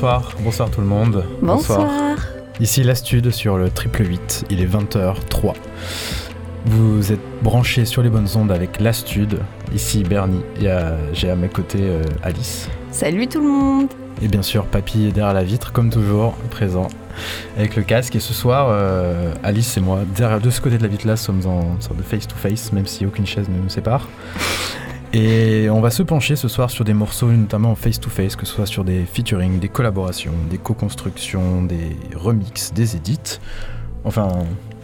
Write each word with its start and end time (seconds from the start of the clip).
bonsoir, 0.00 0.32
bonsoir 0.42 0.70
tout 0.70 0.80
le 0.80 0.86
monde. 0.86 1.26
Bonsoir. 1.42 2.16
Ici 2.58 2.82
l'Astude 2.82 3.30
sur 3.30 3.58
le 3.58 3.68
triple 3.68 4.02
8, 4.06 4.46
il 4.48 4.62
est 4.62 4.66
20h03. 4.66 5.52
Vous 6.64 7.12
êtes 7.12 7.20
branchés 7.42 7.84
sur 7.84 8.00
les 8.00 8.08
bonnes 8.08 8.28
ondes 8.34 8.50
avec 8.50 8.80
l'Astude. 8.80 9.40
Ici 9.74 10.02
Bernie, 10.02 10.40
j'ai 11.12 11.28
à 11.28 11.36
mes 11.36 11.50
côtés 11.50 11.82
euh, 11.82 12.02
Alice. 12.22 12.70
Salut 12.90 13.26
tout 13.26 13.42
le 13.42 13.48
monde. 13.48 13.88
Et 14.22 14.28
bien 14.28 14.40
sûr, 14.40 14.64
Papy 14.64 15.08
est 15.08 15.12
derrière 15.12 15.34
la 15.34 15.44
vitre, 15.44 15.70
comme 15.70 15.90
toujours, 15.90 16.32
présent, 16.50 16.88
avec 17.58 17.76
le 17.76 17.82
casque. 17.82 18.16
Et 18.16 18.20
ce 18.20 18.32
soir, 18.32 18.68
euh, 18.70 19.34
Alice 19.42 19.76
et 19.76 19.80
moi, 19.82 20.00
derrière, 20.16 20.40
de 20.40 20.48
ce 20.48 20.62
côté 20.62 20.78
de 20.78 20.82
la 20.82 20.88
vitre 20.88 21.06
là, 21.06 21.16
sommes 21.16 21.46
en 21.46 21.78
sorte 21.78 21.98
de 21.98 22.02
face-to-face, 22.02 22.72
même 22.72 22.86
si 22.86 23.04
aucune 23.04 23.26
chaise 23.26 23.50
ne 23.50 23.62
nous 23.62 23.68
sépare. 23.68 24.08
Et 25.12 25.68
on 25.70 25.80
va 25.80 25.90
se 25.90 26.04
pencher 26.04 26.36
ce 26.36 26.46
soir 26.46 26.70
sur 26.70 26.84
des 26.84 26.94
morceaux, 26.94 27.32
notamment 27.32 27.72
en 27.72 27.74
face-to-face, 27.74 28.36
que 28.36 28.46
ce 28.46 28.54
soit 28.54 28.66
sur 28.66 28.84
des 28.84 29.04
featuring, 29.04 29.58
des 29.58 29.68
collaborations, 29.68 30.34
des 30.48 30.58
co-constructions, 30.58 31.62
des 31.62 31.96
remixes, 32.14 32.72
des 32.72 32.94
edits. 32.94 33.40
Enfin. 34.04 34.28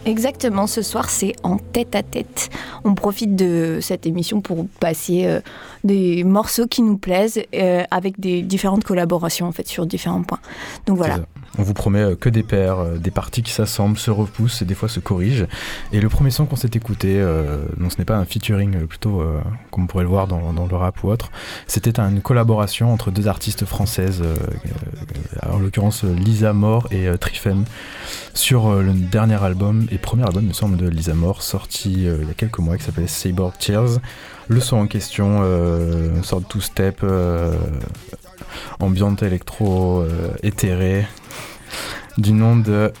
Exactement, 0.05 0.67
ce 0.67 0.81
soir 0.81 1.09
c'est 1.09 1.33
en 1.43 1.57
tête 1.57 1.95
à 1.95 2.03
tête. 2.03 2.49
On 2.83 2.93
profite 2.93 3.35
de 3.35 3.79
cette 3.81 4.05
émission 4.05 4.41
pour 4.41 4.67
passer 4.79 5.25
euh, 5.25 5.39
des 5.83 6.23
morceaux 6.23 6.67
qui 6.67 6.81
nous 6.81 6.97
plaisent 6.97 7.41
euh, 7.53 7.83
avec 7.89 8.19
des 8.19 8.41
différentes 8.41 8.83
collaborations 8.83 9.47
en 9.47 9.51
fait 9.51 9.67
sur 9.67 9.85
différents 9.85 10.23
points. 10.23 10.39
Donc 10.85 10.97
voilà. 10.97 11.19
On 11.57 11.63
vous 11.63 11.73
promet 11.73 12.01
euh, 12.01 12.15
que 12.15 12.29
des 12.29 12.43
paires, 12.43 12.79
euh, 12.79 12.97
des 12.97 13.11
parties 13.11 13.41
qui 13.41 13.51
s'assemblent, 13.51 13.97
se 13.97 14.11
repoussent 14.11 14.61
et 14.61 14.65
des 14.65 14.75
fois 14.75 14.89
se 14.89 14.99
corrigent. 14.99 15.47
Et 15.91 15.99
le 15.99 16.09
premier 16.09 16.29
son 16.29 16.45
qu'on 16.45 16.55
s'est 16.55 16.71
écouté, 16.73 17.15
euh, 17.19 17.57
non 17.77 17.89
ce 17.89 17.97
n'est 17.97 18.05
pas 18.05 18.17
un 18.17 18.25
featuring 18.25 18.85
plutôt 18.85 19.23
comme 19.71 19.83
on 19.83 19.87
pourrait 19.87 20.03
le 20.03 20.09
voir 20.09 20.27
dans, 20.27 20.67
le 20.69 20.75
rap 20.75 21.03
ou 21.03 21.09
autre, 21.09 21.31
c'était 21.67 21.99
une 21.99 22.21
collaboration 22.21 22.93
entre 22.93 23.11
deux 23.11 23.27
artistes 23.27 23.65
françaises, 23.65 24.23
en 25.49 25.59
l'occurrence 25.59 26.03
Lisa 26.03 26.53
Moore 26.53 26.87
et 26.91 27.07
Trifen, 27.17 27.65
sur 28.33 28.73
le 28.75 28.93
dernier 28.93 29.41
album 29.41 29.87
et 29.91 29.97
premier 29.97 30.23
album, 30.23 30.45
me 30.45 30.53
semble, 30.53 30.77
de 30.77 30.87
Lisa 30.87 31.13
Moore, 31.13 31.41
sorti 31.41 31.93
il 31.93 32.27
y 32.27 32.31
a 32.31 32.33
quelques 32.35 32.59
mois, 32.59 32.77
qui 32.77 32.83
s'appelait 32.83 33.07
Saber 33.07 33.49
Tears. 33.59 33.99
Le 34.47 34.59
son 34.59 34.77
en 34.77 34.87
question, 34.87 35.43
une 35.43 36.23
sorte 36.23 36.47
two-step 36.47 37.03
ambiante 38.79 39.23
électro 39.23 40.03
éthérée 40.43 41.05
du 42.17 42.33
nom 42.33 42.55
de 42.55 42.91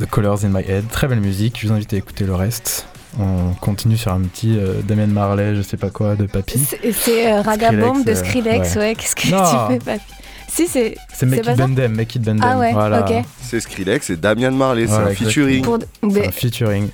The 0.00 0.06
Colors 0.06 0.44
in 0.44 0.48
My 0.48 0.62
Head. 0.66 0.88
Très 0.88 1.08
belle 1.08 1.20
musique, 1.20 1.58
je 1.60 1.66
vous 1.66 1.72
invite 1.72 1.92
à 1.92 1.96
écouter 1.96 2.24
le 2.24 2.34
reste. 2.34 2.86
On 3.18 3.54
continue 3.60 3.96
sur 3.96 4.12
un 4.12 4.20
petit 4.20 4.56
euh, 4.56 4.82
Damien 4.84 5.08
Marley, 5.08 5.56
je 5.56 5.62
sais 5.62 5.76
pas 5.76 5.90
quoi, 5.90 6.14
de 6.14 6.26
Papy. 6.26 6.60
C'est 6.92 7.32
euh, 7.32 7.42
Ragabomb 7.42 8.04
de 8.04 8.10
euh, 8.10 8.14
Skrillex, 8.14 8.76
ouais. 8.76 8.94
Qu'est-ce 8.94 9.16
que 9.16 9.22
tu 9.22 9.28
fais, 9.28 9.78
Papy? 9.84 10.04
Si, 10.48 10.66
c'est. 10.68 10.96
C'est 11.12 11.26
Make 11.26 11.46
It 11.46 11.56
Bendem, 11.56 11.94
Make 11.94 12.14
It 12.14 12.22
Bendem. 12.22 12.44
Ah 12.44 12.58
ouais, 12.58 12.72
voilà. 12.72 13.00
ok. 13.00 13.24
C'est 13.40 13.60
Skrillex 13.60 14.10
et 14.10 14.16
Damien 14.16 14.50
Marley, 14.50 14.86
c'est 14.86 14.94
un 14.94 15.08
featuring. 15.08 15.64
C'est 16.10 16.26
un 16.26 16.30
featuring. 16.30 16.88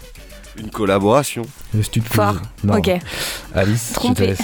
Une 0.59 0.71
collaboration. 0.71 1.43
Fort. 2.05 2.37
Ok. 2.69 2.91
Alice, 3.55 3.95
je 4.03 4.13
te 4.13 4.23
laisse 4.23 4.39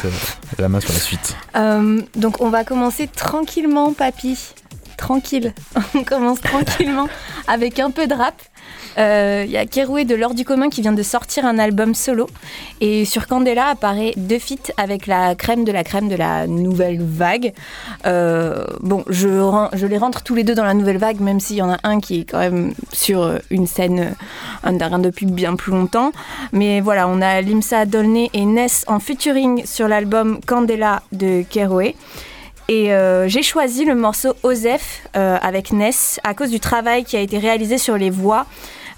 la 0.58 0.68
main 0.68 0.80
sur 0.80 0.92
la 0.92 0.98
suite. 0.98 1.36
donc 2.16 2.40
on 2.40 2.50
va 2.50 2.64
commencer 2.64 3.08
tranquillement, 3.08 3.92
papy 3.92 4.36
tranquille. 5.02 5.52
On 5.94 6.04
commence 6.04 6.40
tranquillement 6.40 7.08
avec 7.48 7.80
un 7.80 7.90
peu 7.90 8.06
de 8.06 8.14
rap. 8.14 8.40
Il 8.96 9.02
euh, 9.02 9.44
y 9.46 9.56
a 9.56 9.64
Keroué 9.64 10.04
de 10.04 10.14
l'Or 10.14 10.34
du 10.34 10.44
commun 10.44 10.68
qui 10.68 10.82
vient 10.82 10.92
de 10.92 11.02
sortir 11.02 11.46
un 11.46 11.58
album 11.58 11.94
solo. 11.94 12.28
Et 12.80 13.04
sur 13.04 13.26
Candela 13.26 13.68
apparaît 13.68 14.12
deux 14.16 14.38
feats 14.38 14.72
avec 14.76 15.06
la 15.06 15.34
crème 15.34 15.64
de 15.64 15.72
la 15.72 15.82
crème 15.84 16.08
de 16.08 16.16
la 16.16 16.46
nouvelle 16.46 17.00
vague. 17.00 17.52
Euh, 18.06 18.64
bon, 18.80 19.04
je, 19.08 19.28
je, 19.72 19.86
les 19.86 19.98
rentre 19.98 20.22
tous 20.22 20.34
les 20.34 20.44
deux 20.44 20.54
dans 20.54 20.64
la 20.64 20.74
nouvelle 20.74 20.98
vague, 20.98 21.20
même 21.20 21.40
s'il 21.40 21.56
y 21.56 21.62
en 21.62 21.70
a 21.70 21.78
un 21.84 22.00
qui 22.00 22.20
est 22.20 22.24
quand 22.24 22.38
même 22.38 22.74
sur 22.92 23.38
une 23.50 23.66
scène 23.66 24.14
euh, 24.66 24.98
depuis 24.98 25.26
bien 25.26 25.56
plus 25.56 25.72
longtemps. 25.72 26.12
Mais 26.52 26.80
voilà, 26.80 27.08
on 27.08 27.20
a 27.22 27.40
Limsa 27.40 27.86
Dolné 27.86 28.30
et 28.34 28.44
Ness 28.44 28.84
en 28.88 28.98
featuring 28.98 29.64
sur 29.64 29.88
l'album 29.88 30.40
Candela 30.46 31.02
de 31.12 31.42
Keroué. 31.48 31.96
Et 32.68 32.92
euh, 32.92 33.28
j'ai 33.28 33.42
choisi 33.42 33.84
le 33.84 33.94
morceau 33.94 34.34
Osef 34.42 35.02
euh, 35.16 35.36
avec 35.42 35.72
Ness 35.72 36.20
à 36.24 36.34
cause 36.34 36.50
du 36.50 36.60
travail 36.60 37.04
qui 37.04 37.16
a 37.16 37.20
été 37.20 37.38
réalisé 37.38 37.76
sur 37.76 37.98
les 37.98 38.10
voix. 38.10 38.46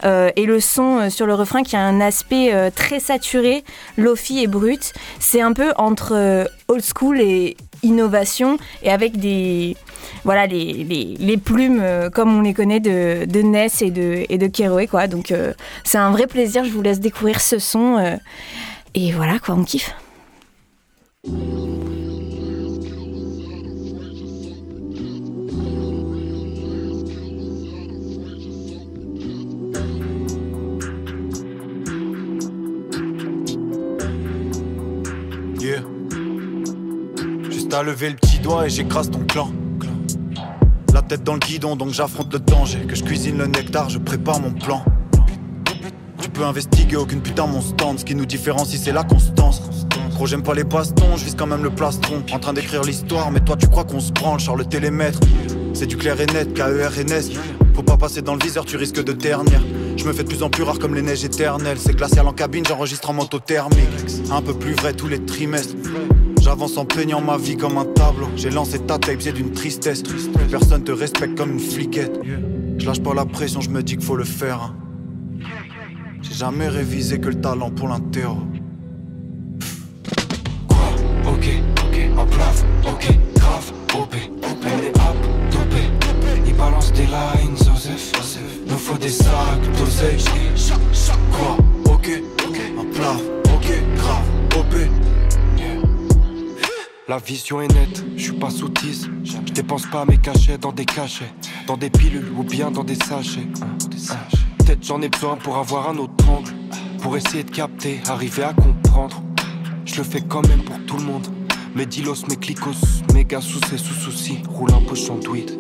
Euh, 0.05 0.31
et 0.37 0.47
le 0.47 0.61
son 0.61 1.09
sur 1.11 1.27
le 1.27 1.35
refrain 1.35 1.63
qui 1.63 1.77
a 1.77 1.81
un 1.81 2.01
aspect 2.01 2.53
très 2.75 3.01
saturé, 3.01 3.65
lofi 3.97 4.41
et 4.41 4.47
brut. 4.47 4.93
C'est 5.19 5.41
un 5.41 5.53
peu 5.53 5.73
entre 5.77 6.47
old 6.69 6.83
school 6.83 7.21
et 7.21 7.57
innovation 7.83 8.59
et 8.83 8.91
avec 8.91 9.19
des 9.19 9.77
voilà 10.25 10.47
les, 10.47 11.17
les, 11.19 11.37
plumes 11.37 11.83
comme 12.13 12.37
on 12.37 12.43
les 12.43 12.55
connaît 12.55 12.81
de, 12.81 13.43
Ness 13.43 13.83
et 13.83 13.91
de, 13.91 14.25
et 14.29 14.39
de 14.39 14.47
Keroué 14.47 14.87
quoi. 14.87 15.07
Donc 15.07 15.33
c'est 15.85 15.99
un 15.99 16.11
vrai 16.11 16.27
plaisir, 16.27 16.65
je 16.65 16.71
vous 16.71 16.83
laisse 16.83 17.01
découvrir 17.01 17.41
ce 17.41 17.59
son 17.59 18.19
et 18.95 19.13
voilà 19.13 19.39
quoi, 19.39 19.55
on 19.55 19.65
kiffe. 19.65 19.95
T'as 37.75 37.83
levé 37.83 38.09
le 38.09 38.15
petit 38.15 38.39
doigt 38.39 38.67
et 38.67 38.71
j'écrase 38.71 39.11
ton 39.11 39.25
clan. 39.27 39.51
La 40.93 41.03
tête 41.03 41.25
dans 41.25 41.33
le 41.33 41.41
guidon, 41.41 41.75
donc 41.75 41.89
j'affronte 41.89 42.33
le 42.33 42.39
danger. 42.39 42.79
Que 42.87 42.95
je 42.95 43.03
cuisine 43.03 43.37
le 43.37 43.49
nectar, 43.49 43.91
je 43.91 43.99
prépare 43.99 44.39
mon 44.39 44.53
plan. 44.53 44.85
Tu 46.23 46.29
peux 46.29 46.45
investiguer, 46.45 46.95
aucune 46.95 47.21
putain 47.21 47.49
mon 47.49 47.61
stand. 47.61 47.99
Ce 47.99 48.05
qui 48.05 48.15
nous 48.15 48.27
différencie, 48.27 48.81
c'est 48.81 48.93
la 48.93 49.03
constance. 49.03 49.61
Gros, 50.15 50.29
j'aime 50.29 50.45
pas 50.45 50.55
les 50.55 50.63
bastons, 50.63 51.17
je 51.17 51.25
vise 51.25 51.35
quand 51.37 51.49
même 51.49 51.65
le 51.65 51.71
plastron. 51.71 52.23
En 52.33 52.39
train 52.39 52.53
d'écrire 52.53 52.85
l'histoire, 52.85 53.33
mais 53.33 53.41
toi 53.41 53.57
tu 53.57 53.67
crois 53.67 53.83
qu'on 53.83 53.99
se 53.99 54.13
branle, 54.13 54.39
Charles 54.39 54.61
le 54.61 54.67
télémètre. 54.67 55.19
C'est 55.73 55.87
du 55.87 55.97
clair 55.97 56.21
et 56.21 56.27
net, 56.27 56.55
K-E-R-N-S. 56.55 57.31
Faut 57.75 57.83
pas 57.83 57.97
passer 57.97 58.23
dans 58.23 58.37
le 58.37 58.41
viseur, 58.41 58.65
tu 58.65 58.77
risques 58.77 59.03
de 59.03 59.13
ternir. 59.13 59.61
Je 59.97 60.05
me 60.05 60.13
fais 60.13 60.23
de 60.23 60.29
plus 60.29 60.45
en 60.45 60.49
plus 60.49 60.63
rare 60.63 60.79
comme 60.79 60.95
les 60.95 61.03
neiges 61.03 61.25
éternelles. 61.25 61.79
C'est 61.81 61.97
glacial 61.97 62.29
en 62.29 62.33
cabine, 62.33 62.65
j'enregistre 62.65 63.11
en 63.11 63.15
manteau 63.15 63.41
thermique. 63.41 63.89
Un 64.31 64.43
peu 64.43 64.55
plus 64.55 64.75
vrai 64.75 64.93
tous 64.93 65.09
les 65.09 65.19
trimestres. 65.25 65.75
J'avance 66.45 66.77
en 66.77 66.85
peignant 66.85 67.23
ma 67.23 67.39
vie 67.39 67.57
comme 67.57 67.79
un 67.79 67.87
tableau. 67.87 68.29
J'ai 68.37 68.51
lancé 68.51 68.79
ta 68.79 68.99
tape, 68.99 69.23
c'est 69.23 69.33
d'une 69.33 69.53
tristesse. 69.53 70.03
Plus 70.03 70.29
personne 70.51 70.85
te 70.85 70.93
respecte 70.93 71.39
comme 71.39 71.53
une 71.53 71.59
fliquette. 71.59 72.21
Je 72.77 72.87
lâche 72.87 73.01
pas 73.01 73.15
la 73.15 73.25
pression, 73.25 73.63
je 73.63 73.71
me 73.71 73.83
dis 73.83 73.97
qu'il 73.97 74.05
faut 74.05 74.15
le 74.15 74.25
faire. 74.25 74.61
Hein. 74.61 74.77
J'ai 76.21 76.35
jamais 76.35 76.69
révisé 76.69 77.19
que 77.19 77.29
le 77.29 77.41
talent 77.41 77.71
pour 77.71 77.89
l'interro. 77.89 78.37
Quoi? 80.69 81.33
Ok, 81.33 81.49
ok, 81.83 82.19
en 82.19 82.27
plaf, 82.27 82.65
ok, 82.85 83.19
grave, 83.37 83.73
OP, 83.99 84.15
est 84.15 84.89
up, 84.89 85.17
dopé. 85.51 85.83
Il 86.47 86.55
balance 86.55 86.93
des 86.93 87.07
lines, 87.07 87.57
Joseph, 87.57 88.13
nous 88.69 88.77
faut 88.77 88.99
des 88.99 89.09
sacs, 89.09 89.79
d'oseille. 89.79 90.23
Quoi? 91.33 91.57
Ok, 91.87 92.23
ok, 92.47 92.61
en 92.79 92.85
plaf, 92.95 93.23
La 97.07 97.19
vision 97.19 97.61
est 97.61 97.69
nette, 97.69 98.03
je 98.17 98.23
suis 98.23 98.33
pas 98.33 98.49
soutise. 98.49 99.11
Je 99.25 99.53
dépense 99.53 99.85
pas 99.93 100.07
mes 100.07 100.17
cachets 100.17 100.57
dans 100.57 100.73
des 100.73 100.87
cachets, 100.87 101.31
dans 101.67 101.77
des 101.77 101.91
pilules 101.91 102.33
ou 102.35 102.45
bien 102.45 102.71
dans 102.71 102.83
des 102.83 102.95
sachets. 102.95 103.47
Peut-être 104.57 104.83
j'en 104.83 105.03
ai 105.03 105.11
besoin 105.11 105.37
pour 105.37 105.59
avoir 105.59 105.91
un 105.91 105.99
autre 105.99 106.27
angle, 106.27 106.55
pour 107.03 107.15
essayer 107.15 107.45
de 107.45 107.51
capter, 107.51 108.01
arriver 108.09 108.45
à 108.45 108.55
comprendre. 108.55 109.23
Je 109.85 109.97
le 109.97 110.03
fais 110.03 110.23
quand 110.23 110.49
même 110.49 110.63
pour 110.63 110.79
tout 110.87 110.97
le 110.97 111.03
monde. 111.03 111.27
Mes 111.75 111.85
dilos, 111.85 112.27
mes 112.27 112.37
clicos, 112.37 113.03
mes 113.13 113.27
gars 113.27 113.43
sous 113.43 113.61
et 113.75 113.77
sous 113.77 113.93
soucis. 113.93 114.39
Roule 114.49 114.73
un 114.73 114.81
pochon 114.81 115.17
tweed, 115.19 115.59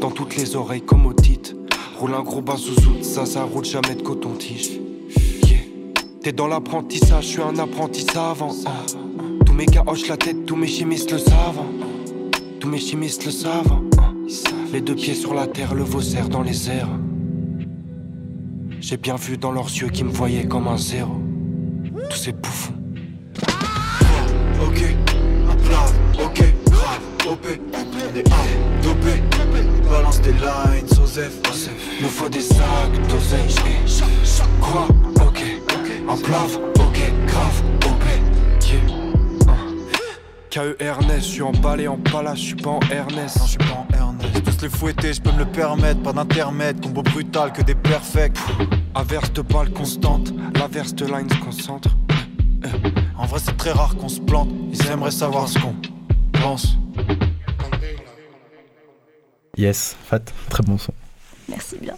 dans 0.00 0.10
toutes 0.10 0.36
les 0.36 0.56
oreilles 0.56 0.86
comme 0.86 1.04
au 1.04 1.12
titre. 1.12 1.50
Roule 1.98 2.14
un 2.14 2.22
gros 2.22 2.42
sous 2.56 3.02
ça, 3.02 3.26
ça 3.26 3.42
roule 3.42 3.66
jamais 3.66 3.94
de 3.94 4.00
coton-tige. 4.00 4.80
T'es 6.22 6.32
dans 6.32 6.46
l'apprentissage, 6.46 7.24
je 7.24 7.28
suis 7.28 7.42
un 7.42 7.58
apprenti 7.58 8.06
savant 8.10 8.54
mes 9.58 9.66
gars 9.66 9.82
hochent 9.88 10.06
la 10.06 10.16
tête, 10.16 10.46
tous 10.46 10.54
mes 10.54 10.68
chimistes 10.68 11.10
le 11.10 11.18
savent. 11.18 11.62
Tous 12.60 12.68
mes 12.68 12.78
chimistes 12.78 13.24
le 13.26 13.32
savent. 13.32 13.80
Les 14.72 14.80
deux 14.80 14.94
pieds 14.94 15.14
sur 15.14 15.34
la 15.34 15.48
terre, 15.48 15.74
le 15.74 15.82
vaussaire 15.82 16.28
dans 16.28 16.42
les 16.42 16.70
airs. 16.70 16.88
J'ai 18.80 18.96
bien 18.96 19.16
vu 19.16 19.36
dans 19.36 19.50
leurs 19.50 19.66
yeux 19.66 19.88
qu'ils 19.88 20.04
me 20.04 20.12
voyaient 20.12 20.46
comme 20.46 20.68
un 20.68 20.78
zéro. 20.78 21.20
Tous 22.08 22.16
ces 22.16 22.32
bouffons. 22.32 22.72
Ok, 24.64 24.84
un 25.48 26.22
ok, 26.24 26.44
grave, 26.66 27.00
OP, 27.28 27.46
des 28.14 28.20
A, 28.20 28.82
dopé, 28.84 29.22
balance 29.90 30.20
des 30.20 30.32
lines, 30.34 30.86
Joseph, 30.94 31.36
nous 32.00 32.08
faut 32.08 32.28
des 32.28 32.40
sacs 32.40 33.08
d'oseille. 33.08 33.56
Quoi, 34.60 34.86
ok, 35.16 35.44
un 36.08 36.16
plat, 36.16 36.46
ok, 36.76 37.12
grave, 37.26 37.62
KE 40.50 40.76
Ernest, 40.78 41.26
je 41.26 41.32
suis 41.32 41.42
emballé 41.42 41.88
en 41.88 41.98
palace, 41.98 42.38
je 42.38 42.44
suis 42.44 42.54
pas 42.54 42.70
en 42.70 42.80
Ernest. 42.90 43.38
Non, 43.38 43.44
je 43.44 43.50
suis 43.50 43.58
pas 43.58 43.86
en 43.86 43.86
Ernest. 43.94 44.44
tous 44.44 44.62
les 44.62 44.70
fouetter, 44.70 45.12
je 45.12 45.20
peux 45.20 45.32
me 45.32 45.40
le 45.40 45.44
permettre. 45.44 46.02
Pas 46.02 46.12
d'intermède, 46.12 46.80
combo 46.80 47.02
brutal 47.02 47.52
que 47.52 47.62
des 47.62 47.74
perfects. 47.74 48.38
Averse 48.94 49.32
de 49.32 49.42
balles 49.42 49.70
constantes, 49.70 50.32
l'averse 50.58 50.94
de 50.94 51.06
line 51.06 51.28
se 51.28 51.36
concentre. 51.36 51.90
En 53.18 53.26
vrai, 53.26 53.40
c'est 53.44 53.56
très 53.56 53.72
rare 53.72 53.94
qu'on 53.96 54.08
se 54.08 54.20
plante. 54.20 54.48
Ils 54.72 54.86
aimeraient 54.86 55.10
savoir 55.10 55.48
ce 55.48 55.58
qu'on 55.58 55.74
pense. 56.32 56.76
Yes, 59.56 59.96
Fat, 60.04 60.20
très 60.48 60.62
bon 60.62 60.78
son. 60.78 60.94
Merci 61.48 61.76
bien. 61.80 61.94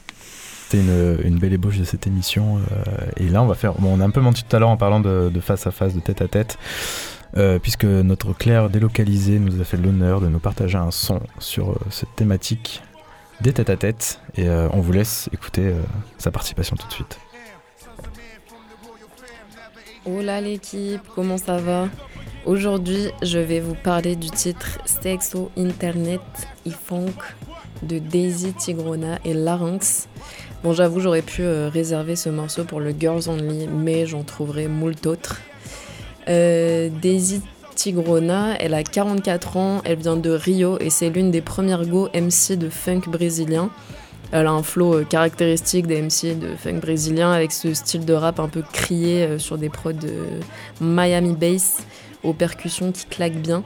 C'était 0.71 0.83
une, 1.25 1.39
belle 1.39 1.53
ébauche 1.53 1.79
de 1.79 1.85
cette 1.85 2.07
émission. 2.07 2.59
Euh, 2.59 3.07
et 3.17 3.29
là, 3.29 3.43
on 3.43 3.47
va 3.47 3.55
faire. 3.55 3.75
Bon, 3.75 3.93
on 3.93 4.01
a 4.01 4.05
un 4.05 4.11
peu 4.11 4.21
menti 4.21 4.45
tout 4.45 4.55
à 4.55 4.59
l'heure 4.61 4.69
en 4.69 4.77
parlant 4.77 5.01
de, 5.01 5.31
face 5.41 5.67
à 5.67 5.73
face, 5.73 5.95
de 5.95 6.01
tête 6.01 6.23
à 6.23 6.29
tête. 6.29 6.59
Euh, 7.37 7.59
puisque 7.59 7.85
notre 7.85 8.33
Claire 8.33 8.71
délocalisée 8.71 9.39
nous 9.39 9.61
a 9.61 9.65
fait 9.65 9.77
l'honneur 9.77 10.21
de 10.21 10.29
nous 10.29 10.41
partager 10.41 10.79
un 10.79 10.91
son 10.91 11.21
sur 11.39 11.71
euh, 11.71 11.77
cette 11.91 12.15
thématique 12.17 12.83
des 13.41 13.53
tête 13.53 13.71
à 13.71 13.77
tête. 13.77 14.21
Et 14.37 14.51
on 14.51 14.81
vous 14.81 14.93
laisse 14.93 15.31
écouter 15.33 15.73
sa 16.19 16.31
participation 16.31 16.77
tout 16.77 16.87
de 16.87 16.93
suite. 16.93 17.19
Hola 20.05 20.43
l'équipe, 20.43 21.01
comment 21.15 21.39
ça 21.39 21.57
va? 21.57 21.89
Aujourd'hui, 22.47 23.11
je 23.23 23.39
vais 23.39 23.61
vous 23.61 23.75
parler 23.75 24.17
du 24.17 24.31
titre 24.31 24.79
Sexo 24.87 25.51
Internet 25.59 26.21
e 26.67 26.71
Funk 26.71 27.13
de 27.83 27.99
Daisy 27.99 28.55
Tigrona 28.55 29.19
et 29.25 29.35
Larynx. 29.35 30.09
Bon, 30.63 30.73
j'avoue, 30.73 31.01
j'aurais 31.01 31.23
pu 31.23 31.43
euh, 31.43 31.69
réserver 31.69 32.17
ce 32.17 32.31
morceau 32.31 32.65
pour 32.65 32.81
le 32.81 32.95
Girls 32.99 33.29
Only, 33.29 33.67
mais 33.67 34.07
j'en 34.07 34.23
trouverai 34.23 34.69
moult 34.69 35.07
autres. 35.07 35.41
Euh, 36.29 36.89
Daisy 37.01 37.43
Tigrona, 37.75 38.57
elle 38.59 38.75
a 38.75 38.83
44 38.83 39.57
ans, 39.57 39.81
elle 39.85 39.99
vient 39.99 40.17
de 40.17 40.31
Rio 40.31 40.79
et 40.81 40.91
c'est 40.91 41.11
l'une 41.11 41.31
des 41.31 41.41
premières 41.41 41.87
go 41.87 42.09
MC 42.15 42.57
de 42.57 42.69
funk 42.69 43.03
brésilien. 43.09 43.71
Elle 44.33 44.47
a 44.47 44.53
un 44.53 44.63
flow 44.63 44.95
euh, 44.95 45.05
caractéristique 45.05 45.87
des 45.87 46.01
MC 46.03 46.39
de 46.39 46.55
funk 46.57 46.81
brésilien 46.81 47.33
avec 47.33 47.53
ce 47.53 47.75
style 47.75 48.05
de 48.05 48.13
rap 48.13 48.39
un 48.39 48.49
peu 48.49 48.63
crié 48.73 49.25
euh, 49.25 49.39
sur 49.39 49.59
des 49.59 49.71
prods 49.71 49.93
de 49.93 50.13
Miami 50.81 51.35
Bass 51.35 51.79
aux 52.23 52.35
percussions 52.35 52.93
qui 52.93 53.07
claquent 53.07 53.41
bien. 53.41 53.63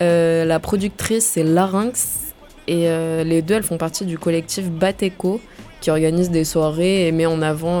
La 0.00 0.58
productrice 0.60 1.24
c'est 1.24 1.42
Larynx 1.42 2.34
et 2.68 2.88
les 3.24 3.42
deux 3.42 3.54
elles 3.54 3.62
font 3.62 3.78
partie 3.78 4.04
du 4.04 4.18
collectif 4.18 4.68
Bateco 4.70 5.40
qui 5.86 5.90
organise 5.92 6.32
des 6.32 6.42
soirées 6.42 7.06
et 7.06 7.12
met 7.12 7.26
en 7.26 7.40
avant 7.42 7.80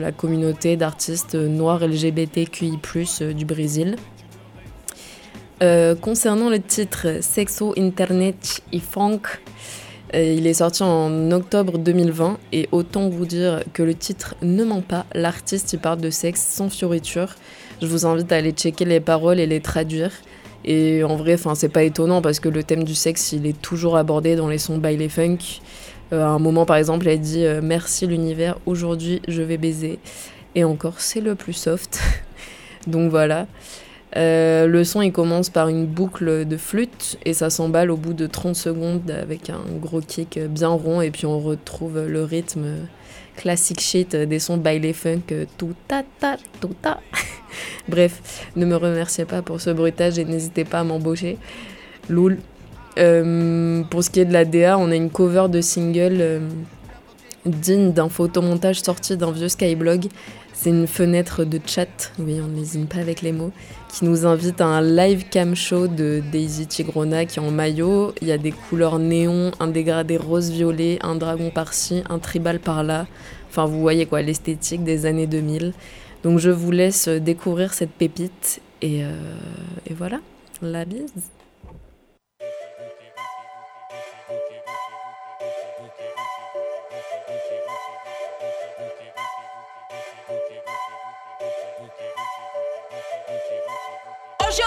la 0.00 0.10
communauté 0.10 0.76
d'artistes 0.76 1.36
noirs 1.36 1.86
LGBTQI+ 1.86 2.80
du 3.32 3.44
Brésil. 3.44 3.94
concernant 6.00 6.50
le 6.50 6.58
titre 6.58 7.18
Sexo 7.20 7.74
Internet 7.78 8.60
et 8.72 8.80
Funk, 8.80 9.20
il 10.14 10.48
est 10.48 10.54
sorti 10.54 10.82
en 10.82 11.30
octobre 11.30 11.78
2020 11.78 12.38
et 12.50 12.68
autant 12.72 13.08
vous 13.08 13.24
dire 13.24 13.62
que 13.72 13.84
le 13.84 13.94
titre 13.94 14.34
ne 14.42 14.64
ment 14.64 14.82
pas, 14.82 15.06
l'artiste 15.14 15.72
y 15.72 15.76
parle 15.76 16.00
de 16.00 16.10
sexe 16.10 16.40
sans 16.40 16.68
fioriture. 16.68 17.36
Je 17.80 17.86
vous 17.86 18.04
invite 18.04 18.32
à 18.32 18.36
aller 18.38 18.50
checker 18.50 18.84
les 18.84 18.98
paroles 18.98 19.38
et 19.38 19.46
les 19.46 19.60
traduire. 19.60 20.10
Et 20.64 21.04
en 21.04 21.14
vrai, 21.14 21.36
c'est 21.54 21.68
pas 21.68 21.84
étonnant 21.84 22.20
parce 22.20 22.40
que 22.40 22.48
le 22.48 22.64
thème 22.64 22.82
du 22.82 22.96
sexe, 22.96 23.30
il 23.30 23.46
est 23.46 23.62
toujours 23.62 23.96
abordé 23.96 24.34
dans 24.34 24.48
les 24.48 24.58
sons 24.58 24.78
baile 24.78 25.08
funk. 25.08 25.38
Euh, 26.12 26.22
à 26.22 26.28
un 26.28 26.38
moment, 26.38 26.64
par 26.64 26.76
exemple, 26.76 27.06
elle 27.08 27.20
dit 27.20 27.44
euh, 27.44 27.60
Merci 27.62 28.06
l'univers, 28.06 28.58
aujourd'hui 28.66 29.20
je 29.28 29.42
vais 29.42 29.58
baiser. 29.58 29.98
Et 30.54 30.64
encore, 30.64 31.00
c'est 31.00 31.20
le 31.20 31.34
plus 31.34 31.52
soft. 31.52 32.00
Donc 32.86 33.10
voilà. 33.10 33.46
Euh, 34.16 34.66
le 34.66 34.84
son 34.84 35.02
il 35.02 35.12
commence 35.12 35.50
par 35.50 35.68
une 35.68 35.84
boucle 35.84 36.46
de 36.46 36.56
flûte 36.56 37.18
et 37.26 37.34
ça 37.34 37.50
s'emballe 37.50 37.90
au 37.90 37.98
bout 37.98 38.14
de 38.14 38.26
30 38.26 38.56
secondes 38.56 39.10
avec 39.10 39.50
un 39.50 39.60
gros 39.78 40.00
kick 40.00 40.38
bien 40.48 40.70
rond 40.70 41.02
et 41.02 41.10
puis 41.10 41.26
on 41.26 41.38
retrouve 41.38 42.06
le 42.06 42.24
rythme 42.24 42.64
classique 43.36 43.80
shit 43.80 44.16
des 44.16 44.38
sons 44.38 44.56
baile 44.56 44.94
funk 44.94 45.46
tout 45.58 45.74
ta 45.86 46.04
ta 46.20 46.38
tout 46.58 46.74
ta. 46.80 47.00
Bref, 47.88 48.46
ne 48.56 48.64
me 48.64 48.76
remerciez 48.76 49.26
pas 49.26 49.42
pour 49.42 49.60
ce 49.60 49.68
bruitage 49.68 50.18
et 50.18 50.24
n'hésitez 50.24 50.64
pas 50.64 50.80
à 50.80 50.84
m'embaucher. 50.84 51.36
Loul. 52.08 52.38
Euh, 52.98 53.82
pour 53.90 54.02
ce 54.02 54.10
qui 54.10 54.20
est 54.20 54.24
de 54.24 54.32
la 54.32 54.44
DA, 54.44 54.76
on 54.78 54.90
a 54.90 54.94
une 54.94 55.10
cover 55.10 55.46
de 55.48 55.60
single 55.60 56.16
euh, 56.20 56.40
digne 57.46 57.92
d'un 57.92 58.08
photomontage 58.08 58.80
sorti 58.80 59.16
d'un 59.16 59.30
vieux 59.30 59.48
Skyblog 59.48 60.08
c'est 60.60 60.70
une 60.70 60.88
fenêtre 60.88 61.44
de 61.44 61.60
chat, 61.64 62.12
oui, 62.18 62.40
on 62.44 62.48
n'hésite 62.48 62.88
pas 62.88 62.98
avec 62.98 63.22
les 63.22 63.30
mots, 63.30 63.52
qui 63.92 64.04
nous 64.04 64.26
invite 64.26 64.60
à 64.60 64.66
un 64.66 64.82
live 64.82 65.28
cam 65.30 65.54
show 65.54 65.86
de 65.86 66.20
Daisy 66.32 66.66
Tigrona 66.66 67.26
qui 67.26 67.38
est 67.38 67.42
en 67.42 67.52
maillot. 67.52 68.12
Il 68.20 68.26
y 68.26 68.32
a 68.32 68.38
des 68.38 68.50
couleurs 68.50 68.98
néon, 68.98 69.52
un 69.60 69.68
dégradé 69.68 70.16
rose-violet, 70.16 70.98
un 71.02 71.14
dragon 71.14 71.50
par-ci, 71.50 72.02
un 72.10 72.18
tribal 72.18 72.58
par-là. 72.58 73.06
Enfin, 73.48 73.66
vous 73.66 73.80
voyez 73.80 74.06
quoi, 74.06 74.20
l'esthétique 74.20 74.82
des 74.82 75.06
années 75.06 75.28
2000. 75.28 75.74
Donc 76.24 76.40
je 76.40 76.50
vous 76.50 76.72
laisse 76.72 77.06
découvrir 77.06 77.72
cette 77.72 77.92
pépite 77.92 78.60
et, 78.82 79.04
euh, 79.04 79.12
et 79.88 79.94
voilà, 79.94 80.18
la 80.60 80.84
bise. 80.84 81.12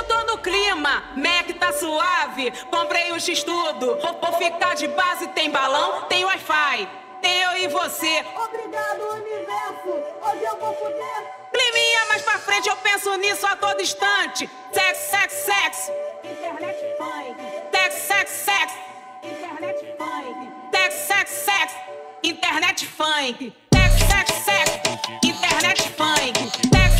Eu 0.01 0.03
tô 0.05 0.23
no 0.23 0.37
clima, 0.39 1.03
Mac 1.15 1.47
tá 1.59 1.71
suave. 1.71 2.51
Comprei 2.71 3.11
o 3.11 3.19
X-Tudo, 3.19 3.99
vou 4.21 4.33
ficar 4.33 4.75
de 4.75 4.87
base. 4.87 5.27
Tem 5.29 5.49
balão, 5.49 6.03
tem 6.03 6.25
Wi-Fi, 6.25 6.87
tem 7.21 7.41
eu 7.41 7.57
e 7.57 7.67
você. 7.67 8.25
Obrigado, 8.35 9.01
universo, 9.13 9.89
hoje 10.23 10.43
eu 10.43 10.57
vou 10.59 10.73
poder. 10.73 11.41
Climinha 11.53 12.05
mais 12.07 12.21
pra 12.23 12.39
frente, 12.39 12.67
eu 12.67 12.75
penso 12.77 13.15
nisso 13.17 13.45
a 13.45 13.55
todo 13.55 13.81
instante. 13.81 14.49
Sex, 14.71 14.97
sex, 14.97 15.33
sex. 15.33 15.91
Internet 16.23 16.79
funk. 16.97 17.35
Sex, 17.71 17.93
sex, 17.93 18.31
sex. 18.31 18.73
Internet 19.23 19.95
funk. 19.97 20.51
Sex, 20.73 20.93
sex, 20.95 21.29
sex. 21.29 21.73
Internet 22.23 22.87
funk. 22.87 23.53
Sex, 23.73 23.93
sex, 24.09 24.45
sex. 24.45 24.71
Internet 25.23 25.89
funk. 25.91 26.69
Tá 26.69 26.90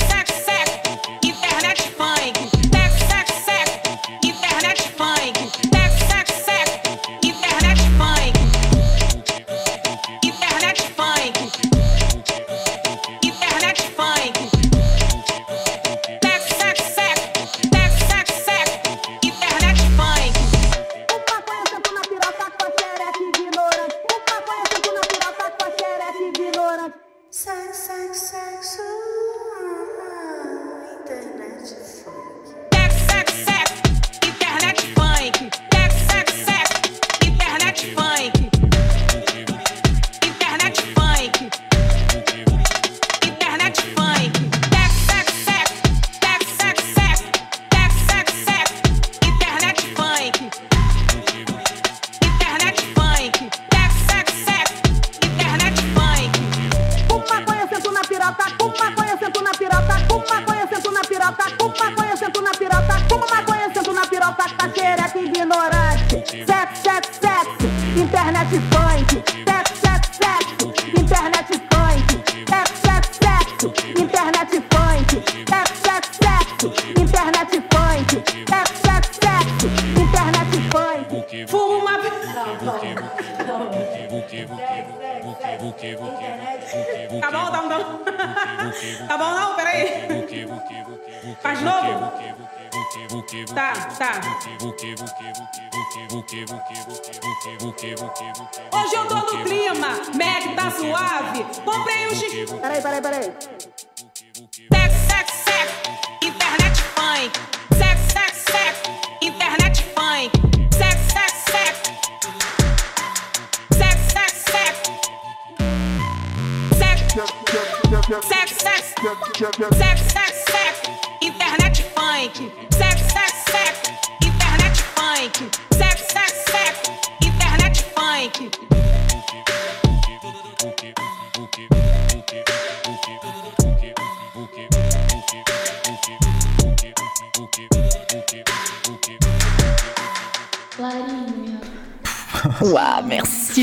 Hoje 97.83 98.95
eu 98.95 99.07
tô 99.07 99.15
no 99.15 99.43
clima, 99.43 99.87
Mac 100.13 100.55
tá 100.55 100.69
suave. 100.69 101.43
Comprei 101.65 102.07
um 102.07 102.11
X. 102.11 102.51
Peraí, 102.61 102.79
peraí, 102.79 103.01
peraí. 103.01 103.33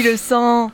Le 0.03 0.17
sang. 0.17 0.71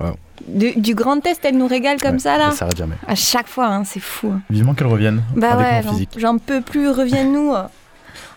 Wow. 0.00 0.16
Du, 0.46 0.72
du 0.76 0.94
Grand 0.94 1.24
Est, 1.26 1.40
elle 1.44 1.58
nous 1.58 1.66
régale 1.66 2.00
comme 2.00 2.12
Ouais, 2.14 2.18
ça 2.20 2.38
là 2.38 2.50
Ça 2.52 2.58
s'arrête 2.58 2.76
jamais. 2.76 2.94
À 3.06 3.14
chaque 3.16 3.48
fois, 3.48 3.66
hein, 3.66 3.82
c'est 3.84 4.00
fou. 4.00 4.32
Vivement 4.50 4.74
qu'elle 4.74 4.86
revienne 4.86 5.22
Bah 5.36 5.52
avec 5.52 5.66
ouais, 5.66 5.76
mon 5.76 5.82
j'en- 5.82 5.90
physique. 5.92 6.10
j'en 6.16 6.38
peux 6.38 6.60
plus, 6.60 6.88
reviens-nous. 6.88 7.52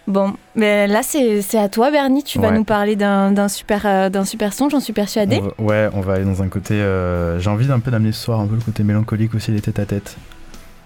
Bon, 0.08 0.34
mais 0.56 0.88
là 0.88 1.04
c'est 1.04 1.44
c'est 1.44 1.60
à 1.60 1.70
toi 1.70 1.92
Bernie, 1.92 2.24
tu 2.24 2.40
vas 2.40 2.50
nous 2.52 2.64
parler 2.64 2.96
d'un 2.96 3.32
d'un 3.32 3.48
super, 3.48 3.84
euh, 3.86 4.10
d'un 4.10 4.26
super 4.26 4.52
son, 4.52 4.68
j'en 4.68 4.80
suis 4.80 4.94
persuadée. 4.94 5.40
On 5.60 5.64
va- 5.64 5.70
ouais, 5.70 5.90
on 5.94 6.02
va 6.02 6.14
aller 6.14 6.26
dans 6.26 6.42
un 6.42 6.48
côté. 6.48 6.74
euh, 6.74 7.40
J'ai 7.40 7.50
envie 7.52 7.68
d'un 7.68 7.80
peu 7.80 7.92
d'amener 7.92 8.12
ce 8.12 8.24
soir 8.24 8.40
un 8.40 8.48
peu 8.48 8.56
le 8.56 8.62
côté 8.62 8.84
mélancolique 8.84 9.36
aussi, 9.36 9.52
les 9.52 9.62
têtes 9.62 9.78
à 9.80 9.86
tête. 9.86 10.18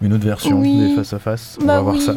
Une 0.01 0.11
autre 0.11 0.25
version 0.25 0.59
Oui. 0.59 0.89
des 0.89 0.95
face 0.97 1.13
à 1.13 1.19
face. 1.19 1.57
On 1.61 1.65
Bah 1.65 1.75
va 1.75 1.81
voir 1.81 1.95
oui. 1.95 2.01
ça. 2.01 2.15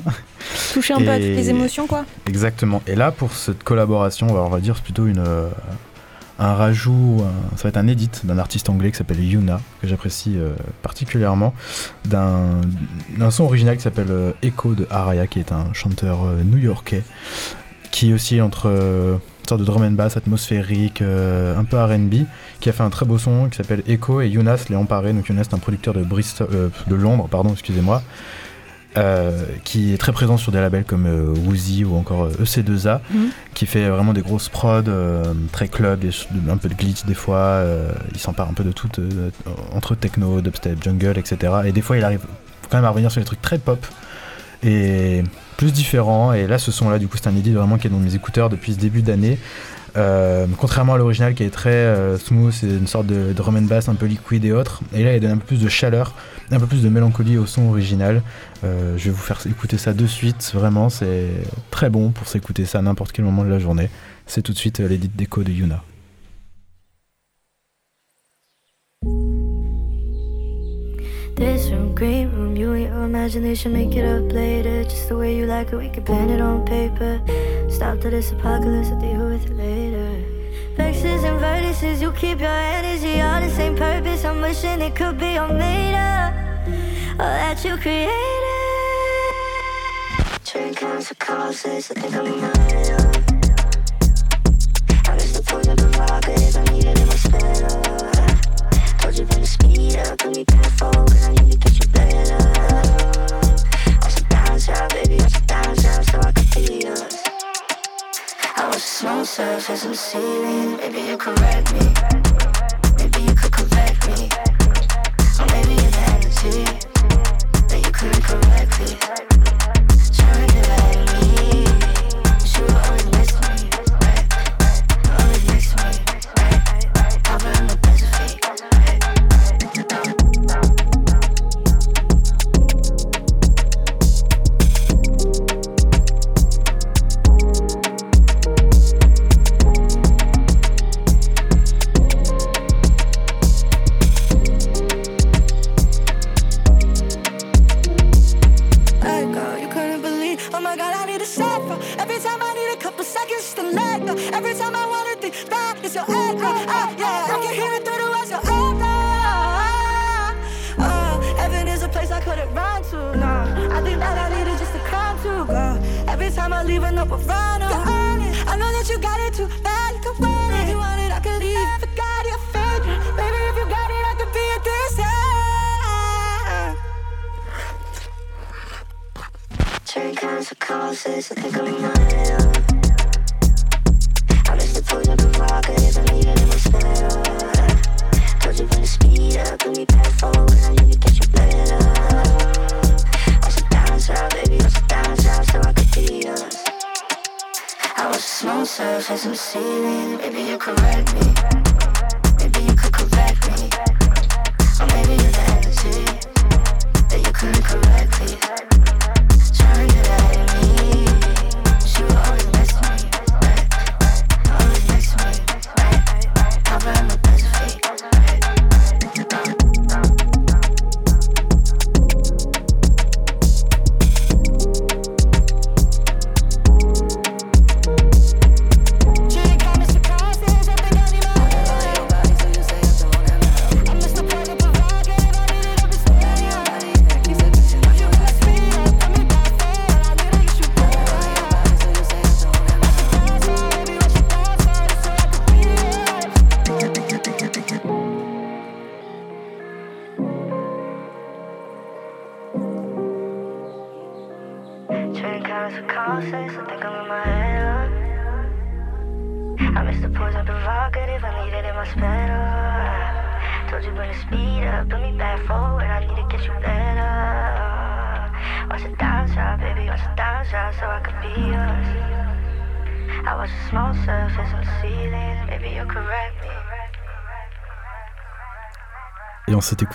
Toucher 0.74 0.94
un 0.94 0.98
peu 0.98 1.08
à 1.10 1.14
toutes 1.14 1.22
les 1.24 1.48
émotions 1.50 1.86
quoi. 1.86 2.04
Exactement. 2.26 2.82
Et 2.88 2.96
là, 2.96 3.12
pour 3.12 3.32
cette 3.32 3.62
collaboration, 3.62 4.26
on 4.28 4.34
va, 4.34 4.40
on 4.40 4.48
va 4.50 4.58
dire 4.58 4.74
c'est 4.74 4.82
plutôt 4.82 5.06
une, 5.06 5.20
euh, 5.20 5.46
un 6.38 6.54
rajout, 6.54 7.24
ça 7.56 7.64
va 7.64 7.68
être 7.70 7.76
un 7.76 7.88
edit 7.88 8.10
d'un 8.24 8.38
artiste 8.38 8.68
anglais 8.70 8.90
qui 8.90 8.96
s'appelle 8.96 9.22
Yuna, 9.22 9.60
que 9.80 9.88
j'apprécie 9.88 10.34
euh, 10.36 10.54
particulièrement, 10.82 11.52
d'un 12.04 12.60
son 13.30 13.44
original 13.44 13.76
qui 13.76 13.82
s'appelle 13.82 14.10
euh, 14.10 14.32
Echo 14.42 14.74
de 14.74 14.86
Araya, 14.90 15.26
qui 15.26 15.40
est 15.40 15.52
un 15.52 15.72
chanteur 15.72 16.24
euh, 16.24 16.42
new-yorkais, 16.44 17.02
qui 17.90 18.12
aussi 18.12 18.40
entre 18.40 18.66
une 18.66 19.48
sorte 19.48 19.60
de 19.60 19.66
drum 19.66 19.82
and 19.82 19.92
bass 19.92 20.16
atmosphérique, 20.16 21.00
un 21.02 21.64
peu 21.64 21.82
RB, 21.82 22.26
qui 22.60 22.68
a 22.68 22.72
fait 22.72 22.82
un 22.82 22.90
très 22.90 23.06
beau 23.06 23.16
son 23.16 23.48
qui 23.48 23.56
s'appelle 23.56 23.82
Echo, 23.88 24.20
et 24.20 24.28
Younas 24.28 24.66
l'est 24.68 24.76
emparé. 24.76 25.12
Donc 25.14 25.26
Younas, 25.28 25.44
c'est 25.44 25.54
un 25.54 25.58
producteur 25.58 25.94
de, 25.94 26.02
Bristol, 26.02 26.48
de 26.86 26.94
Londres, 26.94 27.28
pardon, 27.30 27.52
excusez-moi. 27.52 28.02
Euh, 28.98 29.44
qui 29.64 29.94
est 29.94 29.98
très 29.98 30.12
présent 30.12 30.36
sur 30.36 30.50
des 30.52 30.58
labels 30.60 30.84
comme 30.84 31.06
euh, 31.06 31.32
Woozy 31.46 31.84
ou 31.84 31.94
encore 31.96 32.24
euh, 32.24 32.42
EC2A, 32.42 33.00
Mhm. 33.12 33.28
qui 33.54 33.66
fait 33.66 33.88
vraiment 33.88 34.12
des 34.12 34.22
grosses 34.22 34.48
prods, 34.48 34.82
très 35.52 35.68
club, 35.68 36.00
des 36.00 36.10
un 36.50 36.56
peu 36.56 36.68
de 36.68 36.74
glitch 36.74 37.04
des 37.04 37.14
fois, 37.14 37.62
il 38.12 38.18
s'empare 38.18 38.48
un 38.48 38.54
peu 38.54 38.64
de 38.64 38.72
tout, 38.72 38.88
entre 39.72 39.94
techno, 39.94 40.40
dubstep, 40.40 40.82
jungle, 40.82 41.18
etc. 41.18 41.52
Et 41.64 41.72
des 41.72 41.80
fois 41.82 41.96
il 41.96 42.04
arrive 42.04 42.20
quand 42.70 42.76
même 42.78 42.84
à 42.84 42.90
revenir 42.90 43.10
sur 43.10 43.20
des 43.20 43.26
trucs 43.26 43.42
très 43.42 43.58
pop 43.58 43.84
et 44.62 45.22
plus 45.56 45.72
différents. 45.72 46.32
Et 46.32 46.46
là 46.46 46.58
ce 46.58 46.70
son 46.72 46.90
là 46.90 46.98
du 46.98 47.08
coup 47.08 47.16
c'est 47.20 47.28
un 47.28 47.36
edit 47.36 47.52
vraiment 47.52 47.78
qui 47.78 47.86
est 47.86 47.90
dans 47.90 47.98
mes 47.98 48.14
écouteurs 48.14 48.48
depuis 48.48 48.74
ce 48.74 48.78
début 48.78 49.02
d'année. 49.02 49.38
Euh, 49.96 50.46
contrairement 50.58 50.94
à 50.94 50.98
l'original 50.98 51.34
qui 51.34 51.42
est 51.42 51.50
très 51.50 51.70
euh, 51.70 52.18
smooth, 52.18 52.52
c'est 52.52 52.66
une 52.66 52.86
sorte 52.86 53.06
de 53.06 53.32
drum 53.32 53.56
and 53.56 53.62
bass 53.62 53.88
un 53.88 53.94
peu 53.94 54.06
liquide 54.06 54.44
et 54.44 54.52
autres. 54.52 54.80
Et 54.92 55.04
là 55.04 55.14
il 55.14 55.20
donne 55.20 55.32
un 55.32 55.36
peu 55.38 55.46
plus 55.46 55.60
de 55.60 55.68
chaleur, 55.68 56.14
un 56.50 56.60
peu 56.60 56.66
plus 56.66 56.82
de 56.82 56.88
mélancolie 56.88 57.38
au 57.38 57.46
son 57.46 57.68
original. 57.68 58.22
Euh, 58.64 58.96
je 58.96 59.04
vais 59.04 59.10
vous 59.10 59.22
faire 59.22 59.40
écouter 59.46 59.78
ça 59.78 59.92
de 59.92 60.06
suite, 60.06 60.52
vraiment, 60.54 60.88
c'est 60.88 61.28
très 61.70 61.90
bon 61.90 62.10
pour 62.10 62.28
s'écouter 62.28 62.64
ça 62.64 62.78
à 62.78 62.82
n'importe 62.82 63.12
quel 63.12 63.24
moment 63.24 63.44
de 63.44 63.50
la 63.50 63.58
journée. 63.58 63.90
C'est 64.26 64.42
tout 64.42 64.52
de 64.52 64.58
suite 64.58 64.80
l'édit 64.80 65.08
déco 65.08 65.42
de 65.42 65.50
Yuna. 65.50 65.82
This 71.38 71.70
room, 71.70 71.94
green 71.94 72.32
room, 72.32 72.56
you 72.56 72.72
and 72.72 72.82
your 72.82 73.04
imagination 73.04 73.72
make 73.72 73.94
it 73.94 74.04
up 74.04 74.32
later. 74.32 74.82
Just 74.82 75.08
the 75.08 75.16
way 75.16 75.36
you 75.36 75.46
like 75.46 75.72
it, 75.72 75.76
we 75.76 75.88
can 75.88 76.02
pen 76.02 76.30
it 76.30 76.40
on 76.40 76.66
paper. 76.66 77.20
Stop 77.70 78.00
to 78.00 78.10
this 78.10 78.32
apocalypse, 78.32 78.88
I'll 78.88 79.00
deal 79.00 79.24
with 79.28 79.46
it 79.46 79.56
later. 79.56 80.24
Vexes 80.76 81.22
and 81.22 81.40
vertices, 81.40 82.00
you 82.00 82.10
keep 82.10 82.40
your 82.40 82.50
energy 82.50 83.20
all 83.20 83.40
the 83.40 83.50
same 83.50 83.76
purpose. 83.76 84.24
I'm 84.24 84.40
wishing 84.40 84.80
it 84.80 84.96
could 84.96 85.16
be 85.16 85.38
all 85.38 85.54
made 85.54 85.94
up, 85.94 86.34
all 87.20 87.32
that 87.40 87.64
you 87.64 87.76
created. 87.76 88.12
Comes 90.74 91.10
of 91.10 91.18
causes, 91.18 91.90
I 91.90 91.94
think 91.94 92.14
I'm 92.14 92.26
in 92.26 92.77
as 109.78 109.86
I'm 109.86 109.94
sailing, 109.94 110.76
maybe 110.78 111.00
you 111.02 111.16
could 111.16 111.38
wreck 111.38 111.72
me. 111.72 111.97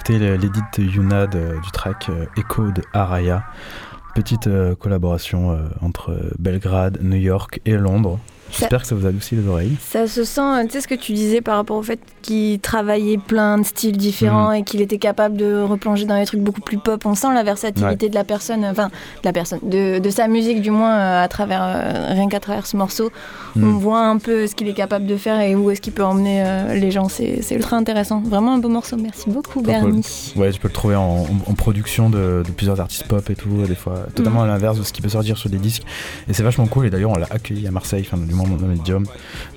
Écouté 0.06 0.38
l'édit 0.38 0.60
Yuna 0.80 1.28
du 1.28 1.72
track 1.72 2.08
euh, 2.10 2.26
Echo 2.36 2.72
de 2.72 2.82
Araya. 2.92 3.46
Petite 4.13 4.48
euh, 4.48 4.76
collaboration 4.76 5.52
euh, 5.52 5.70
entre 5.80 6.34
Belgrade, 6.38 7.00
New 7.02 7.16
York 7.16 7.62
et 7.63 7.78
Londres. 7.78 8.20
J'espère 8.60 8.82
que 8.82 8.88
ça 8.88 8.96
vous 8.96 9.06
adoucit 9.06 9.36
les 9.36 9.48
oreilles. 9.48 9.76
Ça 9.82 10.08
se 10.08 10.24
sent, 10.24 10.66
tu 10.66 10.72
sais 10.72 10.82
ce 10.82 10.88
que 10.88 10.96
tu 10.96 11.13
disais 11.13 11.42
par 11.42 11.56
rapport 11.58 11.78
au 11.78 11.84
fait 11.84 12.00
qu'il 12.22 12.60
travaillait 12.60 13.18
plein 13.18 13.58
de 13.58 13.63
styles 13.66 13.98
différents 13.98 14.52
Mm. 14.52 14.56
et 14.56 14.63
qu'il 14.63 14.82
était 14.82 14.98
capable 14.98 15.36
de 15.38 15.62
replonger 15.62 16.06
dans 16.06 16.18
des 16.20 16.26
trucs 16.26 16.42
beaucoup 16.42 16.62
plus 16.62 16.78
pop. 16.78 17.06
On 17.06 17.16
sent 17.16 17.34
la 17.34 17.44
versatilité 17.44 18.10
de 18.10 18.16
la 18.16 18.24
personne, 18.24 18.63
enfin 18.66 18.88
de 18.88 18.92
la 19.26 19.34
personne, 19.34 19.60
de, 19.63 20.00
de 20.00 20.10
sa 20.10 20.28
musique 20.28 20.62
du 20.62 20.72
moins 20.72 20.94
euh, 20.98 21.24
à 21.24 21.28
travers 21.28 21.62
euh, 21.63 22.13
rien 22.13 22.30
qu'à 22.30 22.39
travers 22.39 22.66
ce 22.68 22.78
morceau. 22.78 23.12
Mm. 23.56 23.63
On 23.63 23.78
voit 23.78 24.06
un 24.06 24.18
peu 24.18 24.48
ce 24.48 24.56
qu'il 24.56 24.68
est 24.68 24.74
capable 24.74 25.06
de 25.06 25.18
faire 25.18 25.42
et 25.42 25.56
où 25.56 25.70
est-ce 25.72 25.82
qu'il 25.82 25.94
peut 25.94 26.04
emmener 26.04 26.44
euh, 26.46 26.76
les 26.76 26.92
gens. 26.92 27.10
C'est 27.10 27.42
c'est 27.42 27.56
ultra 27.56 27.76
intéressant. 27.78 28.22
Vraiment 28.22 28.54
un 28.54 28.60
beau 28.60 28.70
morceau. 28.70 28.98
Merci 28.98 29.30
beaucoup 29.30 29.62
Bernie. 29.62 30.34
Ouais, 30.36 30.52
tu 30.52 30.60
peux 30.60 30.68
le 30.68 30.74
trouver 30.74 30.96
en, 30.96 31.02
en- 31.02 31.28
en 31.52 31.54
production 31.56 32.10
de, 32.10 32.44
de 32.46 32.52
plusieurs 32.52 32.80
artistes 32.80 33.08
pop 33.08 33.28
et 33.30 33.36
tout, 33.36 33.50
des 33.68 33.76
fois 33.76 34.06
totalement 34.16 34.42
Mm. 34.42 34.44
à 34.44 34.48
l'inverse 34.48 34.78
de 34.78 34.84
ce 34.84 34.94
qui 34.94 35.02
peut 35.02 35.10
sortir 35.10 35.38
sur 35.38 35.50
des 35.50 35.58
disques. 35.58 35.84
Et 36.30 36.34
c'est 36.34 36.44
vachement 36.44 36.68
cool. 36.68 36.86
Et 36.88 36.89
d'ailleurs, 36.89 37.12
on 37.12 37.18
l'a 37.18 37.28
accueilli 37.30 37.68
à 37.68 37.72
Marseille, 37.72 38.04
enfin, 38.08 38.18
du 38.18 38.34
moment 38.34 38.42
où 38.43 38.58
on 38.60 38.63
avait 38.63 38.79
John. 38.86 39.06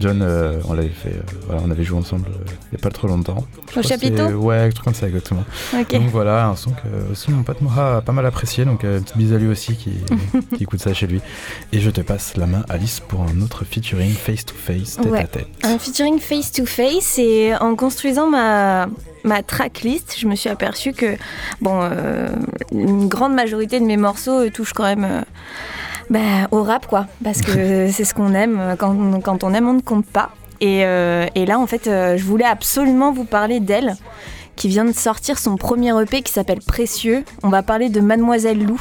John, 0.00 0.20
euh, 0.22 0.60
on 0.68 0.74
l'avait 0.74 0.88
fait, 0.88 1.10
euh, 1.10 1.22
voilà, 1.46 1.62
on 1.64 1.70
avait 1.70 1.84
joué 1.84 1.98
ensemble 1.98 2.26
euh, 2.28 2.44
il 2.72 2.76
y 2.76 2.80
a 2.80 2.82
pas 2.82 2.90
trop 2.90 3.06
longtemps. 3.08 3.44
Je 3.70 3.80
que 3.80 3.86
chapiteau 3.86 4.28
Ouais, 4.28 4.58
un 4.58 4.70
truc 4.70 4.84
comme 4.84 4.94
ça, 4.94 5.06
exactement. 5.08 5.44
Donc 5.72 6.10
voilà, 6.10 6.46
un 6.48 6.56
son 6.56 6.70
que 6.70 7.12
aussi 7.12 7.30
mon 7.30 7.42
pote 7.42 7.60
Moha 7.60 7.98
a 7.98 8.00
pas 8.02 8.12
mal 8.12 8.26
apprécié. 8.26 8.64
Donc, 8.64 8.84
une 8.84 9.02
petite 9.02 9.16
bise 9.16 9.32
à 9.32 9.38
lui 9.38 9.48
aussi 9.48 9.76
qui, 9.76 9.92
qui 10.56 10.62
écoute 10.64 10.80
ça 10.80 10.92
chez 10.94 11.06
lui. 11.06 11.20
Et 11.72 11.80
je 11.80 11.90
te 11.90 12.00
passe 12.00 12.36
la 12.36 12.46
main, 12.46 12.64
Alice, 12.68 13.00
pour 13.00 13.22
un 13.22 13.40
autre 13.42 13.64
featuring 13.64 14.12
face 14.12 14.44
to 14.44 14.54
face, 14.54 14.96
tête 14.96 15.06
Ouais. 15.06 15.20
à 15.20 15.26
tête. 15.26 15.48
Un 15.62 15.78
featuring 15.78 16.18
face 16.18 16.52
to 16.52 16.66
face 16.66 17.18
et 17.18 17.54
en 17.60 17.74
construisant 17.76 18.28
ma 18.28 18.88
ma 19.24 19.42
tracklist, 19.42 20.14
je 20.18 20.26
me 20.28 20.36
suis 20.36 20.48
aperçue 20.48 20.92
que 20.92 21.16
bon, 21.60 21.80
euh, 21.82 22.28
une 22.70 23.08
grande 23.08 23.34
majorité 23.34 23.80
de 23.80 23.84
mes 23.84 23.96
morceaux 23.96 24.48
touchent 24.50 24.72
quand 24.72 24.84
même 24.84 25.04
euh, 25.04 25.22
bah, 26.10 26.48
au 26.50 26.62
rap 26.62 26.86
quoi, 26.86 27.06
parce 27.22 27.42
que 27.42 27.88
c'est 27.92 28.04
ce 28.04 28.14
qu'on 28.14 28.34
aime. 28.34 28.76
Quand, 28.78 29.20
quand 29.20 29.44
on 29.44 29.52
aime, 29.54 29.68
on 29.68 29.74
ne 29.74 29.80
compte 29.80 30.06
pas. 30.06 30.30
Et, 30.60 30.84
euh, 30.84 31.26
et 31.34 31.46
là, 31.46 31.58
en 31.58 31.66
fait, 31.66 31.86
euh, 31.86 32.16
je 32.16 32.24
voulais 32.24 32.44
absolument 32.44 33.12
vous 33.12 33.24
parler 33.24 33.60
d'elle, 33.60 33.96
qui 34.56 34.68
vient 34.68 34.84
de 34.84 34.92
sortir 34.92 35.38
son 35.38 35.56
premier 35.56 35.92
EP 36.00 36.22
qui 36.22 36.32
s'appelle 36.32 36.60
Précieux. 36.66 37.24
On 37.42 37.48
va 37.48 37.62
parler 37.62 37.88
de 37.88 38.00
Mademoiselle 38.00 38.64
Lou. 38.64 38.80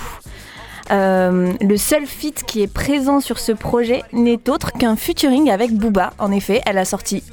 Euh, 0.91 1.51
le 1.61 1.77
seul 1.77 2.05
feat 2.05 2.43
qui 2.43 2.61
est 2.61 2.71
présent 2.71 3.19
sur 3.19 3.39
ce 3.39 3.51
projet 3.51 4.03
n'est 4.13 4.49
autre 4.49 4.71
qu'un 4.71 4.95
featuring 4.95 5.49
avec 5.49 5.73
Booba. 5.73 6.13
En 6.19 6.31
effet, 6.31 6.61
elle 6.65 6.77
a 6.77 6.85
sorti 6.85 7.23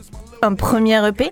un 0.42 0.54
premier 0.54 1.06
EP 1.06 1.30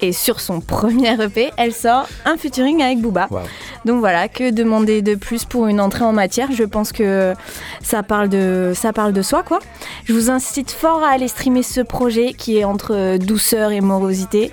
et 0.00 0.12
sur 0.12 0.40
son 0.40 0.60
premier 0.60 1.20
EP, 1.22 1.50
elle 1.56 1.72
sort 1.72 2.06
un 2.24 2.36
featuring 2.36 2.82
avec 2.82 3.00
Booba. 3.00 3.28
Wow. 3.30 3.40
Donc 3.84 4.00
voilà, 4.00 4.28
que 4.28 4.50
demander 4.50 5.02
de 5.02 5.14
plus 5.14 5.44
pour 5.44 5.66
une 5.66 5.80
entrée 5.80 6.04
en 6.04 6.12
matière? 6.12 6.48
Je 6.52 6.64
pense 6.64 6.92
que 6.92 7.34
ça 7.82 8.02
parle 8.02 8.28
de, 8.28 8.72
ça 8.74 8.92
parle 8.92 9.12
de 9.12 9.22
soi, 9.22 9.42
quoi. 9.42 9.58
Je 10.04 10.12
vous 10.12 10.30
incite 10.30 10.70
fort 10.70 11.02
à 11.02 11.10
aller 11.10 11.28
streamer 11.28 11.62
ce 11.62 11.80
projet 11.80 12.32
qui 12.32 12.58
est 12.58 12.64
entre 12.64 13.18
douceur 13.18 13.72
et 13.72 13.80
morosité. 13.80 14.50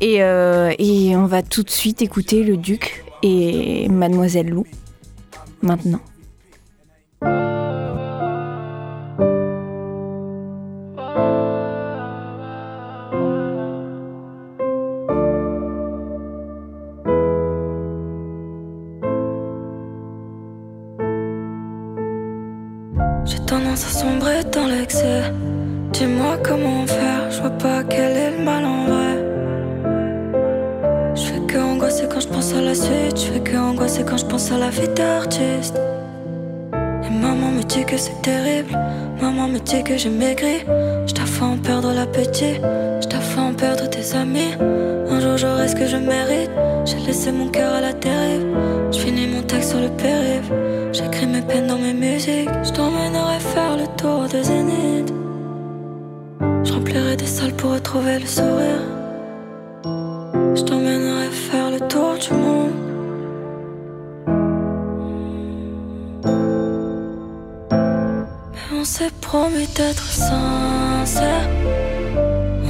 Et, 0.00 0.22
euh, 0.22 0.72
et 0.78 1.14
on 1.16 1.26
va 1.26 1.42
tout 1.42 1.62
de 1.62 1.70
suite 1.70 2.02
écouter 2.02 2.42
le 2.42 2.56
Duc 2.56 3.04
et 3.22 3.88
Mademoiselle 3.88 4.48
Lou. 4.48 4.66
Maintenant. 5.62 6.00
Comment 26.42 26.86
faire, 26.86 27.30
je 27.30 27.40
vois 27.40 27.50
pas 27.50 27.82
quel 27.88 28.16
est 28.16 28.30
le 28.36 28.44
mal 28.44 28.64
en 28.64 28.84
vrai. 28.84 29.14
Je 31.14 31.22
fais 31.22 31.40
que 31.46 31.58
angoisser 31.58 32.06
quand 32.10 32.20
je 32.20 32.28
pense 32.28 32.52
à 32.54 32.60
la 32.60 32.74
suite, 32.74 33.16
je 33.16 33.32
fais 33.32 33.40
que 33.40 33.56
angoisser 33.56 34.04
quand 34.04 34.16
je 34.16 34.26
pense 34.26 34.50
à 34.50 34.58
la 34.58 34.70
vie 34.70 34.88
d'artiste. 34.88 35.80
Et 37.06 37.10
maman 37.10 37.50
me 37.52 37.62
dit 37.62 37.84
que 37.84 37.96
c'est 37.96 38.20
terrible, 38.22 38.76
maman 39.20 39.48
me 39.48 39.58
dit 39.58 39.82
que 39.84 39.96
j'ai 39.96 40.10
maigri. 40.10 40.64
Je 41.06 41.14
fait 41.14 41.44
en 41.44 41.56
perdre 41.56 41.92
l'appétit, 41.92 42.56
je 43.00 43.08
fait 43.08 43.40
en 43.40 43.54
perdre 43.54 43.88
tes 43.88 44.16
amis. 44.16 44.54
Un 45.10 45.20
jour 45.20 45.36
j'aurai 45.36 45.68
ce 45.68 45.76
que 45.76 45.86
je 45.86 45.96
mérite, 45.96 46.50
j'ai 46.84 46.98
laissé 47.06 47.30
mon 47.32 47.48
cœur 47.48 47.72
à 47.74 47.80
la 47.80 47.92
dérive. 47.92 48.46
Je 48.90 48.98
finis 48.98 49.26
mon 49.26 49.42
texte 49.42 49.70
sur 49.70 49.80
le 49.80 49.88
périph', 49.88 50.52
j'écris 50.92 51.26
mes 51.26 51.42
peines 51.42 51.66
dans 51.66 51.78
mes 51.78 51.94
musiques. 51.94 52.48
Je 52.64 52.70
t'emmènerai 52.72 53.40
faire 53.40 53.76
le 53.76 53.86
tour 53.96 54.26
des 54.30 54.42
zéniths. 54.42 54.71
Je 56.72 56.78
remplirai 56.78 57.16
des 57.16 57.26
salles 57.26 57.52
pour 57.52 57.74
retrouver 57.74 58.18
le 58.18 58.26
sourire. 58.26 58.80
Je 60.54 60.62
t'emmènerai 60.62 61.28
faire 61.30 61.70
le 61.70 61.80
tour 61.86 62.14
du 62.16 62.32
monde. 62.32 62.70
Mais 68.54 68.78
on 68.80 68.84
s'est 68.84 69.12
promis 69.20 69.66
d'être 69.76 70.02
sincère. 70.02 71.46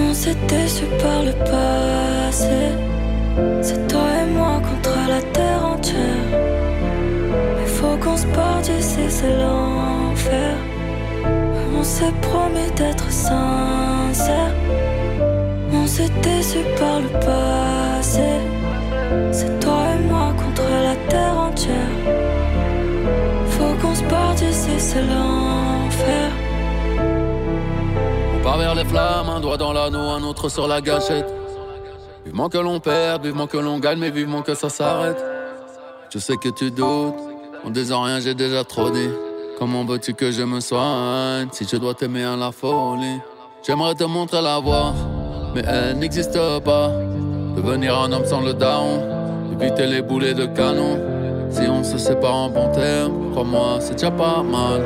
On 0.00 0.12
s'est 0.12 0.36
déçu 0.48 0.84
par 1.00 1.22
le 1.22 1.32
passé. 1.52 2.58
C'est 3.60 3.86
toi 3.86 4.08
et 4.20 4.30
moi 4.32 4.60
contre 4.68 4.98
la 5.08 5.22
terre 5.30 5.64
entière. 5.64 6.26
Mais 7.56 7.66
faut 7.66 7.96
qu'on 7.98 8.16
se 8.16 8.26
parte 8.26 8.64
d'ici, 8.64 9.04
c'est 9.08 9.36
l'enfer. 9.38 10.71
On 11.82 11.84
s'est 11.84 12.12
promis 12.22 12.70
d'être 12.76 13.10
sincère. 13.10 14.54
On 15.72 15.84
s'est 15.84 16.12
déçu 16.22 16.58
par 16.78 17.00
le 17.00 17.08
passé. 17.08 18.38
C'est 19.32 19.58
toi 19.58 19.86
et 19.92 20.02
moi 20.04 20.32
contre 20.38 20.62
la 20.62 20.94
terre 21.10 21.36
entière. 21.36 21.74
Faut 23.46 23.74
qu'on 23.82 23.96
se 23.96 24.04
parte 24.04 24.36
d'ici, 24.36 24.78
c'est 24.78 25.02
l'enfer. 25.02 26.30
On 28.36 28.44
part 28.44 28.58
vers 28.58 28.76
les 28.76 28.84
flammes, 28.84 29.28
un 29.28 29.40
doigt 29.40 29.56
dans 29.56 29.72
l'anneau, 29.72 30.08
un 30.10 30.22
autre 30.22 30.48
sur 30.48 30.68
la 30.68 30.80
gâchette. 30.80 31.34
Vivement 32.24 32.48
que 32.48 32.58
l'on 32.58 32.78
perde, 32.78 33.26
vivement 33.26 33.48
que 33.48 33.58
l'on 33.58 33.80
gagne, 33.80 33.98
mais 33.98 34.10
vivement 34.10 34.42
que 34.42 34.54
ça 34.54 34.68
s'arrête. 34.68 35.20
Je 36.10 36.20
sais 36.20 36.36
que 36.36 36.48
tu 36.48 36.70
doutes, 36.70 37.16
en 37.64 37.70
disant 37.70 38.02
rien, 38.02 38.20
j'ai 38.20 38.34
déjà 38.34 38.62
trop 38.62 38.88
dit. 38.90 39.10
Comment 39.62 39.84
veux-tu 39.84 40.12
que 40.12 40.32
je 40.32 40.42
me 40.42 40.58
soigne 40.58 41.46
si 41.52 41.64
je 41.70 41.76
dois 41.76 41.94
t'aimer 41.94 42.24
à 42.24 42.34
la 42.34 42.50
folie? 42.50 43.20
J'aimerais 43.64 43.94
te 43.94 44.02
montrer 44.02 44.42
la 44.42 44.58
voie, 44.58 44.92
mais 45.54 45.62
elle 45.64 46.00
n'existe 46.00 46.36
pas. 46.64 46.90
Devenir 47.54 47.96
un 47.96 48.10
homme 48.10 48.24
sans 48.24 48.40
le 48.40 48.54
down, 48.54 48.98
éviter 49.52 49.86
les 49.86 50.02
boulets 50.02 50.34
de 50.34 50.46
canon. 50.46 50.98
Si 51.48 51.60
on 51.68 51.84
se 51.84 51.96
sépare 51.96 52.34
en 52.34 52.50
bon 52.50 52.72
terme, 52.72 53.30
crois-moi, 53.30 53.76
c'est 53.78 53.92
déjà 53.92 54.10
pas 54.10 54.42
mal. 54.42 54.82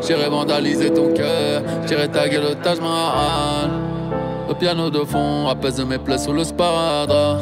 J'irai 0.00 0.30
vandaliser 0.30 0.92
ton 0.92 1.12
cœur, 1.12 1.62
j'irai 1.88 2.06
taguer 2.06 2.38
le 2.38 2.54
Taj 2.54 2.78
Mahal. 2.78 3.70
Le 4.48 4.54
piano 4.54 4.90
de 4.90 5.00
fond 5.00 5.48
apaise 5.48 5.84
mes 5.84 5.98
plaies 5.98 6.18
sous 6.18 6.32
le 6.32 6.44
sparadrap. 6.44 7.40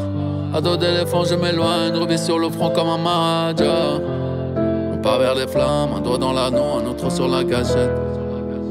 À 0.55 0.61
dos 0.63 0.79
d'éléphant, 0.79 1.23
je 1.25 1.35
m'éloigne, 1.35 1.95
revis 1.99 2.19
sur 2.19 2.39
le 2.39 2.49
front 2.49 2.71
comme 2.71 2.89
un 2.89 2.97
maharaja. 2.97 4.01
Part 5.03 5.19
vers 5.21 5.35
les 5.35 5.47
flammes, 5.47 5.93
un 5.97 6.01
doigt 6.01 6.19
dans 6.19 6.33
l'anneau, 6.33 6.79
un 6.83 6.87
autre 6.87 7.11
sur 7.11 7.29
la 7.29 7.45
gâchette. 7.45 7.91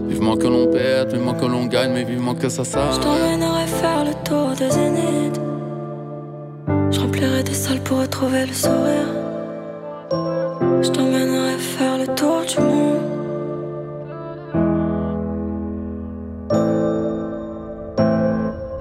Vivement 0.08 0.36
que 0.36 0.48
l'on 0.48 0.68
perde, 0.68 1.12
vivement 1.14 1.34
que 1.34 1.46
l'on 1.46 1.66
gagne, 1.66 1.92
mais 1.94 2.04
vivement 2.04 2.36
que 2.36 2.50
ça 2.50 2.64
Je 2.64 2.70
s'arrête. 2.70 3.00
t'emmènerai 3.02 3.66
faire 3.68 4.04
le 4.06 4.14
tour 4.24 4.50
des 4.58 4.70
zéniths. 4.70 5.40
Je 6.92 7.00
remplirai 7.00 7.44
des 7.44 7.54
salles 7.54 7.80
pour 7.82 8.00
retrouver 8.02 8.46
le 8.46 8.54
sourire. 8.54 9.10
Je 10.82 10.90
t'emmènerai 10.90 11.58
faire 11.58 11.98
le 11.98 12.08
tour 12.16 12.42
du 12.48 12.60
monde. 12.62 13.02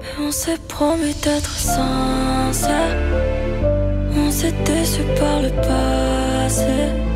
Mais 0.01 0.25
on 0.27 0.31
s'est 0.31 0.57
promis 0.67 1.13
d'être 1.23 1.49
sincère. 1.57 2.95
On 4.17 4.31
s'est 4.31 4.53
déçu 4.65 5.01
par 5.19 5.41
le 5.41 5.49
passé. 5.61 7.06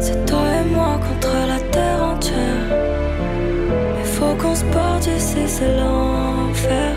C'est 0.00 0.24
toi 0.26 0.44
et 0.60 0.74
moi 0.74 0.98
contre 1.06 1.34
la 1.46 1.60
terre 1.70 2.02
entière. 2.12 2.64
Il 4.00 4.06
faut 4.06 4.34
qu'on 4.40 4.54
se 4.54 4.64
porte 4.64 5.06
ici, 5.06 5.42
c'est 5.46 5.76
l'enfer. 5.76 6.92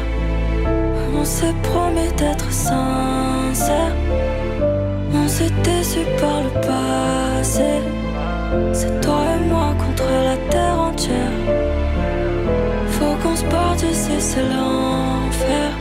On 1.20 1.26
s'est 1.26 1.56
promis 1.64 2.12
d'être 2.18 2.52
sincère. 2.52 3.94
On 5.14 5.28
s'est 5.28 5.54
déçu 5.64 6.00
par 6.20 6.42
le 6.44 6.52
passé. 6.62 7.72
C'est 8.74 9.02
toi 9.02 9.22
et 9.36 9.50
moi 9.50 9.74
contre 9.84 10.10
la 10.30 10.38
terre 10.50 10.80
entière. 10.80 11.36
Il 12.86 12.92
Faut 12.94 13.16
qu'on 13.22 13.36
se 13.36 13.46
porte 13.46 13.84
ici, 13.84 14.16
c'est 14.20 14.44
l'enfer. 14.44 15.81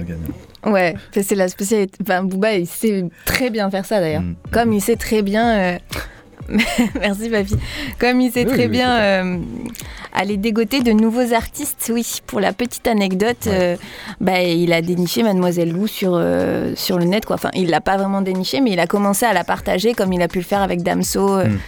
Mistral 0.00 0.04
gagnant. 0.04 0.74
Ouais, 0.74 0.94
c'est 1.12 1.34
la 1.34 1.48
spécialité. 1.48 1.98
Enfin, 2.02 2.22
Booba, 2.24 2.54
il 2.54 2.66
sait 2.66 3.04
très 3.24 3.50
bien 3.50 3.70
faire 3.70 3.84
ça 3.84 4.00
d'ailleurs. 4.00 4.22
Mm. 4.22 4.36
Comme 4.50 4.72
il 4.72 4.80
sait 4.80 4.96
très 4.96 5.22
bien. 5.22 5.58
euh, 5.74 5.78
Merci, 7.00 7.30
papy. 7.30 7.54
Comme 7.98 8.20
il 8.20 8.32
sait 8.32 8.44
Oui, 8.44 8.52
très 8.52 8.62
oui, 8.62 8.68
bien 8.68 8.96
euh, 8.96 9.38
aller 10.12 10.36
dégoter 10.36 10.80
de 10.80 10.92
nouveaux 10.92 11.32
artistes, 11.32 11.90
oui. 11.92 12.20
Pour 12.26 12.40
la 12.40 12.52
petite 12.52 12.86
anecdote, 12.86 13.46
euh, 13.46 13.76
bah, 14.20 14.42
il 14.42 14.72
a 14.72 14.82
déniché 14.82 15.22
Mademoiselle 15.22 15.72
Lou 15.72 15.86
sur, 15.86 16.12
euh, 16.14 16.72
sur 16.76 16.98
le 16.98 17.04
net. 17.04 17.24
Quoi. 17.24 17.36
Enfin, 17.36 17.50
il 17.54 17.70
l'a 17.70 17.80
pas 17.80 17.96
vraiment 17.96 18.20
déniché, 18.22 18.60
mais 18.60 18.72
il 18.72 18.80
a 18.80 18.86
commencé 18.86 19.24
à 19.24 19.32
la 19.32 19.44
partager 19.44 19.94
comme 19.94 20.12
il 20.12 20.22
a 20.22 20.28
pu 20.28 20.38
le 20.38 20.44
faire 20.44 20.62
avec 20.62 20.82
Damso. 20.82 21.38
euh, 21.38 21.48
Mm. 21.48 21.58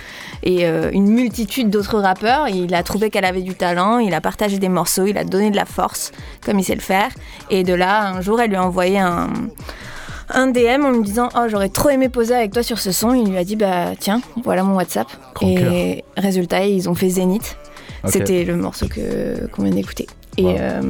Et 0.47 0.67
une 0.93 1.07
multitude 1.07 1.71
d'autres 1.71 1.99
rappeurs. 2.01 2.49
Il 2.49 2.75
a 2.75 2.83
trouvé 2.83 3.09
qu'elle 3.09 3.25
avait 3.25 3.41
du 3.41 3.55
talent, 3.55 3.99
il 3.99 4.13
a 4.13 4.21
partagé 4.21 4.59
des 4.59 4.69
morceaux, 4.69 5.07
il 5.07 5.17
a 5.17 5.25
donné 5.25 5.51
de 5.51 5.57
la 5.57 5.65
force, 5.65 6.13
comme 6.45 6.59
il 6.59 6.65
sait 6.65 6.75
le 6.75 6.83
faire. 6.83 7.09
Et 7.49 7.63
de 7.63 7.73
là, 7.73 8.09
un 8.09 8.21
jour, 8.21 8.39
elle 8.43 8.51
lui 8.51 8.57
a 8.57 8.63
envoyé 8.63 8.99
un, 8.99 9.31
un 10.31 10.47
DM 10.49 10.85
en 10.85 10.91
lui 10.91 11.03
disant 11.03 11.29
Oh, 11.37 11.43
j'aurais 11.49 11.69
trop 11.69 11.91
aimé 11.91 12.09
poser 12.09 12.35
avec 12.35 12.53
toi 12.53 12.63
sur 12.63 12.79
ce 12.79 12.93
son. 12.93 13.15
Il 13.15 13.31
lui 13.31 13.37
a 13.39 13.45
dit 13.45 13.57
Bah, 13.57 13.93
tiens, 13.99 14.21
voilà 14.45 14.63
mon 14.63 14.77
WhatsApp. 14.77 15.09
Grand 15.35 15.49
et 15.49 16.05
résultat, 16.17 16.65
ils 16.67 16.89
ont 16.89 16.95
fait 16.95 17.09
Zénith. 17.09 17.57
C'était 18.07 18.45
le 18.45 18.57
morceau 18.57 18.87
que- 18.87 19.47
qu'on 19.49 19.63
vient 19.63 19.73
d'écouter. 19.75 20.07
Et, 20.37 20.43
Wow. 20.45 20.57
euh, 20.59 20.81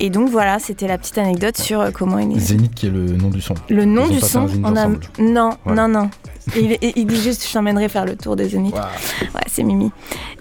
et 0.00 0.08
donc 0.08 0.28
voilà, 0.30 0.58
c'était 0.60 0.86
la 0.86 0.96
petite 0.98 1.18
anecdote 1.18 1.58
sur 1.58 1.80
euh, 1.80 1.90
comment 1.92 2.18
il 2.18 2.34
est. 2.36 2.40
Zénith 2.40 2.74
qui 2.74 2.86
est 2.86 2.90
le 2.90 3.06
nom 3.06 3.28
du 3.28 3.40
son. 3.40 3.54
Le 3.68 3.84
nom 3.84 4.06
Ils 4.08 4.14
du 4.14 4.20
son, 4.20 4.46
on 4.62 4.76
a. 4.76 4.86
Non, 5.18 5.50
non, 5.66 5.88
non. 5.88 6.08
Il, 6.56 7.06
dit 7.06 7.20
juste 7.20 7.46
Je 7.46 7.52
t'emmènerai 7.52 7.88
faire 7.88 8.04
le 8.04 8.16
tour 8.16 8.36
des 8.36 8.48
Zénith. 8.50 8.74
Ouais, 8.74 9.40
c'est 9.48 9.62
Mimi. 9.64 9.90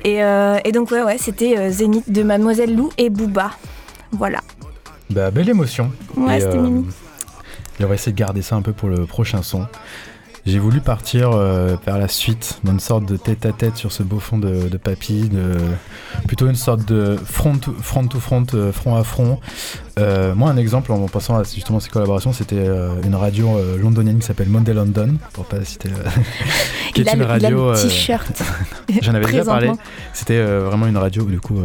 Et, 0.06 0.24
euh, 0.24 0.60
et 0.64 0.72
donc, 0.72 0.92
ouais, 0.92 1.02
ouais, 1.02 1.18
c'était 1.18 1.72
Zénith 1.72 2.12
de 2.12 2.24
Mademoiselle 2.24 2.76
Lou 2.76 2.90
et 2.98 3.10
Booba. 3.10 3.52
Voilà. 4.12 4.40
Bah, 5.10 5.32
belle 5.32 5.50
émotion. 5.50 5.92
Ouais, 6.16 6.38
Et, 6.38 6.42
c'était 6.42 6.58
Mimi. 6.58 6.86
Et 7.84 7.86
on 7.86 7.90
va 7.90 7.96
essayer 7.96 8.14
de 8.14 8.18
garder 8.18 8.42
ça 8.42 8.56
un 8.56 8.62
peu 8.62 8.72
pour 8.72 8.88
le 8.88 9.06
prochain 9.06 9.42
son. 9.44 9.68
J'ai 10.46 10.60
voulu 10.60 10.80
partir 10.82 11.32
euh, 11.32 11.76
vers 11.86 11.98
la 11.98 12.08
suite, 12.08 12.60
dans 12.64 12.72
une 12.72 12.80
sorte 12.80 13.06
de 13.06 13.18
tête 13.18 13.46
à 13.46 13.52
tête 13.52 13.76
sur 13.78 13.92
ce 13.92 14.04
beau 14.04 14.20
fond 14.20 14.38
de, 14.38 14.70
de 14.70 14.78
papy, 14.78 15.30
de, 15.30 15.58
plutôt 16.28 16.48
une 16.48 16.56
sorte 16.56 16.86
de 16.86 17.16
front 17.16 17.58
to 17.58 17.74
front, 17.74 18.08
to 18.08 18.20
front, 18.20 18.46
euh, 18.54 18.72
front 18.72 18.96
à 18.96 19.04
front. 19.04 19.40
Euh, 20.00 20.34
moi, 20.34 20.50
un 20.50 20.58
exemple 20.58 20.92
en 20.92 21.06
pensant 21.08 21.38
à 21.38 21.44
justement 21.44 21.80
ces 21.80 21.90
collaborations, 21.90 22.34
c'était 22.34 22.66
une 23.04 23.16
radio 23.16 23.58
londonienne 23.82 24.20
qui 24.20 24.26
s'appelle 24.26 24.50
Monday 24.50 24.74
London, 24.74 25.16
pour 25.34 25.46
pas 25.46 25.64
citer. 25.64 25.90
qui 26.94 27.02
Il 27.02 27.08
est 27.08 27.12
a, 27.12 27.14
une 27.14 27.20
le, 27.20 27.26
radio. 27.26 27.76
t-shirt. 27.76 28.44
J'en 29.02 29.14
avais 29.14 29.26
déjà 29.26 29.46
parlé. 29.46 29.72
C'était 30.14 30.42
vraiment 30.42 30.88
une 30.88 30.98
radio, 30.98 31.24
du 31.24 31.40
coup, 31.40 31.62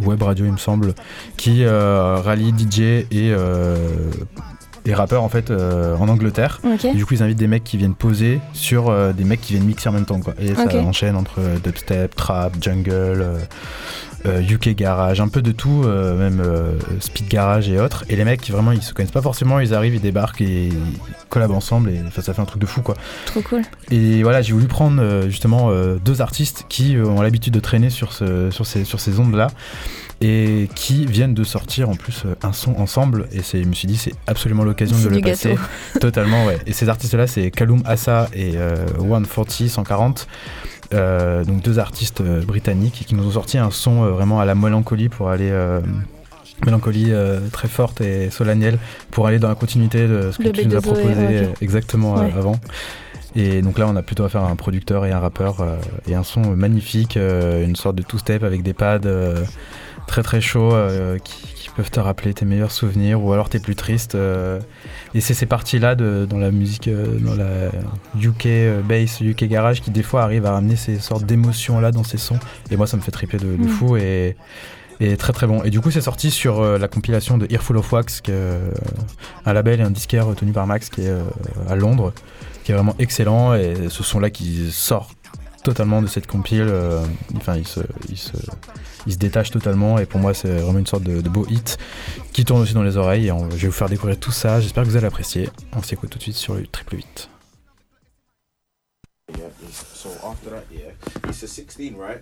web 0.00 0.22
radio, 0.22 0.46
il 0.46 0.52
me 0.52 0.58
semble, 0.58 0.94
qui 1.36 1.64
euh, 1.64 2.16
rallie 2.16 2.52
DJ 2.56 2.80
et, 2.80 3.06
euh, 3.32 3.76
et 4.86 4.94
rappeurs 4.94 5.22
en 5.22 5.28
fait 5.28 5.50
euh, 5.50 5.96
en 5.96 6.08
Angleterre. 6.08 6.60
Du 6.94 7.04
coup, 7.06 7.14
ils 7.14 7.22
invitent 7.22 7.38
des 7.38 7.46
mecs 7.46 7.64
qui 7.64 7.76
viennent 7.76 7.94
poser 7.94 8.40
sur 8.52 8.88
euh, 8.88 9.12
des 9.12 9.24
mecs 9.24 9.40
qui 9.40 9.52
viennent 9.54 9.66
mixer 9.66 9.88
en 9.88 9.92
même 9.92 10.06
temps. 10.06 10.20
Quoi. 10.20 10.34
Et 10.40 10.54
ça 10.54 10.66
enchaîne 10.78 11.16
entre 11.16 11.40
euh, 11.40 11.58
dubstep, 11.62 12.14
trap, 12.14 12.54
jungle. 12.60 13.24
euh, 14.26 14.40
UK 14.42 14.74
garage, 14.74 15.20
un 15.20 15.28
peu 15.28 15.40
de 15.40 15.50
tout, 15.50 15.82
même 15.84 16.42
speed 17.00 17.28
garage 17.28 17.70
et 17.70 17.80
autres. 17.80 18.04
Et 18.10 18.16
les 18.16 18.24
mecs, 18.24 18.48
vraiment, 18.50 18.72
ils 18.72 18.82
se 18.82 18.92
connaissent 18.92 19.10
pas 19.12 19.22
forcément, 19.22 19.60
ils 19.60 19.72
arrivent, 19.72 19.94
ils 19.94 20.00
débarquent 20.00 20.42
et 20.42 20.66
ils 20.68 20.74
collabent 21.30 21.52
ensemble 21.52 21.90
et 21.90 22.02
ça 22.20 22.34
fait 22.34 22.42
un 22.42 22.44
truc 22.44 22.60
de 22.60 22.66
fou 22.66 22.82
quoi. 22.82 22.96
Trop 23.24 23.40
cool. 23.40 23.62
Et 23.90 24.22
voilà, 24.22 24.42
j'ai 24.42 24.52
voulu 24.52 24.66
prendre 24.66 25.22
justement 25.28 25.70
deux 26.04 26.20
artistes 26.20 26.66
qui 26.68 26.96
ont 26.98 27.22
l'habitude 27.22 27.54
de 27.54 27.60
traîner 27.60 27.88
sur, 27.88 28.12
ce, 28.12 28.50
sur 28.50 28.66
ces, 28.66 28.84
sur 28.84 29.00
ces 29.00 29.18
ondes-là 29.20 29.46
et 30.20 30.68
qui 30.74 31.06
viennent 31.06 31.32
de 31.34 31.44
sortir 31.44 31.88
en 31.88 31.94
plus 31.94 32.24
euh, 32.26 32.34
un 32.42 32.52
son 32.52 32.74
ensemble. 32.76 33.26
Et 33.32 33.42
c'est- 33.42 33.62
je 33.62 33.68
me 33.68 33.72
suis 33.74 33.88
dit, 33.88 33.96
c'est 33.96 34.12
absolument 34.26 34.64
l'occasion 34.64 34.98
de 34.98 35.08
le 35.08 35.20
passer. 35.20 35.56
Totalement, 36.00 36.44
ouais. 36.46 36.58
Et 36.66 36.72
ces 36.72 36.88
artistes-là, 36.88 37.26
c'est 37.26 37.50
Kaloum 37.50 37.82
Assa 37.86 38.28
et 38.34 38.52
euh, 38.56 38.76
140, 38.98 39.68
140. 39.68 40.26
Euh, 40.92 41.44
donc 41.44 41.62
deux 41.62 41.78
artistes 41.78 42.20
euh, 42.20 42.42
britanniques 42.44 43.04
qui 43.06 43.14
nous 43.14 43.24
ont 43.24 43.30
sorti 43.30 43.58
un 43.58 43.70
son 43.70 44.04
vraiment 44.10 44.40
à 44.40 44.44
la 44.44 44.56
mélancolie 44.56 45.08
pour 45.08 45.30
aller 45.30 45.50
mélancolie 46.66 47.06
euh, 47.12 47.40
très 47.52 47.68
forte 47.68 48.00
et 48.00 48.28
solennelle 48.30 48.78
pour 49.10 49.26
aller 49.26 49.38
dans 49.38 49.48
la 49.48 49.54
continuité 49.54 50.06
de 50.06 50.30
ce 50.30 50.38
que 50.38 50.42
Le 50.44 50.52
tu 50.52 50.66
nous 50.66 50.74
as 50.76 50.80
B2O, 50.80 50.82
proposé 50.82 51.14
euh, 51.18 51.46
exactement 51.62 52.14
Ouais. 52.16 52.32
avant. 52.36 52.56
Et 53.36 53.62
donc 53.62 53.78
là, 53.78 53.86
on 53.88 53.94
a 53.94 54.02
plutôt 54.02 54.24
affaire 54.24 54.42
à 54.42 54.50
un 54.50 54.56
producteur 54.56 55.06
et 55.06 55.12
un 55.12 55.20
rappeur 55.20 55.60
euh, 55.60 55.76
et 56.08 56.14
un 56.16 56.24
son 56.24 56.40
magnifique, 56.56 57.16
une 57.16 57.76
sorte 57.76 57.94
de 57.96 58.02
two-step 58.02 58.42
avec 58.42 58.62
des 58.64 58.74
pads 58.74 59.06
très 60.10 60.22
très 60.24 60.40
chauds 60.40 60.74
euh, 60.74 61.18
qui, 61.18 61.46
qui 61.54 61.70
peuvent 61.70 61.90
te 61.90 62.00
rappeler 62.00 62.34
tes 62.34 62.44
meilleurs 62.44 62.72
souvenirs 62.72 63.22
ou 63.22 63.32
alors 63.32 63.48
tes 63.48 63.60
plus 63.60 63.76
tristes. 63.76 64.16
euh. 64.16 64.58
et 65.14 65.20
c'est 65.20 65.34
ces 65.34 65.46
parties-là 65.46 65.94
dans 65.94 66.38
la 66.38 66.50
musique, 66.50 66.88
euh, 66.88 67.16
dans 67.20 67.36
la 67.36 67.70
UK 68.20 68.48
bass, 68.84 69.20
UK 69.20 69.44
garage 69.44 69.80
qui 69.80 69.92
des 69.92 70.02
fois 70.02 70.22
arrivent 70.24 70.46
à 70.46 70.52
ramener 70.52 70.74
ces 70.74 70.98
sortes 70.98 71.24
d'émotions-là 71.24 71.92
dans 71.92 72.02
ces 72.02 72.18
sons. 72.18 72.40
Et 72.72 72.76
moi, 72.76 72.88
ça 72.88 72.96
me 72.96 73.02
fait 73.02 73.12
triper 73.12 73.38
de, 73.38 73.56
de 73.56 73.62
Mm. 73.64 73.68
fou 73.68 73.96
et, 73.96 74.36
et 74.98 75.16
très 75.16 75.32
très 75.32 75.46
bon. 75.46 75.62
Et 75.62 75.70
du 75.70 75.80
coup, 75.80 75.92
c'est 75.92 76.00
sorti 76.00 76.32
sur 76.32 76.60
la 76.60 76.88
compilation 76.88 77.38
de 77.38 77.46
Earful 77.48 77.76
of 77.76 77.92
Wax, 77.92 78.20
qui 78.20 78.32
est, 78.32 78.58
un 79.46 79.52
label 79.52 79.80
et 79.80 79.84
un 79.84 79.90
disquaire 79.90 80.26
tenu 80.34 80.50
par 80.52 80.66
Max 80.66 80.88
qui 80.90 81.02
est 81.02 81.14
à 81.68 81.76
Londres, 81.76 82.12
qui 82.64 82.72
est 82.72 82.74
vraiment 82.74 82.96
excellent. 82.98 83.54
Et 83.54 83.74
ce 83.88 84.02
son-là 84.02 84.30
qui 84.30 84.70
sort 84.72 85.12
totalement 85.62 86.02
de 86.02 86.06
cette 86.06 86.26
compile, 86.26 86.66
euh, 86.68 87.04
enfin, 87.36 87.56
il 87.56 87.66
se, 87.66 87.80
détache 89.18 89.50
totalement. 89.50 89.98
Et 89.98 90.06
pour 90.06 90.20
moi, 90.20 90.34
c'est 90.34 90.48
vraiment 90.48 90.78
une 90.78 90.86
sorte 90.86 91.02
de, 91.02 91.20
beau 91.28 91.46
hit 91.48 91.78
qui 92.32 92.44
tourne 92.44 92.62
aussi 92.62 92.74
dans 92.74 92.82
les 92.82 92.96
oreilles. 92.96 93.28
Et 93.28 93.32
je 93.50 93.56
vais 93.56 93.68
vous 93.68 93.72
faire 93.72 93.88
découvrir 93.88 94.18
tout 94.18 94.32
ça. 94.32 94.60
J'espère 94.60 94.84
que 94.84 94.88
vous 94.88 94.96
allez 94.96 95.06
apprécier. 95.06 95.48
On 95.76 95.82
s'écoute 95.82 96.10
tout 96.10 96.18
de 96.18 96.22
suite 96.22 96.36
sur 96.36 96.54
le 96.54 96.66
triple 96.66 96.96
8. 96.96 97.30
Yeah, 99.38 99.46
so 99.94 100.08
after 100.24 100.50
that, 100.50 100.64
yeah, 100.72 100.90
it's 101.28 101.42
a 101.44 101.46
16, 101.46 101.94
right? 101.96 102.20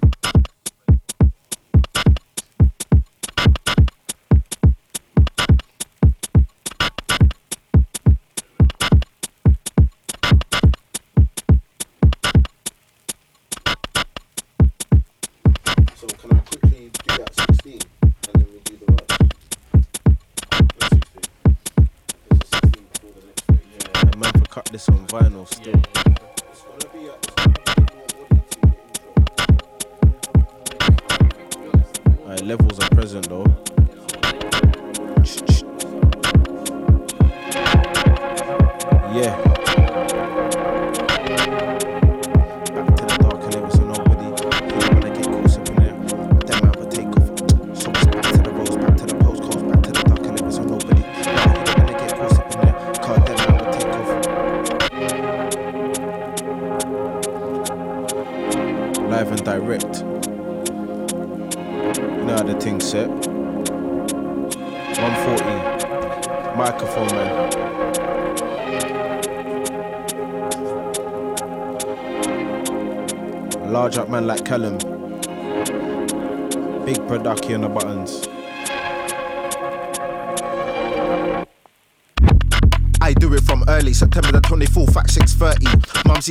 On 24.89 25.07
vinyl 25.07 25.47
still. 25.47 26.08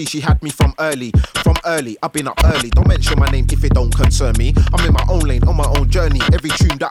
she 0.05 0.19
had 0.19 0.41
me 0.43 0.49
from 0.49 0.73
early. 0.79 1.12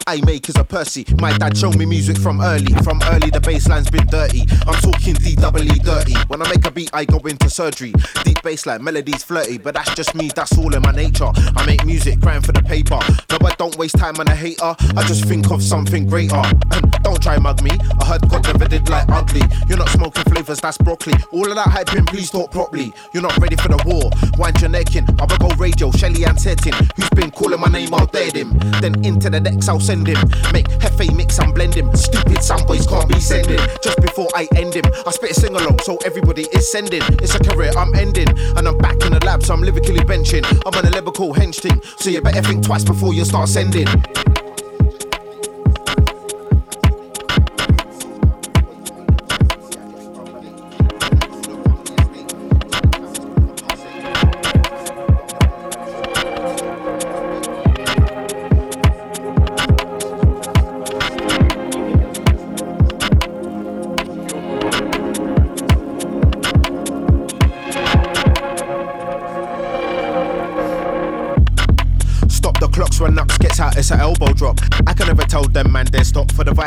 I 0.09 0.21
make 0.25 0.49
is 0.49 0.55
a 0.55 0.63
Percy. 0.63 1.05
My 1.21 1.37
dad 1.37 1.57
showed 1.57 1.77
me 1.77 1.85
music 1.85 2.17
from 2.17 2.41
early, 2.41 2.73
from 2.85 3.03
early 3.11 3.29
the 3.29 3.41
bassline's 3.41 3.91
been 3.91 4.07
dirty. 4.07 4.43
I'm 4.65 4.75
talking 4.81 5.15
D-double-E 5.15 5.81
dirty. 5.81 6.15
When 6.29 6.41
I 6.41 6.49
make 6.49 6.65
a 6.65 6.71
beat, 6.71 6.91
I 6.93 7.05
go 7.05 7.19
into 7.19 7.51
surgery. 7.51 7.91
Deep 8.23 8.39
bassline, 8.39 8.83
melodies 8.83 9.25
flirty, 9.25 9.59
but 9.59 9.75
that's 9.75 9.93
just 9.97 10.15
me, 10.15 10.31
that's 10.33 10.57
all 10.57 10.73
in 10.73 10.83
my 10.83 10.93
nature. 10.93 11.31
I 11.57 11.67
make 11.67 11.85
music, 11.85 12.21
crying 12.23 12.43
for 12.43 12.53
the 12.53 12.63
paper. 12.63 13.01
No, 13.31 13.39
I 13.45 13.53
don't 13.59 13.77
waste 13.79 13.99
time 13.99 14.15
on 14.21 14.29
a 14.29 14.35
hater. 14.35 14.77
I 14.97 15.03
just 15.09 15.25
think 15.25 15.51
of 15.51 15.61
something 15.61 16.07
greater. 16.07 16.41
Don't 17.03 17.23
try 17.23 17.39
mug 17.39 17.63
me. 17.63 17.71
I 18.01 18.05
heard 18.05 18.29
God 18.29 18.45
never 18.45 18.67
did 18.67 18.89
like 18.89 19.09
ugly. 19.09 19.43
You're 19.69 19.79
not 19.79 19.89
smoking 19.91 20.25
flavors, 20.25 20.61
that's 20.61 20.77
broccoli. 20.77 21.15
All 21.31 21.49
of 21.49 21.55
that 21.55 21.69
hyping, 21.69 22.05
please 22.07 22.31
talk 22.31 22.51
properly. 22.51 22.93
You're 23.13 23.23
not 23.23 23.37
ready 23.39 23.55
for 23.55 23.69
the 23.69 23.81
war. 23.87 24.11
Wind 24.39 24.61
your 24.61 24.71
neck 24.71 24.97
in. 24.97 25.07
I'll 25.21 25.29
go 25.39 25.49
radio, 25.57 25.93
Shelly 25.93 26.25
and 26.25 26.41
Setting. 26.41 26.73
Who's 26.97 27.09
been 27.11 27.31
calling 27.31 27.61
my 27.61 27.69
name, 27.69 27.95
I'll 27.95 28.07
dead 28.07 28.35
him. 28.35 28.59
Then 28.81 29.05
into 29.05 29.31
the 29.31 29.39
decks, 29.39 29.69
I'll 29.69 29.79
send 29.79 29.96
him. 30.05 30.19
Make 30.53 30.69
Hefe 30.83 31.15
mix 31.17 31.39
and 31.39 31.55
blend 31.55 31.75
him. 31.75 31.95
Stupid 31.95 32.43
sound 32.43 32.67
boys 32.67 32.87
can't 32.87 33.09
be 33.09 33.21
sending. 33.21 33.61
Just 33.83 34.01
before 34.01 34.29
I 34.35 34.49
end 34.57 34.75
him, 34.75 34.85
I 35.07 35.11
spit 35.13 35.31
a 35.31 35.35
sing 35.35 35.55
along, 35.55 35.79
so 35.81 35.97
everybody 36.05 36.43
is 36.53 36.71
sending. 36.71 37.03
It's 37.23 37.35
a 37.35 37.39
career 37.39 37.73
I'm 37.77 37.95
ending. 37.95 38.29
And 38.57 38.67
I'm 38.67 38.79
back 38.79 39.01
in 39.05 39.13
the 39.13 39.23
lab, 39.25 39.43
so 39.43 39.55
I'm 39.55 39.63
lyrically 39.63 40.01
benching. 40.01 40.45
I'm 40.67 40.75
on 40.75 40.85
a 40.85 40.91
lyrical 40.91 41.33
hench 41.33 41.63
team, 41.63 41.81
so 41.97 42.11
you 42.11 42.21
better 42.21 42.43
think 42.43 42.65
twice 42.65 42.85
before 42.85 43.15
you 43.15 43.25
start 43.25 43.49
sending. 43.49 43.87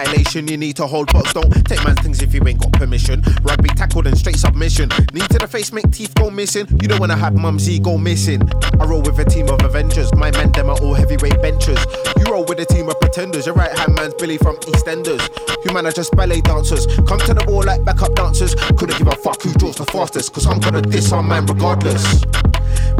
Violation. 0.04 0.48
You 0.48 0.58
need 0.58 0.76
to 0.78 0.88
hold 0.88 1.12
box, 1.12 1.34
don't 1.34 1.52
take 1.66 1.84
man's 1.84 2.00
things 2.02 2.22
if 2.22 2.34
you 2.34 2.42
ain't 2.48 2.60
got 2.60 2.72
permission. 2.74 3.22
Rugby 3.44 3.70
tackled 3.70 4.08
and 4.08 4.18
straight 4.18 4.38
submission. 4.38 4.90
Knee 5.14 5.28
to 5.28 5.40
the 5.40 5.48
face, 5.48 5.72
make 5.72 5.92
teeth 5.92 6.14
go 6.16 6.30
missing. 6.30 6.68
You 6.82 6.88
don't 6.88 7.00
wanna 7.00 7.18
have 7.18 7.36
mumsy 7.36 7.80
go 7.80 7.98
missing. 7.98 8.42
I 8.80 8.86
roll 8.86 9.02
with 9.02 9.20
a 9.20 9.26
team 9.26 9.50
of 9.50 9.62
Avengers. 9.64 10.14
My 10.16 10.32
men 10.32 10.52
them 10.52 10.70
are 10.70 10.80
all 10.82 10.94
heavyweight 10.94 11.42
benchers. 11.42 11.80
You 12.18 12.32
roll 12.32 12.46
with 12.46 12.60
a 12.60 12.66
team 12.66 12.88
of 12.90 13.00
pretenders. 13.00 13.46
Your 13.46 13.56
right 13.56 13.78
hand 13.78 13.96
man's 13.96 14.14
Billy 14.16 14.38
from 14.38 14.56
EastEnders. 14.58 15.24
You 15.66 15.74
man 15.74 15.86
are 15.86 15.92
just 15.92 16.12
ballet 16.16 16.42
dancers. 16.42 16.86
Come 17.08 17.20
to 17.20 17.34
the 17.34 17.44
ball 17.46 17.64
like 17.64 17.84
backup 17.84 18.16
dancers. 18.16 18.56
Couldn't 18.78 18.98
give 18.98 19.08
a 19.08 19.16
fuck 19.16 19.42
who 19.42 19.54
draws 19.54 19.76
the 19.76 19.86
fastest. 19.86 20.34
Cause 20.34 20.46
I'm 20.46 20.60
gonna 20.60 20.82
diss 20.82 21.12
our 21.12 21.24
man 21.24 21.46
regardless. 21.46 22.24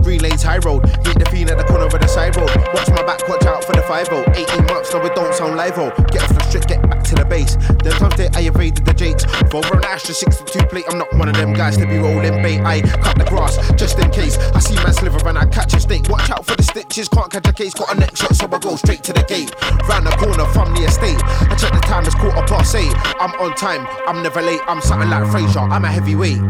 Green 0.04 0.22
lanes 0.22 0.44
high 0.44 0.60
road, 0.60 0.84
meet 1.06 1.18
the 1.20 1.28
fiend 1.30 1.50
at 1.50 1.58
the 1.58 1.64
corner 1.64 1.86
of 1.86 1.92
the 1.92 2.08
side 2.08 2.36
road. 2.36 2.50
Watch 2.74 2.90
my 2.90 3.04
back, 3.04 3.28
watch 3.28 3.46
out 3.46 3.64
for 3.64 3.74
the 3.74 3.84
5 3.84 4.08
18 4.10 4.66
months, 4.66 4.94
no, 4.94 5.06
it 5.06 5.16
don't 5.16 5.34
sound 5.34 5.56
live 5.56 5.78
-o. 5.78 5.92
Get 6.12 6.24
off 6.24 6.34
the 6.38 6.44
strip, 6.44 6.66
get 6.68 6.82
back 6.90 7.04
to 7.04 7.16
the 7.16 7.26
base. 7.26 7.58
Then 7.84 7.94
times 8.00 8.16
they 8.16 8.30
I 8.40 8.48
evaded 8.48 8.86
the 8.86 8.94
jakes. 8.94 9.24
For 9.52 9.62
an 9.76 9.84
Astra 9.86 10.14
62 10.14 10.66
plate, 10.72 10.86
I'm 10.90 10.98
not 10.98 11.12
one 11.14 11.30
of 11.30 11.36
them 11.36 11.54
guys 11.54 11.76
to 11.78 11.86
be 11.86 11.98
rolling 11.98 12.42
bait. 12.42 12.62
I 12.74 12.82
cut 12.82 13.16
the 13.18 13.26
grass 13.32 13.54
just 13.82 14.00
in 14.00 14.10
case. 14.12 14.36
I 14.58 14.60
see 14.60 14.76
man 14.84 14.94
sliver 14.94 15.22
and 15.30 15.38
I 15.38 15.46
catch 15.46 15.74
a 15.74 15.80
snake. 15.80 16.06
Watch 16.10 16.30
out 16.30 16.46
for 16.46 16.56
the 16.56 16.64
stitches, 16.64 17.08
can't 17.10 17.32
catch 17.32 17.48
a 17.48 17.54
case. 17.54 17.74
Got 17.74 17.94
a 17.94 17.96
neck 17.96 18.16
shot, 18.16 18.36
so 18.36 18.46
I 18.46 18.60
go 18.60 18.76
straight 18.76 19.04
to 19.04 19.14
the 19.14 19.24
gate. 19.24 19.52
Round 19.90 20.06
the 20.08 20.16
corner 20.22 20.46
from 20.56 20.74
the 20.76 20.84
estate. 20.90 21.22
I 21.52 21.56
check 21.62 21.74
the 21.74 21.84
time, 21.92 22.06
it's 22.06 22.16
quarter 22.16 22.46
past 22.52 22.76
eight. 22.76 22.96
I'm 23.24 23.34
on 23.44 23.52
time, 23.56 23.84
I'm 24.08 24.24
never 24.24 24.42
late. 24.42 24.62
I'm 24.68 24.82
something 24.82 25.10
like 25.10 25.26
Fraser, 25.32 25.60
I'm 25.60 25.84
a 25.84 25.92
heavyweight. 25.98 26.42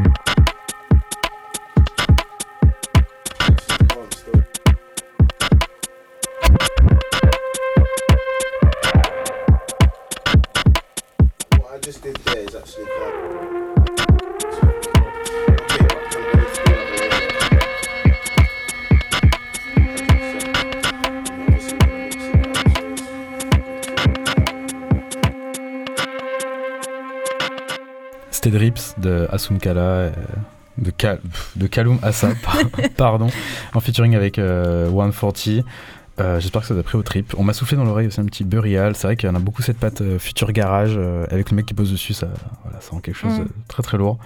C'était 28.42 28.52
Drips 28.58 28.96
de 28.98 29.28
Asumkala, 29.34 29.82
euh, 29.82 30.12
de, 30.78 30.92
de 31.58 32.06
Assa, 32.06 32.30
par- 32.42 32.56
pardon, 32.96 33.28
en 33.74 33.80
featuring 33.82 34.16
avec 34.16 34.40
euh, 34.40 34.90
140. 34.90 35.66
Euh, 36.22 36.40
J'espère 36.40 36.62
que 36.62 36.68
ça 36.70 36.74
vous 36.74 36.80
a 36.80 36.84
pris 36.84 36.98
au 36.98 37.04
trip. 37.04 37.34
On 37.38 37.44
m'a 37.44 37.52
soufflé 37.52 37.76
dans 37.76 37.84
l'oreille 37.84 38.08
aussi 38.08 38.22
un 38.22 38.26
petit 38.26 38.46
burial. 38.46 38.96
C'est 38.96 39.08
vrai 39.08 39.18
qu'il 39.18 39.28
y 39.28 39.32
en 39.32 39.36
a 39.36 39.40
beaucoup 39.40 39.62
cette 39.62 39.78
patte 39.78 40.00
euh, 40.00 40.20
future 40.20 40.54
garage 40.54 40.94
euh, 40.96 41.26
avec 41.32 41.50
le 41.52 41.58
mec 41.58 41.66
qui 41.66 41.74
pose 41.74 41.92
dessus. 41.92 42.14
Ça, 42.14 42.30
voilà, 42.64 42.80
ça 42.80 42.92
rend 42.92 43.00
quelque 43.02 43.18
chose 43.18 43.34
Mm. 43.34 43.44
de 43.44 43.50
très 43.68 43.84
très 43.84 43.98
lourd. 43.98 44.18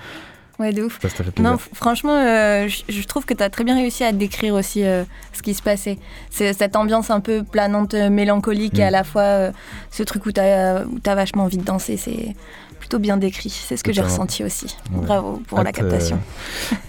Ouais, 0.59 0.71
de 0.71 0.83
ouf. 0.83 0.99
Non, 1.39 1.57
franchement, 1.73 2.15
euh, 2.15 2.67
je 2.87 3.03
trouve 3.07 3.25
que 3.25 3.33
tu 3.33 3.41
as 3.41 3.49
très 3.49 3.63
bien 3.63 3.73
réussi 3.75 4.03
à 4.03 4.11
décrire 4.11 4.53
aussi 4.53 4.83
euh, 4.85 5.03
ce 5.33 5.41
qui 5.41 5.55
se 5.55 5.63
passait. 5.63 5.97
C'est 6.29 6.53
cette 6.53 6.75
ambiance 6.75 7.09
un 7.09 7.19
peu 7.19 7.43
planante, 7.43 7.95
mélancolique 7.95 8.77
et 8.77 8.83
Mm. 8.83 8.87
à 8.87 8.91
la 8.91 9.03
fois 9.03 9.21
euh, 9.23 9.51
ce 9.89 10.03
truc 10.03 10.27
où 10.27 10.31
tu 10.31 10.39
as, 10.39 10.83
vachement 11.03 11.45
envie 11.45 11.57
de 11.57 11.63
danser. 11.63 11.97
C'est 11.97 12.35
plutôt 12.93 13.01
bien 13.01 13.17
décrit. 13.17 13.49
C'est 13.49 13.75
ce 13.75 13.83
que 13.83 13.91
j'ai 13.91 14.01
ressenti 14.01 14.43
aussi. 14.43 14.65
Ouais. 14.93 15.05
Bravo 15.05 15.41
pour 15.47 15.57
la 15.59 15.69
Hâte, 15.69 15.75
captation. 15.75 16.19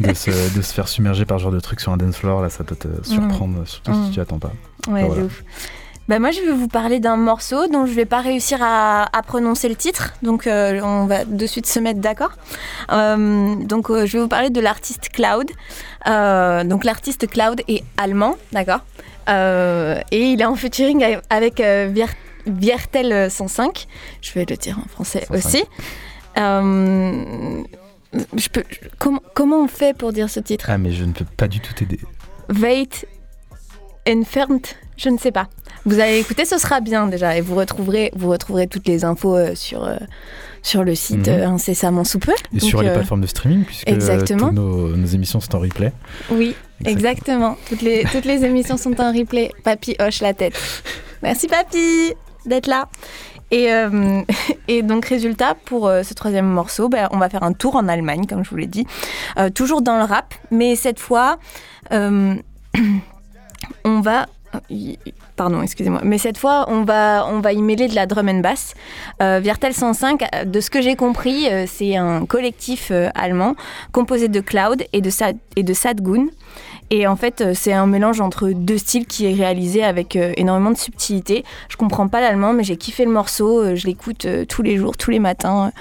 euh, 0.03 0.09
de, 0.09 0.15
se, 0.15 0.31
de 0.55 0.63
se 0.63 0.75
faire 0.75 0.87
submerger 0.89 1.25
par 1.25 1.39
ce 1.39 1.45
genre 1.45 1.53
de 1.53 1.61
truc 1.61 1.81
sur 1.81 1.93
un 1.93 1.97
dance 1.97 2.17
floor, 2.17 2.43
là, 2.43 2.51
ça 2.51 2.63
peut 2.63 2.77
te 2.77 2.89
surprendre, 3.07 3.67
surtout 3.67 3.93
Mm. 3.93 4.05
si 4.07 4.11
tu 4.13 4.21
attends 4.21 4.39
pas. 4.39 4.53
Ouais, 4.89 5.01
Enfin, 5.01 5.07
voilà. 5.07 5.21
de 5.23 5.27
ouf. 5.27 5.43
Bah 6.07 6.19
moi, 6.19 6.31
je 6.33 6.41
vais 6.43 6.53
vous 6.53 6.69
parler 6.69 7.01
d'un 7.01 7.17
morceau 7.17 7.67
dont 7.69 7.87
je 7.87 7.93
vais 7.95 8.05
pas 8.05 8.21
réussir 8.21 8.59
à, 8.63 9.05
à 9.17 9.23
prononcer 9.23 9.71
le 9.71 9.75
titre, 9.77 10.13
donc 10.23 10.47
euh, 10.47 10.79
on 10.83 11.07
va 11.07 11.25
de 11.25 11.47
suite 11.47 11.67
se 11.67 11.79
mettre 11.81 12.01
d'accord. 12.01 12.33
Euh, 12.93 13.55
donc, 13.65 13.89
euh, 13.89 14.05
je 14.05 14.19
vais 14.19 14.23
vous 14.23 14.29
parler 14.29 14.51
de 14.51 14.61
l'artiste 14.61 15.09
Cloud. 15.11 15.51
Euh, 16.07 16.65
donc, 16.65 16.85
l'artiste 16.85 17.27
Cloud 17.31 17.63
est 17.69 17.83
allemand, 17.97 18.37
d'accord 18.53 18.81
Euh, 19.31 19.99
Et 20.11 20.33
il 20.33 20.43
est 20.43 20.45
en 20.45 20.55
featuring 20.57 21.03
avec- 21.31 21.61
euh, 21.61 21.89
Viertel 22.47 23.31
105. 23.31 23.87
Je 24.21 24.33
vais 24.33 24.45
le 24.49 24.57
dire 24.57 24.79
en 24.85 24.89
français 24.89 25.25
105. 25.29 25.35
aussi. 25.37 25.65
Euh, 26.39 27.63
je 28.37 28.49
peux, 28.49 28.63
je- 28.71 28.89
comment, 28.99 29.23
comment 29.35 29.63
on 29.63 29.69
fait 29.69 29.97
pour 29.97 30.13
dire 30.13 30.29
ce 30.31 30.41
titre? 30.41 30.67
Ah, 30.69 30.79
mais 30.79 30.93
je 30.93 31.05
ne 31.05 31.13
peux 31.13 31.25
pas 31.25 31.49
du 31.49 31.61
tout 31.61 31.73
t'aider. 31.75 31.99
Wait 32.61 33.07
Entfernt, 34.07 34.61
je 34.99 35.09
ne 35.09 35.17
sais 35.19 35.33
pas. 35.33 35.49
Vous 35.87 35.99
allez 35.99 36.19
écouter, 36.19 36.45
ce 36.45 36.59
sera 36.59 36.81
bien 36.81 37.07
déjà, 37.07 37.37
et 37.37 37.41
vous 37.41 37.55
retrouverez, 37.55 38.11
vous 38.15 38.29
retrouverez 38.29 38.67
toutes 38.67 38.87
les 38.87 39.05
infos 39.05 39.35
euh, 39.37 39.55
sur, 39.55 39.85
euh, 39.85 39.97
sur 40.63 40.85
le 40.85 40.95
site 40.95 41.27
Mhm. 41.29 41.35
euh, 41.35 41.49
incessamment 41.49 42.05
sous 42.05 42.19
peu. 42.19 42.33
Et 42.55 42.59
Donc, 42.59 42.69
sur 42.69 42.83
les 42.83 42.89
euh, 42.89 42.95
plateformes 42.95 43.21
de 43.23 43.27
streaming, 43.27 43.65
puisque 43.65 43.89
exactement. 43.89 44.49
toutes 44.49 44.57
nos, 44.57 44.89
nos 44.97 45.07
émissions 45.07 45.41
sont 45.41 45.57
en 45.57 45.61
replay. 45.61 45.93
Oui, 46.31 46.55
exactement. 46.85 47.57
Toutes 47.69 47.81
les, 47.83 48.05
toutes 48.13 48.25
les 48.27 48.45
émissions 48.45 48.77
sont 48.77 48.99
en 49.01 49.13
replay. 49.13 49.51
Papy 49.63 49.97
hoche 49.99 50.21
la 50.21 50.35
tête. 50.35 50.55
Merci 51.23 51.47
Papy 51.49 52.13
d'être 52.47 52.67
là. 52.67 52.89
Et, 53.51 53.73
euh, 53.73 54.23
et 54.69 54.83
donc 54.83 55.07
résultat, 55.07 55.55
pour 55.65 55.89
euh, 55.89 56.03
ce 56.03 56.15
troisième 56.15 56.47
morceau, 56.47 56.89
ben, 56.89 57.09
on 57.13 57.19
va 57.19 57.29
faire 57.29 57.43
un 57.43 57.53
tour 57.53 57.77
en 57.77 57.89
Allemagne, 57.89 58.27
comme 58.27 58.45
je 58.45 58.51
vous 58.51 58.57
l'ai 58.57 58.67
dit. 58.67 58.87
Euh, 59.39 59.51
toujours 59.51 59.83
dans 59.83 59.97
le 59.97 60.05
rap, 60.05 60.35
mais 60.51 60.77
cette 60.77 60.99
fois, 60.99 61.39
on 61.91 62.41
va... 63.85 64.27
Pardon, 65.35 65.63
excusez-moi. 65.63 66.01
Mais 66.05 66.17
cette 66.19 66.39
fois, 66.39 66.67
on 66.69 66.85
va, 66.85 67.27
on 67.29 67.41
va 67.41 67.53
y 67.53 67.61
mêler 67.61 67.89
de 67.89 67.97
la 67.97 68.07
drum 68.07 68.29
and 68.29 68.39
bass. 68.39 68.75
Viertel 69.19 69.75
105, 69.75 70.23
euh, 70.23 70.45
de 70.45 70.61
ce 70.61 70.71
que 70.71 70.81
j'ai 70.81 70.95
compris, 70.95 71.49
c'est 71.67 71.97
un 71.97 72.25
collectif 72.25 72.93
allemand 73.15 73.57
composé 73.91 74.29
de 74.29 74.41
Cloud 74.41 74.85
et 74.93 75.01
de, 75.01 75.11
Sad, 75.11 75.37
et 75.57 75.65
de 75.65 75.75
Sadgun. 75.75 76.27
Et 76.91 77.07
en 77.07 77.17
fait, 77.17 77.41
euh, 77.41 77.53
c'est 77.55 77.73
un 77.73 77.87
mélange 77.87 78.21
entre 78.21 78.51
deux 78.51 78.79
styles 78.79 79.07
qui 79.07 79.27
est 79.27 79.35
réalisé 79.35 79.83
avec 79.83 80.17
euh, 80.17 80.33
énormément 80.37 80.71
de 80.71 80.77
subtilité. 80.77 81.45
Je 81.69 81.77
comprends 81.77 82.09
pas 82.09 82.21
l'allemand, 82.21 82.53
mais 82.53 82.65
j'ai 82.65 82.77
kiffé 82.77 83.05
le 83.05 83.11
morceau. 83.11 83.61
euh, 83.61 83.75
je 83.75 83.87
l'écoute 83.87 84.27
tous 84.49 84.63
les 84.63 84.77
jours, 84.77 84.97
tous 84.97 85.11
les 85.11 85.19
matins, 85.19 85.73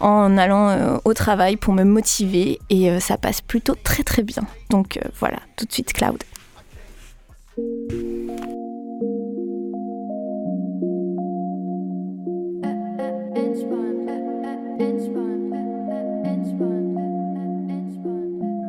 en 0.00 0.38
allant 0.38 1.00
au 1.04 1.14
travail 1.14 1.56
pour 1.56 1.74
me 1.74 1.84
motiver. 1.84 2.58
Et 2.70 2.98
ça 3.00 3.16
passe 3.16 3.40
plutôt 3.40 3.74
très 3.74 4.02
très 4.02 4.22
bien. 4.22 4.42
Donc 4.70 4.98
voilà, 5.18 5.38
tout 5.56 5.66
de 5.66 5.72
suite 5.72 5.92
Cloud. 5.92 6.22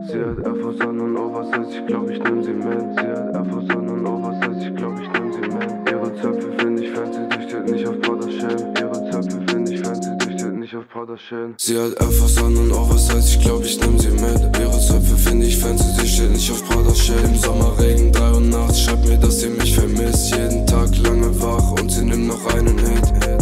Hat 0.09 0.45
Air 0.45 0.55
Force 0.61 0.81
an 0.81 0.99
und 0.99 1.17
Oversize, 1.17 1.77
ich 1.79 1.85
glaub, 1.87 2.09
ich 2.09 2.23
nehm 2.23 2.43
sie 2.43 2.53
mit. 2.53 2.65
Sie 2.95 3.07
hat 3.07 3.33
Air 3.33 3.45
Force 3.45 3.69
an 3.69 3.89
und 3.89 4.05
Oversize, 4.05 4.67
ich 4.67 4.75
glaub, 4.75 4.93
ich 4.99 5.09
nehm 5.13 5.33
sie 5.33 5.39
mit. 5.39 5.91
Ihre 5.91 6.15
Zöpfe 6.21 6.51
find 6.57 6.79
ich 6.79 6.91
fancy, 6.91 7.19
dichtet 7.29 7.69
nicht 7.69 7.87
auf 7.87 8.01
Powder-Shell. 8.01 8.73
Ihre 8.79 9.11
Zöpfe 9.11 9.41
find 9.47 9.69
ich 9.69 9.81
fancy, 9.81 10.09
dichtet 10.17 10.53
nicht 10.55 10.75
auf 10.75 10.87
Powder-Shell. 10.89 11.53
Sie 11.57 11.77
hat 11.77 11.93
Air 11.99 12.11
Force 12.11 12.37
an 12.39 12.57
und 12.57 12.71
Oversize, 12.71 13.37
ich 13.37 13.39
glaub, 13.43 13.63
ich 13.63 13.79
nehm 13.79 13.99
sie 13.99 14.09
mit. 14.09 14.59
Ihre 14.59 14.79
Zöpfe 14.79 15.15
find 15.17 15.43
ich 15.43 15.57
fancy, 15.57 16.01
dichtet 16.01 16.31
nicht 16.31 16.51
auf 16.51 16.69
Powder-Shell. 16.69 17.23
Im 17.23 17.37
Sommerregen, 17.37 18.11
drei 18.11 18.31
Uhr 18.33 18.41
nachts, 18.41 18.81
schreibt 18.81 19.07
mir, 19.07 19.17
dass 19.17 19.39
sie 19.39 19.49
mich 19.49 19.73
vermisst. 19.75 20.35
Jeden 20.35 20.65
Tag 20.67 20.89
lange 20.97 21.41
wach 21.41 21.71
und 21.79 21.89
sie 21.89 22.03
nimmt 22.03 22.27
noch 22.27 22.53
einen 22.53 22.77
Hit. 22.77 23.32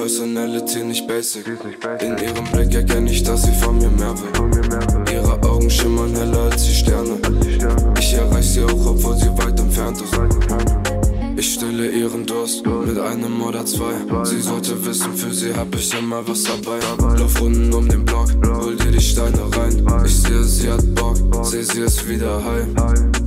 Personality 0.00 0.82
nicht 0.82 1.06
basic. 1.06 1.46
In 2.00 2.16
ihrem 2.16 2.44
Blick 2.52 2.74
erkenne 2.74 3.10
ich, 3.10 3.22
dass 3.22 3.42
sie 3.42 3.52
von 3.52 3.76
mir 3.76 3.90
mehr 3.90 4.14
will. 4.18 5.12
Ihre 5.12 5.38
Augen 5.42 5.68
schimmern 5.68 6.16
heller 6.16 6.50
als 6.50 6.64
die 6.64 6.72
Sterne. 6.72 7.18
Ich 7.98 8.14
erreich 8.14 8.48
sie 8.48 8.64
auch, 8.64 8.86
obwohl 8.86 9.14
sie 9.18 9.28
weit 9.36 9.60
entfernt 9.60 10.00
ist. 10.00 10.99
Ich 11.36 11.54
stille 11.54 11.90
ihren 11.90 12.26
Durst 12.26 12.64
mit 12.66 12.98
einem 12.98 13.42
oder 13.42 13.64
zwei. 13.64 13.92
Sie 14.24 14.40
sollte 14.40 14.84
wissen, 14.84 15.14
für 15.14 15.32
sie 15.32 15.54
hab 15.54 15.74
ich 15.74 15.92
immer 15.98 16.26
was 16.26 16.44
dabei. 16.44 16.78
Lauf 17.18 17.40
unten 17.40 17.72
um 17.72 17.88
den 17.88 18.04
Block, 18.04 18.28
hol 18.44 18.76
dir 18.76 18.90
die 18.90 19.00
Steine 19.00 19.40
rein. 19.56 19.84
Ich 20.04 20.16
sehe, 20.16 20.44
sie 20.44 20.70
hat 20.70 20.94
Bock, 20.94 21.16
seh 21.42 21.62
sie 21.62 21.80
ist 21.80 22.08
wieder 22.08 22.42
high. 22.44 22.66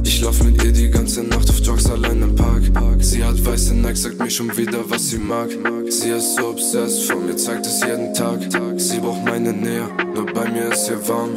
Ich 0.04 0.22
lauf 0.22 0.44
mit 0.44 0.64
ihr 0.64 0.72
die 0.72 0.90
ganze 0.90 1.24
Nacht 1.24 1.50
auf 1.50 1.60
Jogs 1.60 1.90
allein 1.90 2.22
im 2.22 2.36
Park. 2.36 2.64
Sie 3.00 3.24
hat 3.24 3.44
weiße 3.44 3.74
Nike, 3.74 3.96
sagt 3.96 4.20
mir 4.20 4.30
schon 4.30 4.56
wieder, 4.56 4.80
was 4.90 5.10
sie 5.10 5.18
mag. 5.18 5.50
Sie 5.90 6.10
ist 6.10 6.36
so 6.36 6.50
obsessed, 6.50 7.04
von 7.04 7.26
mir 7.26 7.36
zeigt 7.36 7.66
es 7.66 7.82
jeden 7.82 8.14
Tag. 8.14 8.40
Sie 8.78 9.00
braucht 9.00 9.26
meine 9.26 9.54
Nähe, 9.54 9.88
nur 10.14 10.26
bei 10.26 10.50
mir 10.50 10.72
ist 10.72 10.88
hier 10.88 11.08
warm. 11.08 11.32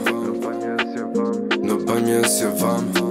Nur 1.62 1.84
bei 1.84 2.00
mir 2.00 2.20
ist 2.20 2.38
hier 2.38 2.60
warm. 2.60 3.05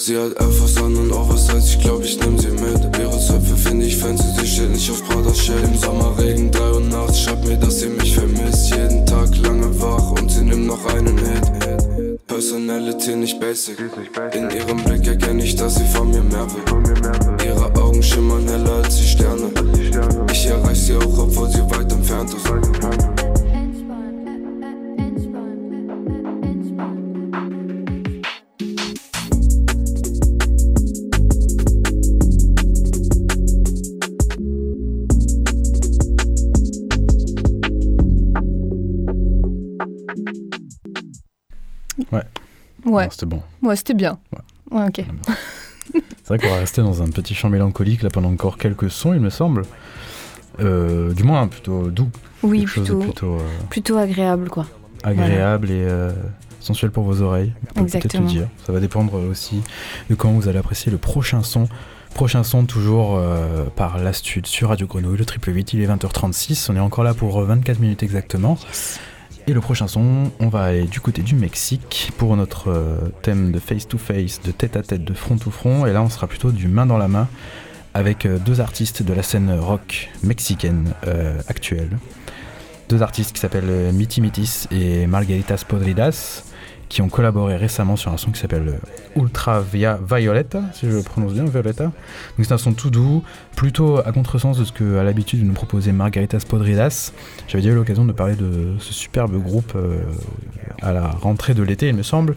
Sie 0.00 0.16
hat 0.16 0.40
Force 0.54 0.76
an 0.76 0.94
und 0.94 1.10
Oversize, 1.10 1.58
ich 1.58 1.80
glaub, 1.80 2.04
ich 2.04 2.20
nehm 2.20 2.38
sie 2.38 2.50
mit. 2.50 2.98
Ihre 2.98 3.18
Zöpfe 3.18 3.56
find 3.56 3.82
ich 3.82 3.96
fancy, 3.96 4.22
sie 4.38 4.46
steht 4.46 4.70
nicht 4.70 4.88
auf 4.92 5.02
Prada 5.08 5.34
Shell. 5.34 5.60
Im 5.64 5.76
Sommerregen, 5.76 6.52
drei 6.52 6.70
Uhr 6.70 6.80
nachts, 6.80 7.22
schreibt 7.22 7.44
mir, 7.44 7.56
dass 7.56 7.80
sie 7.80 7.88
mich 7.88 8.14
vermisst. 8.14 8.70
Jeden 8.70 9.04
Tag 9.06 9.36
lange 9.38 9.68
wach 9.80 10.12
und 10.12 10.30
sie 10.30 10.44
nimmt 10.44 10.68
noch 10.68 10.86
einen 10.94 11.18
Hit. 11.18 12.26
Personality 12.28 13.16
nicht 13.16 13.40
basic. 13.40 13.76
In 14.34 14.50
ihrem 14.50 14.84
Blick 14.84 15.04
erkenne 15.04 15.42
ich, 15.42 15.56
dass 15.56 15.74
sie 15.74 15.86
von 15.86 16.08
mir 16.10 16.22
mehr 16.22 16.46
will. 16.46 17.44
Ihre 17.44 17.74
Augen 17.82 18.00
schimmern 18.00 18.46
heller 18.46 18.84
als 18.84 18.98
die 18.98 19.08
Sterne. 19.08 19.50
Ich 20.30 20.46
erreich 20.46 20.80
sie 20.80 20.94
auch, 20.94 21.18
obwohl 21.18 21.50
sie 21.50 21.68
weit 21.70 21.90
entfernt 21.90 22.32
ist. 22.34 23.17
Ouais. 42.88 43.08
C'était 43.10 43.26
bon. 43.26 43.42
Ouais, 43.62 43.76
c'était 43.76 43.94
bien. 43.94 44.18
Ouais, 44.70 44.84
ok. 44.88 45.04
C'est 45.92 46.28
vrai 46.28 46.38
qu'on 46.38 46.48
va 46.54 46.60
rester 46.60 46.82
dans 46.82 47.02
un 47.02 47.08
petit 47.08 47.34
chant 47.34 47.48
mélancolique 47.48 48.02
là 48.02 48.10
pendant 48.10 48.30
encore 48.30 48.58
quelques 48.58 48.90
sons, 48.90 49.14
il 49.14 49.20
me 49.20 49.30
semble. 49.30 49.62
Euh, 50.60 51.12
du 51.14 51.22
moins 51.22 51.46
plutôt 51.48 51.88
doux. 51.90 52.10
Oui, 52.42 52.60
Quelque 52.60 52.70
chose 52.70 52.88
de 52.88 52.94
plutôt, 52.96 53.34
euh, 53.34 53.38
plutôt 53.70 53.96
agréable, 53.96 54.48
quoi. 54.50 54.66
agréable 55.04 55.70
et 55.70 55.84
euh, 55.86 56.12
sensuel 56.60 56.90
pour 56.90 57.04
vos 57.04 57.22
oreilles. 57.22 57.52
On 57.76 57.84
peut 57.84 57.86
peut-être 57.86 57.94
le 57.94 57.98
Exactement. 58.06 58.26
dire. 58.28 58.48
Ça 58.66 58.72
va 58.72 58.80
dépendre 58.80 59.14
aussi 59.14 59.62
de 60.10 60.14
quand 60.14 60.30
vous 60.32 60.48
allez 60.48 60.58
apprécier 60.58 60.90
le 60.92 60.98
prochain 60.98 61.42
son. 61.42 61.68
Prochain 62.14 62.42
son 62.42 62.64
toujours 62.64 63.20
par 63.76 63.98
l'Astude 63.98 64.46
sur 64.46 64.70
Radio 64.70 64.86
Grenouille, 64.86 65.18
le 65.18 65.24
triple 65.24 65.52
8, 65.54 65.74
il 65.74 65.82
est 65.82 65.86
20h36, 65.86 66.68
on 66.70 66.76
est 66.76 66.80
encore 66.80 67.04
là 67.04 67.14
pour 67.14 67.38
euh, 67.40 67.44
24 67.44 67.78
minutes 67.78 68.02
exactement. 68.02 68.58
Et 69.48 69.54
le 69.54 69.62
prochain 69.62 69.88
son, 69.88 70.30
on 70.40 70.48
va 70.48 70.64
aller 70.64 70.84
du 70.84 71.00
côté 71.00 71.22
du 71.22 71.34
Mexique 71.34 72.12
pour 72.18 72.36
notre 72.36 72.68
euh, 72.68 72.98
thème 73.22 73.50
de 73.50 73.58
face-to-face, 73.58 74.42
de 74.42 74.50
tête-à-tête, 74.50 75.02
de 75.02 75.14
front-to-front. 75.14 75.86
Et 75.86 75.94
là, 75.94 76.02
on 76.02 76.10
sera 76.10 76.26
plutôt 76.26 76.52
du 76.52 76.68
main 76.68 76.84
dans 76.84 76.98
la 76.98 77.08
main 77.08 77.28
avec 77.94 78.26
euh, 78.26 78.38
deux 78.38 78.60
artistes 78.60 79.02
de 79.02 79.14
la 79.14 79.22
scène 79.22 79.50
rock 79.58 80.10
mexicaine 80.22 80.92
euh, 81.06 81.40
actuelle. 81.48 81.96
Deux 82.90 83.00
artistes 83.00 83.32
qui 83.32 83.40
s'appellent 83.40 83.90
Miti 83.94 84.20
Mitis 84.20 84.66
et 84.70 85.06
Margaritas 85.06 85.64
Podridas, 85.66 86.44
qui 86.88 87.02
ont 87.02 87.08
collaboré 87.08 87.56
récemment 87.56 87.96
sur 87.96 88.10
un 88.12 88.16
son 88.16 88.30
qui 88.30 88.40
s'appelle 88.40 88.68
euh, 88.68 89.20
Ultra 89.20 89.60
Via 89.60 89.98
Violeta, 90.10 90.62
si 90.72 90.88
je 90.90 90.96
le 90.96 91.02
prononce 91.02 91.34
bien, 91.34 91.44
Violeta. 91.44 91.84
Donc 91.84 91.92
c'est 92.42 92.52
un 92.52 92.58
son 92.58 92.72
tout 92.72 92.90
doux, 92.90 93.22
plutôt 93.56 93.98
à 93.98 94.12
contresens 94.12 94.58
de 94.58 94.64
ce 94.64 94.72
que 94.72 94.96
a 94.98 95.04
l'habitude 95.04 95.40
de 95.40 95.44
nous 95.44 95.52
proposer 95.52 95.92
Margaritas 95.92 96.44
Podridas. 96.48 97.12
J'avais 97.46 97.62
déjà 97.62 97.74
eu 97.74 97.76
l'occasion 97.76 98.04
de 98.04 98.12
parler 98.12 98.36
de 98.36 98.74
ce 98.78 98.92
superbe 98.94 99.36
groupe 99.42 99.72
euh, 99.76 99.98
à 100.82 100.92
la 100.92 101.08
rentrée 101.08 101.54
de 101.54 101.62
l'été, 101.62 101.88
il 101.88 101.94
me 101.94 102.02
semble. 102.02 102.36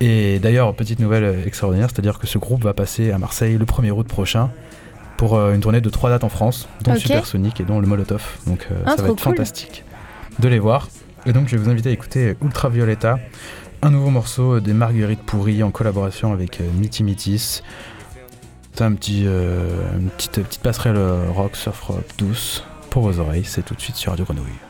Et 0.00 0.38
d'ailleurs, 0.38 0.72
petite 0.74 0.98
nouvelle 1.00 1.24
euh, 1.24 1.44
extraordinaire, 1.44 1.88
c'est-à-dire 1.92 2.18
que 2.18 2.26
ce 2.26 2.38
groupe 2.38 2.62
va 2.62 2.72
passer 2.74 3.10
à 3.10 3.18
Marseille 3.18 3.58
le 3.58 3.64
1er 3.64 3.90
août 3.90 4.06
prochain 4.06 4.50
pour 5.16 5.38
une 5.38 5.60
tournée 5.60 5.82
de 5.82 5.90
trois 5.90 6.08
dates 6.08 6.24
en 6.24 6.30
France, 6.30 6.66
dont 6.82 6.92
Ok. 6.92 6.98
Supersonic 7.00 7.60
et 7.60 7.64
dont 7.64 7.78
le 7.78 7.86
Molotov. 7.86 8.22
Donc 8.46 8.66
euh, 8.70 8.74
Ah, 8.86 8.94
ça 8.96 9.02
va 9.02 9.08
être 9.08 9.16
cool. 9.16 9.34
fantastique 9.34 9.84
de 10.38 10.48
les 10.48 10.58
voir. 10.58 10.88
Et 11.26 11.34
donc 11.34 11.48
je 11.48 11.56
vais 11.56 11.62
vous 11.62 11.68
inviter 11.68 11.90
à 11.90 11.92
écouter 11.92 12.36
Ultravioleta, 12.42 13.18
un 13.82 13.90
nouveau 13.90 14.10
morceau 14.10 14.60
des 14.60 14.74
Marguerites 14.74 15.22
Pourries 15.22 15.62
en 15.62 15.70
collaboration 15.70 16.32
avec 16.32 16.60
euh, 16.60 16.70
Miti 16.74 17.02
Mitis. 17.02 17.62
C'est 18.72 18.82
un 18.82 18.92
petit, 18.92 19.24
euh, 19.26 19.98
une 19.98 20.10
petite, 20.10 20.42
petite 20.42 20.62
passerelle 20.62 20.96
euh, 20.96 21.30
rock, 21.30 21.56
surf 21.56 21.80
rock 21.82 22.04
douce 22.18 22.64
pour 22.90 23.02
vos 23.02 23.18
oreilles. 23.18 23.44
C'est 23.44 23.62
tout 23.62 23.74
de 23.74 23.80
suite 23.80 23.96
sur 23.96 24.12
Radio 24.12 24.24
Grenouille. 24.24 24.69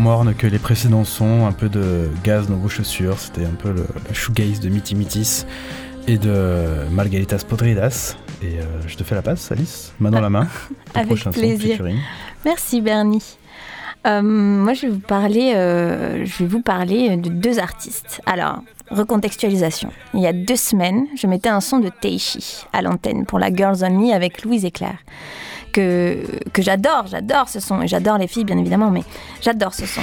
Morne 0.00 0.34
que 0.34 0.46
les 0.46 0.58
précédents 0.58 1.04
sons, 1.04 1.46
un 1.46 1.52
peu 1.52 1.68
de 1.68 2.08
gaz 2.24 2.48
dans 2.48 2.56
vos 2.56 2.68
chaussures, 2.68 3.18
c'était 3.18 3.44
un 3.44 3.54
peu 3.58 3.70
le, 3.70 3.86
le 4.08 4.14
shoegaze 4.14 4.60
de 4.60 4.68
Miti 4.68 4.94
Mitis 4.94 5.44
et 6.08 6.18
de 6.18 6.88
Margaritas 6.90 7.44
Podridas. 7.46 8.16
Et 8.42 8.58
euh, 8.58 8.62
je 8.86 8.96
te 8.96 9.04
fais 9.04 9.14
la 9.14 9.22
passe, 9.22 9.52
Alice, 9.52 9.92
main 10.00 10.10
dans 10.10 10.20
la 10.20 10.30
main. 10.30 10.48
Avec 10.94 11.18
son, 11.18 11.30
plaisir. 11.30 11.72
featuring. 11.72 11.98
Merci 12.44 12.80
Bernie. 12.80 13.36
Euh, 14.06 14.22
moi, 14.22 14.74
je 14.74 14.82
vais 14.82 14.92
vous 14.92 15.00
parler, 15.00 15.52
euh, 15.54 16.24
je 16.24 16.38
vais 16.38 16.46
vous 16.46 16.62
parler 16.62 17.16
de 17.16 17.28
deux 17.28 17.58
artistes. 17.58 18.22
Alors, 18.26 18.62
recontextualisation. 18.90 19.90
Il 20.14 20.20
y 20.20 20.26
a 20.26 20.32
deux 20.32 20.56
semaines, 20.56 21.06
je 21.16 21.26
mettais 21.26 21.48
un 21.48 21.60
son 21.60 21.78
de 21.78 21.88
Teishi 21.88 22.64
à 22.72 22.80
l'antenne 22.80 23.26
pour 23.26 23.38
la 23.38 23.52
Girls 23.52 23.82
Only 23.82 24.12
avec 24.12 24.44
Louise 24.44 24.64
et 24.64 24.70
Claire. 24.70 24.98
Que, 25.78 26.62
j'adore, 26.62 27.06
j'adore 27.06 27.48
ce 27.48 27.60
son, 27.60 27.82
et 27.82 27.86
j'adore 27.86 28.18
les 28.18 28.26
filles 28.26 28.44
bien 28.44 28.58
évidemment, 28.58 28.90
mais 28.90 29.04
j'adore 29.40 29.74
ce 29.74 29.86
son. 29.86 30.00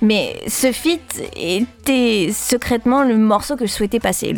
Mais 0.00 0.40
ce 0.46 0.70
feat 0.70 1.20
était 1.34 2.30
secrètement 2.32 3.02
le 3.02 3.16
morceau 3.16 3.56
que 3.56 3.66
je 3.66 3.72
souhaitais 3.72 3.98
passer. 3.98 4.34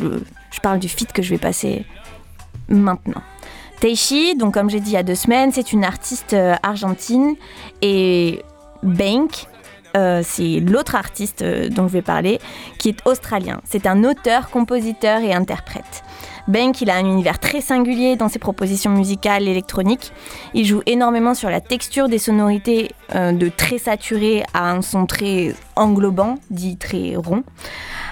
Je 0.50 0.60
parle 0.60 0.78
du 0.78 0.88
feat 0.88 1.12
que 1.12 1.20
je 1.20 1.30
vais 1.30 1.38
passer 1.38 1.84
maintenant. 2.68 3.20
Teishi, 3.80 4.34
donc 4.34 4.54
comme 4.54 4.70
j'ai 4.70 4.80
dit 4.80 4.90
il 4.90 4.94
y 4.94 4.96
a 4.96 5.02
deux 5.02 5.14
semaines, 5.14 5.52
c'est 5.52 5.72
une 5.72 5.84
artiste 5.84 6.32
euh, 6.32 6.54
argentine 6.62 7.34
et 7.82 8.42
Bank, 8.82 9.46
euh, 9.96 10.22
c'est 10.24 10.60
l'autre 10.60 10.94
artiste 10.94 11.42
euh, 11.42 11.68
dont 11.68 11.86
je 11.86 11.92
vais 11.92 12.02
parler, 12.02 12.40
qui 12.78 12.88
est 12.88 13.06
australien. 13.06 13.60
C'est 13.64 13.86
un 13.86 14.04
auteur, 14.04 14.50
compositeur 14.50 15.20
et 15.20 15.32
interprète. 15.32 16.02
Bank, 16.48 16.80
il 16.80 16.90
a 16.90 16.96
un 16.96 17.04
univers 17.04 17.38
très 17.38 17.60
singulier 17.60 18.16
dans 18.16 18.28
ses 18.28 18.38
propositions 18.38 18.90
musicales 18.90 19.46
électroniques. 19.46 20.12
Il 20.54 20.64
joue 20.64 20.82
énormément 20.86 21.34
sur 21.34 21.50
la 21.50 21.60
texture 21.60 22.08
des 22.08 22.18
sonorités 22.18 22.90
euh, 23.14 23.32
de 23.32 23.48
très 23.48 23.78
saturé 23.78 24.42
à 24.54 24.70
un 24.70 24.82
son 24.82 25.06
très 25.06 25.54
englobant, 25.76 26.36
dit 26.50 26.76
très 26.76 27.14
rond. 27.16 27.44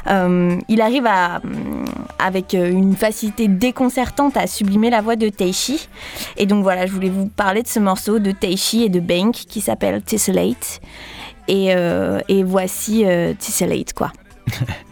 Euh, 0.08 0.56
il 0.68 0.80
arrive 0.80 1.06
hum, 1.06 1.84
avec 2.18 2.54
euh, 2.54 2.70
une 2.70 2.94
facilité 2.94 3.48
déconcertante 3.48 4.36
à 4.36 4.46
sublimer 4.46 4.90
la 4.90 5.00
voix 5.00 5.16
de 5.16 5.28
Teishi. 5.28 5.88
Et 6.36 6.46
donc 6.46 6.62
voilà, 6.62 6.86
je 6.86 6.92
voulais 6.92 7.10
vous 7.10 7.26
parler 7.26 7.62
de 7.62 7.68
ce 7.68 7.80
morceau 7.80 8.18
de 8.18 8.30
Teishi 8.30 8.84
et 8.84 8.88
de 8.88 9.00
Bank 9.00 9.34
qui 9.34 9.60
s'appelle 9.60 10.02
Tessellate. 10.02 10.80
Et, 11.48 11.74
euh, 11.74 12.20
voici 12.44 13.04
euh, 13.04 13.34
Tessellate, 13.34 13.92
quoi. 13.92 14.12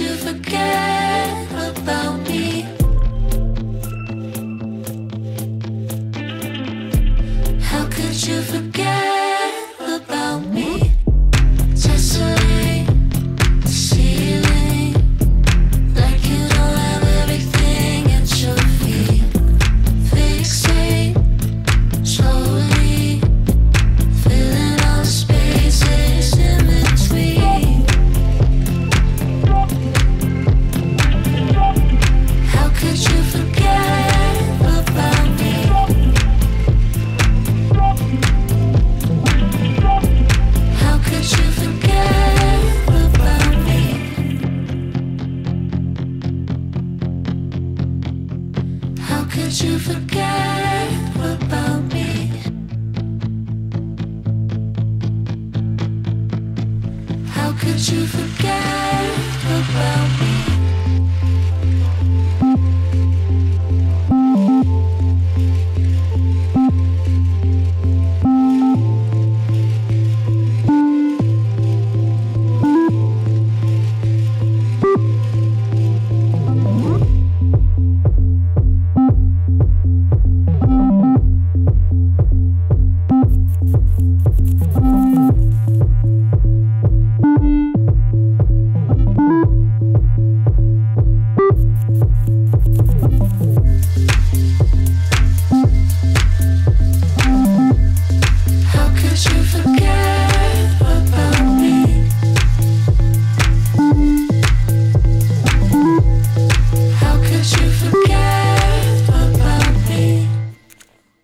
To 0.00 0.16
forget. 0.16 1.49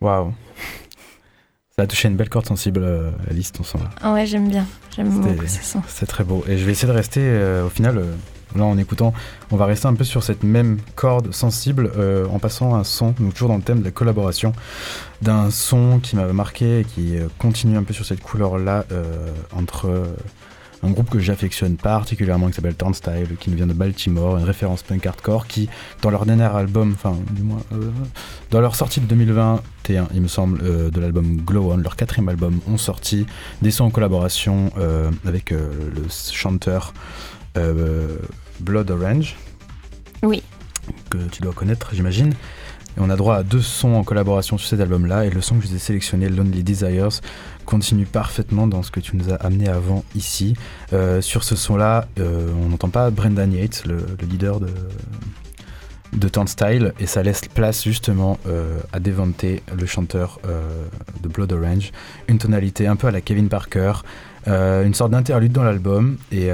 Waouh. 0.07 0.33
Ça 1.75 1.83
a 1.83 1.87
touché 1.87 2.07
une 2.07 2.15
belle 2.15 2.29
corde 2.29 2.45
sensible, 2.45 2.79
euh, 2.81 3.11
Alice, 3.29 3.51
ton 3.51 3.63
son 3.63 3.79
là. 3.79 3.89
Ah 4.01 4.13
ouais, 4.13 4.25
j'aime 4.25 4.47
bien. 4.47 4.65
J'aime 4.95 5.09
beaucoup 5.09 5.45
ce 5.45 5.61
son. 5.61 5.81
C'est 5.89 6.05
très 6.05 6.23
beau. 6.23 6.45
Et 6.47 6.57
je 6.57 6.63
vais 6.63 6.71
essayer 6.71 6.87
de 6.87 6.97
rester, 6.97 7.19
euh, 7.21 7.65
au 7.65 7.69
final, 7.69 7.97
euh, 7.97 8.13
là 8.55 8.63
en 8.63 8.77
écoutant, 8.77 9.13
on 9.51 9.57
va 9.57 9.65
rester 9.65 9.85
un 9.87 9.95
peu 9.95 10.05
sur 10.05 10.23
cette 10.23 10.43
même 10.43 10.77
corde 10.95 11.33
sensible 11.33 11.91
en 12.31 12.39
passant 12.39 12.73
un 12.73 12.85
son, 12.85 13.11
donc 13.19 13.33
toujours 13.33 13.49
dans 13.49 13.57
le 13.57 13.61
thème 13.61 13.81
de 13.81 13.83
la 13.83 13.91
collaboration, 13.91 14.53
d'un 15.21 15.51
son 15.51 15.99
qui 15.99 16.15
m'a 16.15 16.25
marqué 16.31 16.79
et 16.79 16.83
qui 16.85 17.17
continue 17.37 17.77
un 17.77 17.83
peu 17.83 17.93
sur 17.93 18.05
cette 18.05 18.21
couleur-là 18.21 18.85
euh, 18.93 19.29
entre 19.53 20.07
un 20.83 20.91
groupe 20.91 21.09
que 21.09 21.19
j'affectionne 21.19 21.75
particulièrement 21.75 22.47
qui 22.47 22.53
s'appelle 22.53 22.75
Turnstile, 22.75 23.35
qui 23.39 23.49
nous 23.49 23.55
vient 23.55 23.67
de 23.67 23.73
Baltimore, 23.73 24.37
une 24.37 24.43
référence 24.43 24.83
punk 24.83 25.05
hardcore 25.05 25.47
qui, 25.47 25.69
dans 26.01 26.09
leur 26.09 26.25
dernier 26.25 26.43
album, 26.43 26.93
enfin, 26.93 27.17
du 27.31 27.41
moins, 27.41 27.61
euh, 27.73 27.89
dans 28.51 28.61
leur 28.61 28.75
sortie 28.75 28.99
de 28.99 29.05
2021, 29.05 30.07
il 30.13 30.21
me 30.21 30.27
semble, 30.27 30.59
euh, 30.63 30.89
de 30.89 30.99
l'album 30.99 31.37
Glow 31.37 31.71
On, 31.71 31.77
leur 31.77 31.95
quatrième 31.95 32.29
album, 32.29 32.59
ont 32.67 32.77
sorti 32.77 33.25
des 33.61 33.71
sons 33.71 33.85
en 33.85 33.89
collaboration 33.89 34.71
euh, 34.77 35.09
avec 35.25 35.51
le 35.51 36.05
chanteur 36.31 36.93
Blood 38.59 38.91
Orange. 38.91 39.35
Oui. 40.21 40.43
Que 41.09 41.17
tu 41.31 41.41
dois 41.41 41.53
connaître, 41.53 41.89
j'imagine. 41.93 42.33
Et 42.97 42.99
on 42.99 43.09
a 43.09 43.15
droit 43.15 43.35
à 43.35 43.43
deux 43.43 43.61
sons 43.61 43.93
en 43.93 44.03
collaboration 44.03 44.57
sur 44.57 44.67
cet 44.67 44.79
album-là. 44.79 45.25
Et 45.25 45.29
le 45.29 45.41
son 45.41 45.55
que 45.57 45.63
je 45.63 45.69
vous 45.69 45.75
ai 45.75 45.79
sélectionné, 45.79 46.29
Lonely 46.29 46.63
Desires, 46.63 47.09
continue 47.67 48.05
parfaitement 48.05 48.65
dans 48.65 48.81
ce 48.81 48.89
que 48.89 49.01
tu 49.01 49.17
nous 49.17 49.31
as 49.31 49.35
amené 49.35 49.67
avant 49.67 50.03
ici. 50.15 50.55
Euh, 50.93 51.21
sur 51.21 51.43
ce 51.43 51.55
son-là, 51.55 52.07
euh, 52.17 52.49
on 52.63 52.69
n'entend 52.69 52.89
pas 52.89 53.11
Brendan 53.11 53.51
Yates, 53.51 53.83
le, 53.85 53.97
le 53.97 54.27
leader 54.27 54.61
de, 54.61 54.69
de 56.13 56.29
Turnstile, 56.29 56.93
et 56.99 57.05
ça 57.05 57.21
laisse 57.23 57.41
place 57.53 57.83
justement 57.83 58.39
euh, 58.47 58.79
à 58.93 58.99
Devante, 58.99 59.43
le 59.77 59.85
chanteur 59.85 60.39
de 61.21 61.27
Blood 61.27 61.51
Orange. 61.51 61.91
Une 62.29 62.37
tonalité 62.37 62.87
un 62.87 62.95
peu 62.95 63.07
à 63.07 63.11
la 63.11 63.21
Kevin 63.21 63.49
Parker, 63.49 63.93
une 64.47 64.93
sorte 64.93 65.11
d'interlude 65.11 65.51
dans 65.51 65.65
l'album, 65.65 66.17
et 66.31 66.49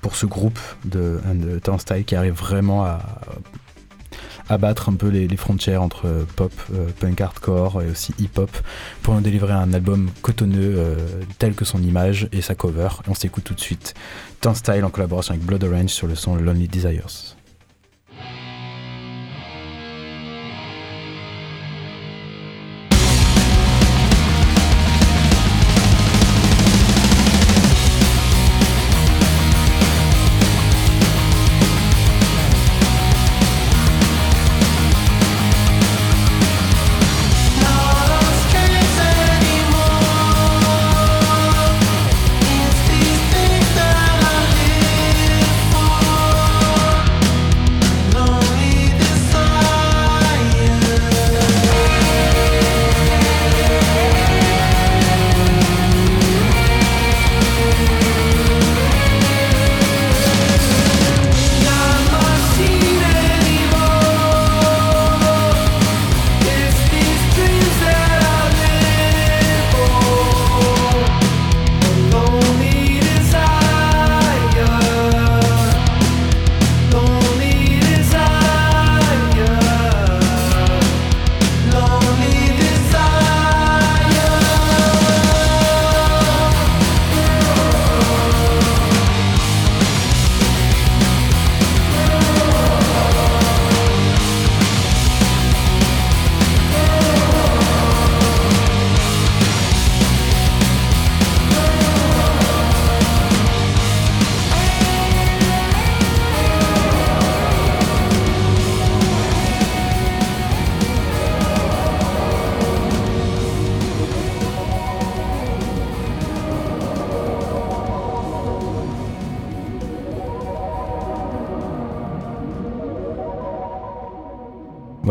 pour 0.00 0.14
ce 0.14 0.26
groupe 0.26 0.60
de, 0.84 1.18
de 1.34 1.58
Turnstile 1.58 2.04
qui 2.04 2.14
arrive 2.14 2.34
vraiment 2.34 2.84
à 2.84 3.00
abattre 4.48 4.88
un 4.88 4.94
peu 4.94 5.08
les, 5.08 5.36
frontières 5.36 5.82
entre 5.82 6.06
euh, 6.06 6.24
pop, 6.36 6.52
euh, 6.72 6.88
punk 6.98 7.20
hardcore 7.20 7.82
et 7.82 7.90
aussi 7.90 8.14
hip-hop 8.18 8.50
pour 9.02 9.14
nous 9.14 9.20
délivrer 9.20 9.52
un 9.52 9.72
album 9.72 10.10
cotonneux 10.22 10.74
euh, 10.76 10.96
tel 11.38 11.54
que 11.54 11.64
son 11.64 11.82
image 11.82 12.28
et 12.32 12.40
sa 12.42 12.54
cover. 12.54 12.88
On 13.08 13.14
s'écoute 13.14 13.44
tout 13.44 13.54
de 13.54 13.60
suite 13.60 13.94
Turnstile 14.40 14.84
en 14.84 14.90
collaboration 14.90 15.34
avec 15.34 15.44
Blood 15.44 15.64
Orange 15.64 15.90
sur 15.90 16.06
le 16.06 16.14
son 16.14 16.36
Lonely 16.36 16.68
Desires. 16.68 17.35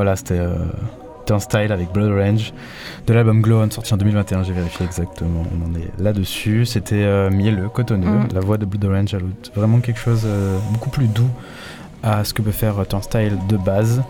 Voilà, 0.05 0.17
c'était 0.17 0.37
euh, 0.37 0.53
Turnstile 1.25 1.71
avec 1.71 1.91
Blood 1.91 2.11
Orange 2.11 2.53
de 3.07 3.13
l'album 3.15 3.41
Glow 3.41 3.59
On 3.63 3.71
sorti 3.71 3.91
en 3.91 3.97
2021. 3.97 4.43
J'ai 4.43 4.53
vérifié 4.53 4.85
exactement. 4.85 5.43
On 5.51 5.71
en 5.71 5.75
est 5.75 5.89
là-dessus. 5.97 6.67
C'était 6.67 7.01
euh, 7.01 7.31
mielleux, 7.31 7.69
cotonneux. 7.69 8.05
Mm. 8.05 8.27
La 8.35 8.39
voix 8.41 8.59
de 8.59 8.65
Blood 8.65 8.85
Orange 8.85 9.15
ajoute 9.15 9.51
vraiment 9.55 9.79
quelque 9.79 9.99
chose 9.99 10.21
euh, 10.27 10.59
beaucoup 10.73 10.91
plus 10.91 11.07
doux 11.07 11.27
à 12.03 12.23
ce 12.23 12.35
que 12.35 12.43
peut 12.43 12.51
faire 12.51 12.77
euh, 12.77 12.85
Turnstile 12.85 13.35
de 13.49 13.57
base. 13.57 14.03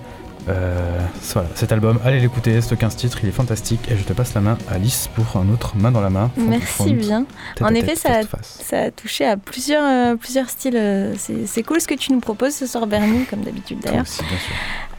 Voilà, 0.47 1.47
cet 1.55 1.71
album, 1.71 1.97
allez 2.05 2.19
l'écouter, 2.19 2.59
ce 2.61 2.75
15 2.75 2.95
titres, 2.97 3.19
il 3.23 3.29
est 3.29 3.31
fantastique. 3.31 3.89
Et 3.89 3.95
je 3.95 4.03
te 4.03 4.11
passe 4.11 4.33
la 4.33 4.41
main 4.41 4.57
à 4.69 4.73
Alice 4.75 5.09
pour 5.15 5.41
un 5.41 5.47
autre 5.49 5.77
main 5.77 5.91
dans 5.91 6.01
la 6.01 6.09
main. 6.09 6.29
Merci 6.37 6.93
bien. 6.93 7.25
à 7.61 7.63
en 7.63 7.73
effet, 7.73 7.95
ça, 7.95 8.19
a- 8.19 8.43
ça 8.43 8.91
touché 8.91 9.25
à 9.25 9.37
plusieurs, 9.37 10.17
plusieurs 10.17 10.49
styles. 10.49 11.13
C'est 11.45 11.63
cool 11.63 11.79
ce 11.79 11.87
que 11.87 11.95
tu 11.95 12.11
nous 12.11 12.19
proposes 12.19 12.53
ce 12.53 12.67
soir, 12.67 12.85
Bernie, 12.85 13.23
comme 13.25 13.41
d'habitude 13.41 13.79
d'ailleurs. 13.79 14.03
bien 14.03 14.11
sûr. 14.11 14.25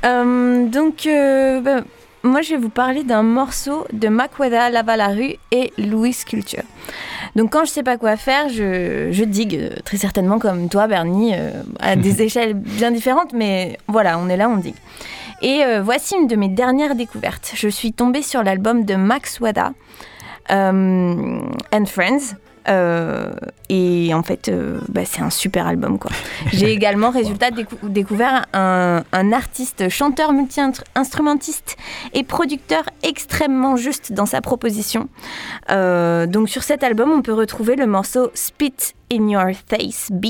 Euh, 0.05 0.66
donc, 0.66 1.07
euh, 1.07 1.61
bah, 1.61 1.80
moi, 2.22 2.42
je 2.42 2.51
vais 2.51 2.61
vous 2.61 2.68
parler 2.68 3.05
d'un 3.05 3.22
morceau 3.22 3.86
de 3.92 4.09
Makwada, 4.09 4.70
Lava 4.70 4.97
la 4.97 5.09
rue 5.09 5.36
et 5.53 5.72
Louis 5.78 6.16
Culture. 6.26 6.62
Donc, 7.34 7.53
quand 7.53 7.64
je 7.64 7.70
sais 7.70 7.82
pas 7.82 7.97
quoi 7.97 8.16
faire, 8.16 8.49
je, 8.49 9.09
je 9.11 9.24
digue, 9.24 9.57
euh, 9.57 9.76
très 9.84 9.97
certainement 9.97 10.38
comme 10.38 10.68
toi, 10.68 10.86
Bernie, 10.86 11.34
euh, 11.34 11.51
à 11.80 11.97
des 11.97 12.22
échelles 12.22 12.55
bien 12.55 12.90
différentes, 12.90 13.32
mais 13.32 13.78
voilà, 13.88 14.18
on 14.18 14.28
est 14.28 14.36
là, 14.36 14.49
on 14.49 14.57
digue. 14.57 14.76
Et 15.42 15.61
voici 15.82 16.16
une 16.16 16.28
de 16.28 16.34
mes 16.34 16.49
dernières 16.49 16.94
découvertes. 16.94 17.53
Je 17.55 17.68
suis 17.68 17.92
tombée 17.92 18.22
sur 18.22 18.42
l'album 18.42 18.86
de 18.86 18.94
Max 18.94 19.38
Wada 19.38 19.72
and 20.49 21.84
Friends. 21.86 22.36
Euh, 22.68 23.30
et 23.68 24.12
en 24.14 24.22
fait, 24.22 24.48
euh, 24.48 24.78
bah, 24.88 25.02
c'est 25.04 25.22
un 25.22 25.30
super 25.30 25.66
album. 25.66 25.98
quoi. 25.98 26.10
J'ai 26.52 26.72
également, 26.72 27.10
résultat, 27.10 27.50
décou- 27.50 27.76
découvert 27.88 28.46
un, 28.52 29.04
un 29.12 29.32
artiste, 29.32 29.88
chanteur, 29.88 30.32
multi-instrumentiste 30.32 31.76
et 32.12 32.24
producteur 32.24 32.84
extrêmement 33.02 33.76
juste 33.76 34.12
dans 34.12 34.26
sa 34.26 34.40
proposition. 34.40 35.08
Euh, 35.70 36.26
donc 36.26 36.48
sur 36.48 36.62
cet 36.62 36.82
album, 36.82 37.10
on 37.12 37.22
peut 37.22 37.34
retrouver 37.34 37.76
le 37.76 37.86
morceau 37.86 38.30
Spit 38.34 38.74
in 39.12 39.28
Your 39.28 39.50
Face 39.68 40.09
B, 40.11 40.26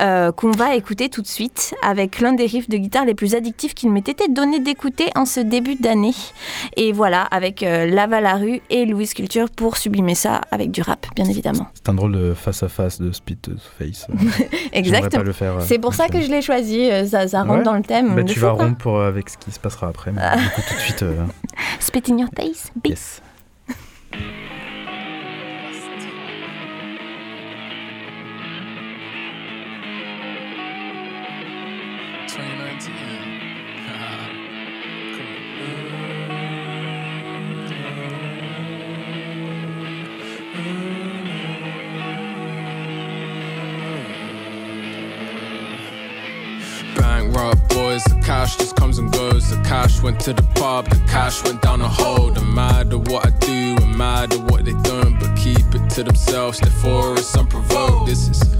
euh, 0.00 0.32
qu'on 0.32 0.50
va 0.50 0.74
écouter 0.74 1.08
tout 1.08 1.22
de 1.22 1.26
suite 1.26 1.74
avec 1.82 2.20
l'un 2.20 2.32
des 2.32 2.46
riffs 2.46 2.68
de 2.68 2.76
guitare 2.76 3.04
les 3.04 3.14
plus 3.14 3.34
addictifs 3.34 3.74
qu'il 3.74 3.90
m'ait 3.90 4.00
été 4.00 4.28
donné 4.28 4.58
d'écouter 4.60 5.10
en 5.14 5.24
ce 5.24 5.40
début 5.40 5.76
d'année. 5.76 6.14
Et 6.76 6.92
voilà, 6.92 7.22
avec 7.24 7.62
euh, 7.62 7.86
Lava 7.86 8.20
la 8.20 8.34
rue 8.34 8.60
et 8.70 8.84
Louis 8.86 9.08
Culture 9.08 9.48
pour 9.50 9.76
sublimer 9.76 10.14
ça 10.14 10.40
avec 10.50 10.70
du 10.70 10.82
rap, 10.82 11.06
bien 11.14 11.26
évidemment. 11.26 11.66
C'est 11.74 11.88
un 11.88 11.94
drôle 11.94 12.12
de 12.12 12.34
face 12.34 12.62
à 12.62 12.68
face 12.68 13.00
de 13.00 13.12
Spit 13.12 13.36
to 13.36 13.52
Face. 13.78 14.06
Exactement. 14.72 15.24
Euh, 15.42 15.60
C'est 15.60 15.78
pour 15.78 15.94
ça 15.94 16.08
que 16.08 16.20
je 16.20 16.28
l'ai 16.30 16.42
choisi, 16.42 16.90
euh, 16.90 17.06
ça, 17.06 17.28
ça 17.28 17.42
rentre 17.42 17.58
Ouais. 17.58 17.62
dans 17.62 17.74
le 17.74 17.82
thème. 17.82 18.14
Bah, 18.14 18.24
tu 18.24 18.38
vas 18.40 18.50
rompre 18.52 18.78
pour, 18.78 18.96
euh, 18.98 19.08
avec 19.08 19.28
ce 19.28 19.36
qui 19.38 19.50
se 19.52 19.60
passera 19.60 19.88
après. 19.88 20.10
Mais 20.12 20.22
Ah. 20.24 20.36
du 20.36 20.48
coup, 20.50 20.60
tout 20.68 20.74
de 20.74 20.80
suite. 20.80 21.04
Spit 21.80 22.02
in 22.12 22.18
your 22.18 22.28
face, 22.36 22.70
B. 22.76 22.88
Yes. 22.88 23.20
Cash 48.24 48.56
just 48.56 48.76
comes 48.76 48.98
and 48.98 49.12
goes. 49.12 49.50
The 49.50 49.62
cash 49.62 50.02
went 50.02 50.20
to 50.20 50.32
the 50.32 50.42
pub, 50.54 50.88
the 50.88 50.96
cash 51.06 51.42
went 51.44 51.60
down 51.62 51.80
a 51.82 51.88
hole. 51.88 52.30
The 52.30 52.40
mad 52.40 52.92
at 52.92 53.08
what 53.08 53.26
I 53.26 53.30
do, 53.38 53.76
and 53.82 53.96
mad 53.96 54.32
at 54.32 54.40
what 54.50 54.64
they 54.64 54.72
don't, 54.82 55.18
but 55.18 55.36
keep 55.36 55.74
it 55.74 55.90
to 55.90 56.02
themselves. 56.04 56.58
Therefore, 56.60 57.18
it's 57.18 57.36
unprovoked. 57.36 58.06
This 58.06 58.28
is 58.28 58.56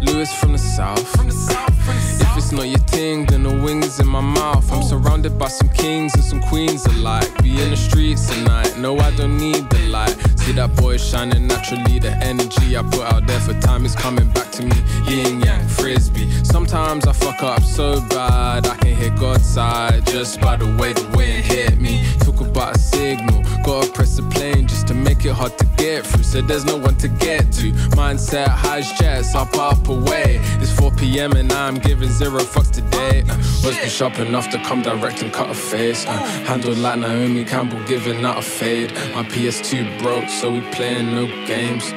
Lewis 0.00 0.32
from 0.32 0.52
the 0.52 0.58
south. 0.58 1.02
If 1.26 2.25
it's 2.36 2.52
not 2.52 2.68
your 2.68 2.78
thing, 2.78 3.26
then 3.26 3.42
the 3.42 3.50
wings 3.50 3.98
in 4.00 4.06
my 4.06 4.20
mouth. 4.20 4.70
I'm 4.72 4.82
surrounded 4.82 5.38
by 5.38 5.48
some 5.48 5.68
kings 5.70 6.14
and 6.14 6.24
some 6.24 6.40
queens 6.42 6.84
alike. 6.86 7.30
Be 7.42 7.50
in 7.62 7.70
the 7.70 7.76
streets 7.76 8.28
tonight. 8.28 8.76
No, 8.78 8.98
I 8.98 9.10
don't 9.16 9.38
need 9.38 9.68
the 9.70 9.78
light. 9.88 10.16
See 10.38 10.52
that 10.52 10.76
boy 10.76 10.96
shining 10.96 11.46
naturally. 11.46 11.98
The 11.98 12.12
energy 12.22 12.76
I 12.76 12.82
put 12.82 13.06
out 13.12 13.26
there 13.26 13.40
for 13.40 13.54
time 13.60 13.84
is 13.84 13.94
coming 13.94 14.28
back 14.30 14.50
to 14.52 14.62
me. 14.64 14.76
Yin 15.08 15.40
yang, 15.40 15.66
frisbee. 15.68 16.30
Sometimes 16.44 17.06
I 17.06 17.12
fuck 17.12 17.42
up 17.42 17.62
so 17.62 18.00
bad 18.08 18.66
I 18.66 18.76
can 18.76 18.94
hear 18.94 19.10
God's 19.10 19.44
side 19.44 20.06
just 20.06 20.40
by 20.40 20.56
the 20.56 20.66
way 20.76 20.92
the 20.92 21.06
wind 21.16 21.44
hit 21.44 21.80
me. 21.80 22.04
Talk 22.20 22.40
about 22.40 22.76
a 22.76 22.78
signal. 22.78 23.42
Gotta 23.64 23.90
press 23.90 24.16
the 24.16 24.22
plane 24.22 24.68
just 24.68 24.86
to 24.88 24.94
make 24.94 25.24
it 25.24 25.32
hard 25.32 25.56
to 25.58 25.64
get 25.76 26.06
through. 26.06 26.22
Said 26.22 26.46
there's 26.48 26.64
no 26.64 26.76
one 26.76 26.96
to 26.98 27.08
get 27.08 27.50
to. 27.52 27.72
Mindset 27.96 28.48
highs 28.48 28.92
jets 28.98 29.34
up, 29.34 29.56
up, 29.56 29.88
away. 29.88 30.38
It's 30.60 30.72
4 30.78 30.92
p.m. 30.92 31.32
and 31.32 31.50
I'm 31.52 31.76
giving 31.76 32.08
zero 32.08 32.25
fucks 32.30 32.70
today. 32.72 33.22
Uh, 33.28 33.36
was 33.64 33.76
be 33.78 33.88
sharp 33.88 34.18
enough 34.18 34.48
to 34.50 34.58
come 34.64 34.82
direct 34.82 35.22
and 35.22 35.32
cut 35.32 35.50
a 35.50 35.54
face. 35.54 36.06
Uh, 36.06 36.12
handled 36.46 36.78
like 36.78 36.98
Naomi 36.98 37.44
Campbell, 37.44 37.82
giving 37.84 38.24
out 38.24 38.38
a 38.38 38.42
fade. 38.42 38.92
My 39.14 39.22
PS2 39.24 39.98
broke, 40.02 40.28
so 40.28 40.50
we 40.52 40.60
playing 40.72 41.14
no 41.14 41.26
games. 41.46 41.92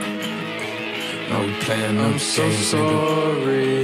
No, 1.30 1.46
we 1.46 1.54
playing 1.62 1.96
no 1.96 2.06
I'm 2.06 2.12
games. 2.12 2.24
so 2.24 2.50
sorry. 2.52 3.80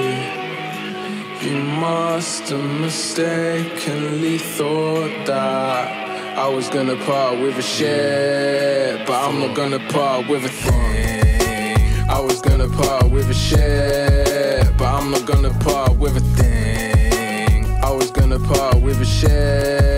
You 1.41 1.57
must 1.63 2.49
have 2.49 2.79
mistakenly 2.81 4.37
thought 4.39 5.25
that 5.27 6.37
I 6.37 6.47
was 6.47 6.69
gonna 6.69 6.95
part 7.05 7.39
with 7.39 7.57
a 7.57 7.61
shit, 7.61 9.05
but 9.05 9.13
I'm 9.29 9.39
not 9.39 9.55
gonna 9.55 9.79
part 9.89 10.27
with 10.27 10.43
a 10.45 10.49
thing. 10.49 12.09
I 12.09 12.19
was 12.19 12.41
gonna 12.41 12.67
part 12.69 13.09
with 13.11 13.29
a 13.29 13.33
shit, 13.33 14.34
but 14.77 14.85
I'm 14.85 15.11
not 15.11 15.25
gonna 15.25 15.53
part 15.59 15.95
with 15.97 16.17
a 16.17 16.25
thing. 16.37 17.65
I 17.83 17.91
was 17.91 18.11
gonna 18.11 18.39
part 18.39 18.81
with 18.81 19.01
a 19.01 19.05
but 19.05 19.94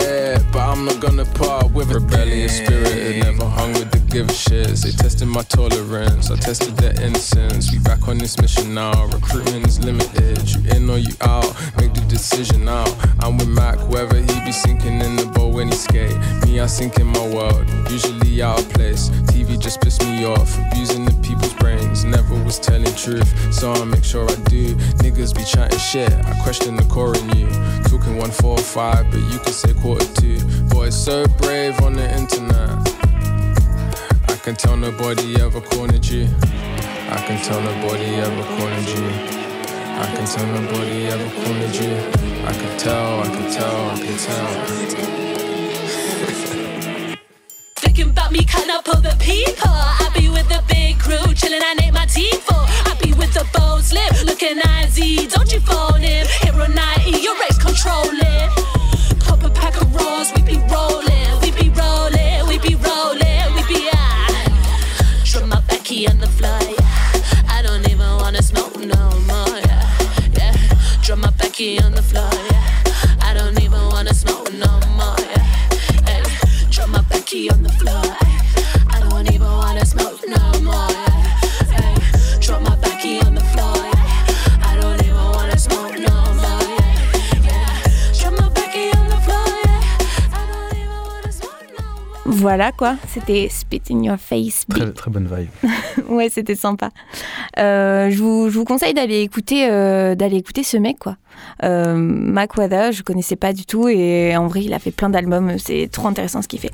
I'm 0.78 0.84
not 0.84 1.00
gonna 1.00 1.24
part 1.24 1.72
with 1.72 1.90
a 1.90 1.94
Rebellious 1.94 2.58
spirit, 2.58 2.86
it 2.86 3.24
never 3.24 3.44
hung 3.44 3.72
with 3.72 3.90
the 3.90 3.98
give 4.12 4.28
a 4.28 4.32
shits. 4.32 4.84
They 4.84 4.92
tested 4.92 5.26
my 5.26 5.42
tolerance, 5.42 6.30
I 6.30 6.36
tested 6.36 6.76
their 6.76 6.94
innocence. 7.02 7.72
We 7.72 7.80
back 7.80 8.06
on 8.06 8.18
this 8.18 8.40
mission 8.40 8.74
now. 8.74 9.06
Recruitment 9.06 9.66
is 9.66 9.84
limited. 9.84 10.38
You 10.48 10.70
in 10.70 10.88
or 10.88 10.98
you 10.98 11.12
out? 11.22 11.52
Make 11.78 11.94
the 11.94 12.04
decision 12.08 12.64
now. 12.64 12.84
I'm 13.18 13.38
with 13.38 13.48
Mac, 13.48 13.76
whether 13.88 14.18
he 14.18 14.40
be 14.44 14.52
sinking 14.52 15.00
in 15.00 15.16
the 15.16 15.26
boat 15.26 15.52
when 15.52 15.66
he 15.66 15.74
skate. 15.74 16.16
Me, 16.46 16.60
I 16.60 16.66
sink 16.66 17.00
in 17.00 17.08
my 17.08 17.26
world, 17.26 17.68
usually 17.90 18.40
out 18.40 18.60
of 18.60 18.68
place. 18.70 19.08
TV 19.34 19.60
just 19.60 19.80
pissed 19.80 20.02
me 20.02 20.26
off, 20.26 20.56
abusing 20.70 21.04
the 21.04 21.12
people's 21.26 21.54
brains. 21.54 22.04
Never 22.04 22.36
was 22.44 22.60
telling 22.60 22.94
truth, 22.94 23.26
so 23.52 23.72
I 23.72 23.84
make 23.84 24.04
sure 24.04 24.30
I 24.30 24.34
do. 24.46 24.76
Niggas 25.02 25.34
be 25.34 25.42
chatting 25.42 25.80
shit, 25.80 26.12
I 26.12 26.38
question 26.44 26.76
the 26.76 26.84
core 26.84 27.16
in 27.16 27.28
you. 27.36 27.48
Talking 27.88 28.16
one 28.16 28.30
four 28.30 28.56
five, 28.58 29.10
but 29.10 29.20
you 29.32 29.38
could 29.40 29.54
say 29.54 29.74
quarter 29.74 30.06
two. 30.14 30.38
Boy, 30.68 30.90
so 30.90 31.26
brave 31.38 31.80
on 31.82 31.94
the 31.94 32.08
internet. 32.16 32.70
I 34.28 34.36
can 34.42 34.54
tell 34.54 34.76
nobody 34.76 35.40
ever 35.40 35.60
cornered 35.60 36.06
you. 36.06 36.28
I 37.10 37.22
can 37.26 37.42
tell 37.42 37.60
nobody 37.60 38.16
ever 38.16 38.44
cornered 38.56 38.88
you. 38.88 39.06
I 39.98 40.06
can 40.14 40.26
tell 40.26 40.46
nobody 40.46 41.06
ever 41.06 41.30
cornered 41.42 41.74
you. 41.74 41.94
I 42.46 42.52
can 42.52 42.78
tell, 42.78 43.20
I 43.20 43.26
can 43.26 43.50
tell, 43.50 43.90
I 43.90 43.98
can 43.98 44.18
tell. 44.18 44.48
Thinking 47.76 48.10
about 48.10 48.32
me, 48.32 48.44
can't 48.44 48.70
up 48.70 48.84
the 48.84 49.16
people. 49.20 49.70
I 49.70 50.10
be 50.14 50.28
with 50.28 50.48
the 50.48 50.62
big 50.68 50.98
crew, 50.98 51.34
chillin', 51.34 51.62
I 51.62 51.74
name 51.74 51.94
my 51.94 52.06
team 52.06 52.38
for. 52.40 52.54
I 52.54 52.96
be 53.02 53.12
with 53.14 53.32
the 53.34 53.46
bold 53.58 53.82
slip, 53.82 54.24
looking 54.24 54.60
easy. 54.98 55.26
Don't 55.28 55.52
you 55.52 55.60
phone 55.60 56.00
him? 56.00 56.26
Hero 56.42 56.66
90, 56.66 57.10
your 57.20 57.34
race 57.40 57.58
controlling. 57.58 57.97
Voilà 92.58 92.72
quoi, 92.72 92.96
c'était 93.06 93.46
Spit 93.48 93.82
in 93.92 94.02
Your 94.02 94.16
Face. 94.16 94.66
Très, 94.68 94.90
très 94.90 95.12
bonne 95.12 95.28
vibe. 95.32 95.70
ouais, 96.08 96.28
c'était 96.28 96.56
sympa. 96.56 96.90
Euh, 97.56 98.10
je, 98.10 98.20
vous, 98.20 98.50
je 98.50 98.58
vous 98.58 98.64
conseille 98.64 98.94
d'aller 98.94 99.20
écouter, 99.20 99.70
euh, 99.70 100.16
d'aller 100.16 100.38
écouter 100.38 100.64
ce 100.64 100.76
mec, 100.76 100.98
quoi. 100.98 101.18
Euh, 101.64 101.94
Mac 101.96 102.56
Weather, 102.56 102.92
je 102.92 103.02
connaissais 103.02 103.36
pas 103.36 103.52
du 103.52 103.66
tout 103.66 103.88
et 103.88 104.36
en 104.36 104.46
vrai, 104.46 104.62
il 104.62 104.74
a 104.74 104.78
fait 104.78 104.90
plein 104.90 105.10
d'albums. 105.10 105.58
C'est 105.58 105.88
trop 105.90 106.08
intéressant 106.08 106.42
ce 106.42 106.48
qu'il 106.48 106.60
fait. 106.60 106.70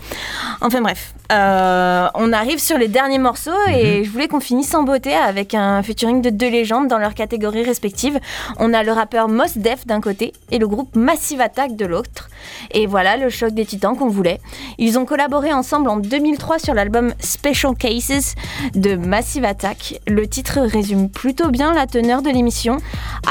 Enfin 0.61 0.81
bref, 0.81 1.15
euh, 1.33 2.09
on 2.15 2.33
arrive 2.33 2.59
sur 2.59 2.79
les 2.79 2.89
derniers 2.89 3.19
morceaux 3.19 3.51
et 3.71 4.05
je 4.05 4.11
voulais 4.11 4.29
qu'on 4.29 4.41
finisse 4.41 4.75
en 4.75 4.83
beauté 4.83 5.15
avec 5.15 5.55
un 5.55 5.83
featuring 5.83 6.23
de 6.23 6.31
deux 6.31 6.51
légendes 6.51 6.89
dans 6.89 6.99
leurs 6.99 7.15
catégories 7.15 7.65
respectives. 7.65 8.19
On 8.59 8.75
a 8.75 8.83
le 8.83 8.93
rappeur 8.93 9.29
Mos 9.29 9.57
Def 9.57 9.87
d'un 9.87 10.01
côté 10.01 10.33
et 10.51 10.59
le 10.59 10.69
groupe 10.69 10.95
Massive 10.97 11.41
Attack 11.41 11.77
de 11.77 11.87
l'autre. 11.87 12.29
Et 12.73 12.87
voilà 12.87 13.17
le 13.17 13.31
choc 13.31 13.53
des 13.55 13.65
titans 13.65 13.97
qu'on 13.97 14.09
voulait. 14.09 14.41
Ils 14.79 14.99
ont 14.99 15.05
collaboré 15.05 15.53
ensemble 15.53 15.89
en 15.89 15.97
2003 15.97 16.59
sur 16.59 16.75
l'album 16.75 17.15
Special 17.21 17.75
Cases 17.75 18.35
de 18.75 18.97
Massive 18.97 19.45
Attack. 19.45 20.01
Le 20.07 20.27
titre 20.27 20.61
résume 20.61 21.09
plutôt 21.09 21.49
bien 21.49 21.73
la 21.73 21.87
teneur 21.87 22.23
de 22.23 22.31
l'émission 22.31 22.79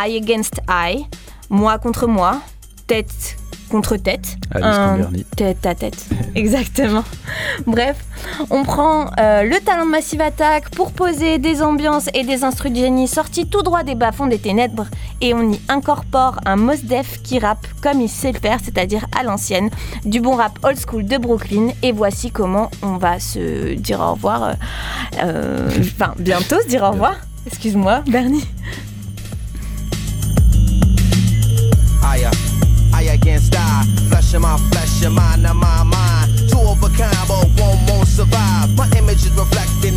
Eye 0.03 0.17
Against 0.17 0.61
Eye, 0.69 1.05
moi 1.53 1.77
contre 1.77 2.07
moi, 2.07 2.41
tête 2.87 3.37
contre 3.69 3.95
tête, 3.97 4.37
Un- 4.53 4.99
tête 5.35 5.65
à 5.65 5.73
tête. 5.73 6.05
Exactement. 6.35 7.03
Bref, 7.65 7.97
on 8.51 8.63
prend 8.63 9.07
euh, 9.19 9.41
le 9.41 9.59
talent 9.61 9.85
de 9.87 9.89
Massive 9.89 10.21
Attack 10.21 10.69
pour 10.69 10.91
poser 10.91 11.39
des 11.39 11.63
ambiances 11.63 12.07
et 12.13 12.23
des 12.23 12.43
instrus 12.43 12.71
de 12.71 12.75
génie 12.77 13.07
sortis 13.07 13.47
tout 13.47 13.63
droit 13.63 13.81
des 13.81 13.95
bas-fonds 13.95 14.27
des 14.27 14.37
ténèbres 14.37 14.85
et 15.21 15.33
on 15.33 15.51
y 15.53 15.59
incorpore 15.69 16.35
un 16.45 16.55
Mos 16.55 16.83
Def 16.83 17.23
qui 17.23 17.39
rappe 17.39 17.65
comme 17.81 17.99
il 18.01 18.09
sait 18.09 18.31
le 18.31 18.39
faire, 18.39 18.59
c'est-à-dire 18.63 19.07
à 19.19 19.23
l'ancienne, 19.23 19.71
du 20.05 20.19
bon 20.21 20.35
rap 20.35 20.59
old 20.61 20.77
school 20.77 21.05
de 21.05 21.17
Brooklyn. 21.17 21.69
Et 21.81 21.91
voici 21.91 22.29
comment 22.29 22.69
on 22.83 22.97
va 22.97 23.19
se 23.19 23.73
dire 23.73 24.01
au 24.01 24.11
revoir. 24.13 24.43
euh, 24.43 24.53
euh, 25.23 25.69
Enfin, 25.79 26.13
bientôt 26.19 26.61
se 26.61 26.67
dire 26.67 26.83
au 26.83 26.91
revoir. 26.91 27.15
Excuse-moi, 27.47 28.03
Bernie. 28.07 28.45
Aya, 32.03 32.31
eye 32.93 33.13
against 33.13 33.55
eye, 33.55 33.85
flesh 34.09 34.33
in 34.33 34.41
my 34.41 34.57
flesh, 34.71 35.01
your 35.01 35.11
mind 35.11 35.45
in 35.45 35.57
my 35.57 35.83
mind. 35.83 36.49
Two 36.49 36.59
of 36.59 36.83
a 36.83 36.89
kind, 36.89 37.27
but 37.27 37.47
one 37.59 37.79
won't 37.87 38.07
survive. 38.07 38.75
My 38.75 38.89
image 38.97 39.25
is 39.25 39.31
reflecting 39.31 39.95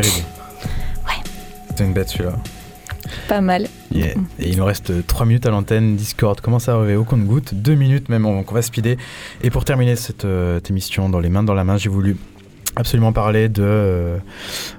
terrible. 0.00 0.26
Ouais. 1.06 1.30
C'est 1.74 1.84
une 1.84 1.94
bête 1.94 2.10
celui-là. 2.10 2.36
Pas 3.28 3.40
mal. 3.40 3.66
Yeah. 3.92 4.08
Et 4.38 4.50
il 4.50 4.58
nous 4.58 4.64
reste 4.64 5.06
3 5.06 5.24
minutes 5.24 5.46
à 5.46 5.50
l'antenne. 5.50 5.96
Discord 5.96 6.38
commence 6.40 6.68
à 6.68 6.74
arriver 6.74 6.96
au 6.96 7.04
compte-goutte. 7.04 7.54
2 7.54 7.74
minutes 7.74 8.10
même, 8.10 8.26
on, 8.26 8.44
on 8.46 8.54
va 8.54 8.60
speeder. 8.60 8.96
Et 9.42 9.48
pour 9.48 9.64
terminer 9.64 9.96
cette, 9.96 10.26
euh, 10.26 10.56
cette 10.56 10.70
émission 10.70 11.08
dans 11.08 11.20
les 11.20 11.30
mains 11.30 11.42
dans 11.42 11.54
la 11.54 11.64
main, 11.64 11.78
j'ai 11.78 11.88
voulu 11.88 12.16
absolument 12.74 13.14
parler 13.14 13.48
de 13.48 13.62
euh, 13.64 14.18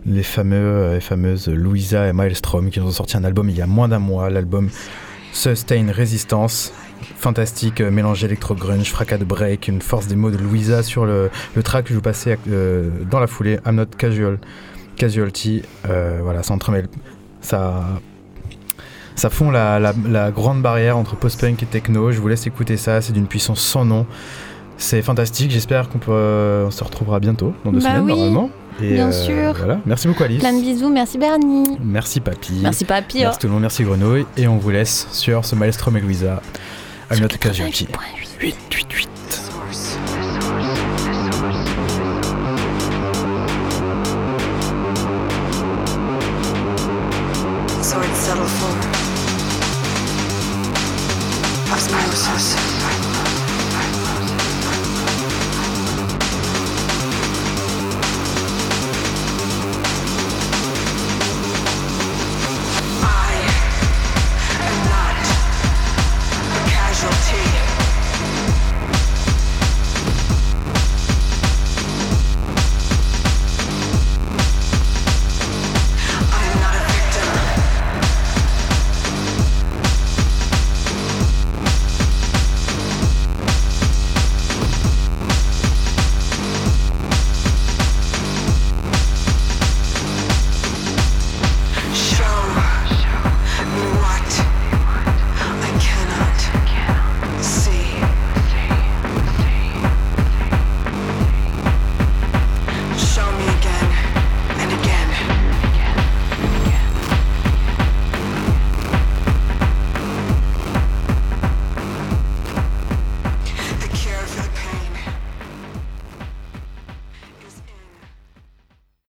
les 0.05 0.21
fameux 0.21 0.55
euh, 0.55 0.97
et 0.97 1.01
fameuses 1.01 1.47
Louisa 1.47 2.07
et 2.07 2.13
Maelstrom 2.13 2.69
qui 2.69 2.79
ont 2.79 2.91
sorti 2.91 3.17
un 3.17 3.23
album 3.23 3.49
il 3.49 3.57
y 3.57 3.61
a 3.61 3.67
moins 3.67 3.87
d'un 3.87 3.99
mois. 3.99 4.29
L'album 4.29 4.69
Sustain 5.33 5.91
Resistance. 5.91 6.73
Fantastique, 7.17 7.81
euh, 7.81 7.91
mélange 7.91 8.23
électro-grunge, 8.23 8.89
fracas 8.89 9.17
de 9.17 9.25
break, 9.25 9.67
une 9.67 9.81
force 9.81 10.07
des 10.07 10.15
mots 10.15 10.31
de 10.31 10.37
Louisa 10.37 10.83
sur 10.83 11.05
le, 11.05 11.29
le 11.55 11.63
track 11.63 11.85
que 11.85 11.89
je 11.89 11.95
vous 11.95 12.01
passais 12.01 12.37
euh, 12.49 12.89
dans 13.09 13.19
la 13.19 13.27
foulée. 13.27 13.59
I'm 13.65 13.75
not 13.75 13.85
casual, 13.97 14.39
casualty. 14.97 15.61
Euh, 15.89 16.19
voilà, 16.21 16.43
ça 16.43 16.53
entremêle. 16.53 16.87
Ça 17.41 17.85
ça 19.15 19.29
fond 19.31 19.49
la, 19.49 19.79
la- 19.79 19.95
la 20.07 20.29
grande 20.31 20.61
barrière 20.61 20.95
entre 20.97 21.15
post-punk 21.15 21.63
et 21.63 21.65
techno. 21.65 22.11
Je 22.11 22.19
vous 22.19 22.27
laisse 22.27 22.45
écouter 22.45 22.77
ça, 22.77 23.01
c'est 23.01 23.13
d'une 23.13 23.25
puissance 23.27 23.59
sans 23.61 23.83
nom. 23.83 24.05
C'est 24.77 25.01
fantastique, 25.01 25.49
j'espère 25.49 25.89
qu'on 25.89 25.97
peut, 25.97 26.67
se 26.69 26.83
retrouvera 26.83 27.19
bientôt, 27.19 27.53
dans 27.65 27.71
deux 27.71 27.79
Bah 27.79 27.85
semaines 27.89 28.03
oui, 28.03 28.09
normalement. 28.09 28.49
Et, 28.79 28.93
bien 28.93 29.07
euh, 29.07 29.11
sûr. 29.11 29.53
Voilà. 29.57 29.79
Merci 29.87 30.07
beaucoup 30.07 30.21
Alice. 30.23 30.39
Plein 30.39 30.53
de 30.53 30.61
bisous. 30.61 30.89
Merci 30.91 31.17
Bernie. 31.17 31.79
Merci 31.83 32.19
Papy. 32.19 32.59
Merci, 32.61 32.85
Papy, 32.85 33.19
Merci 33.21 33.37
oh. 33.37 33.41
tout 33.41 33.47
le 33.47 33.53
monde, 33.53 33.61
merci 33.61 33.83
Grenouille. 33.83 34.27
Et 34.37 34.47
on 34.47 34.57
vous 34.57 34.69
laisse 34.69 35.07
sur 35.11 35.45
ce 35.45 35.55
Maelstrom 35.55 35.97
et 35.97 36.01
Louisa. 36.01 36.43
I'm 37.11 37.19
not 37.19 37.33
a 37.33 37.37
casualty. 37.39 37.87
8, 38.39 38.55
8, 38.71 38.93
8. 38.93 39.09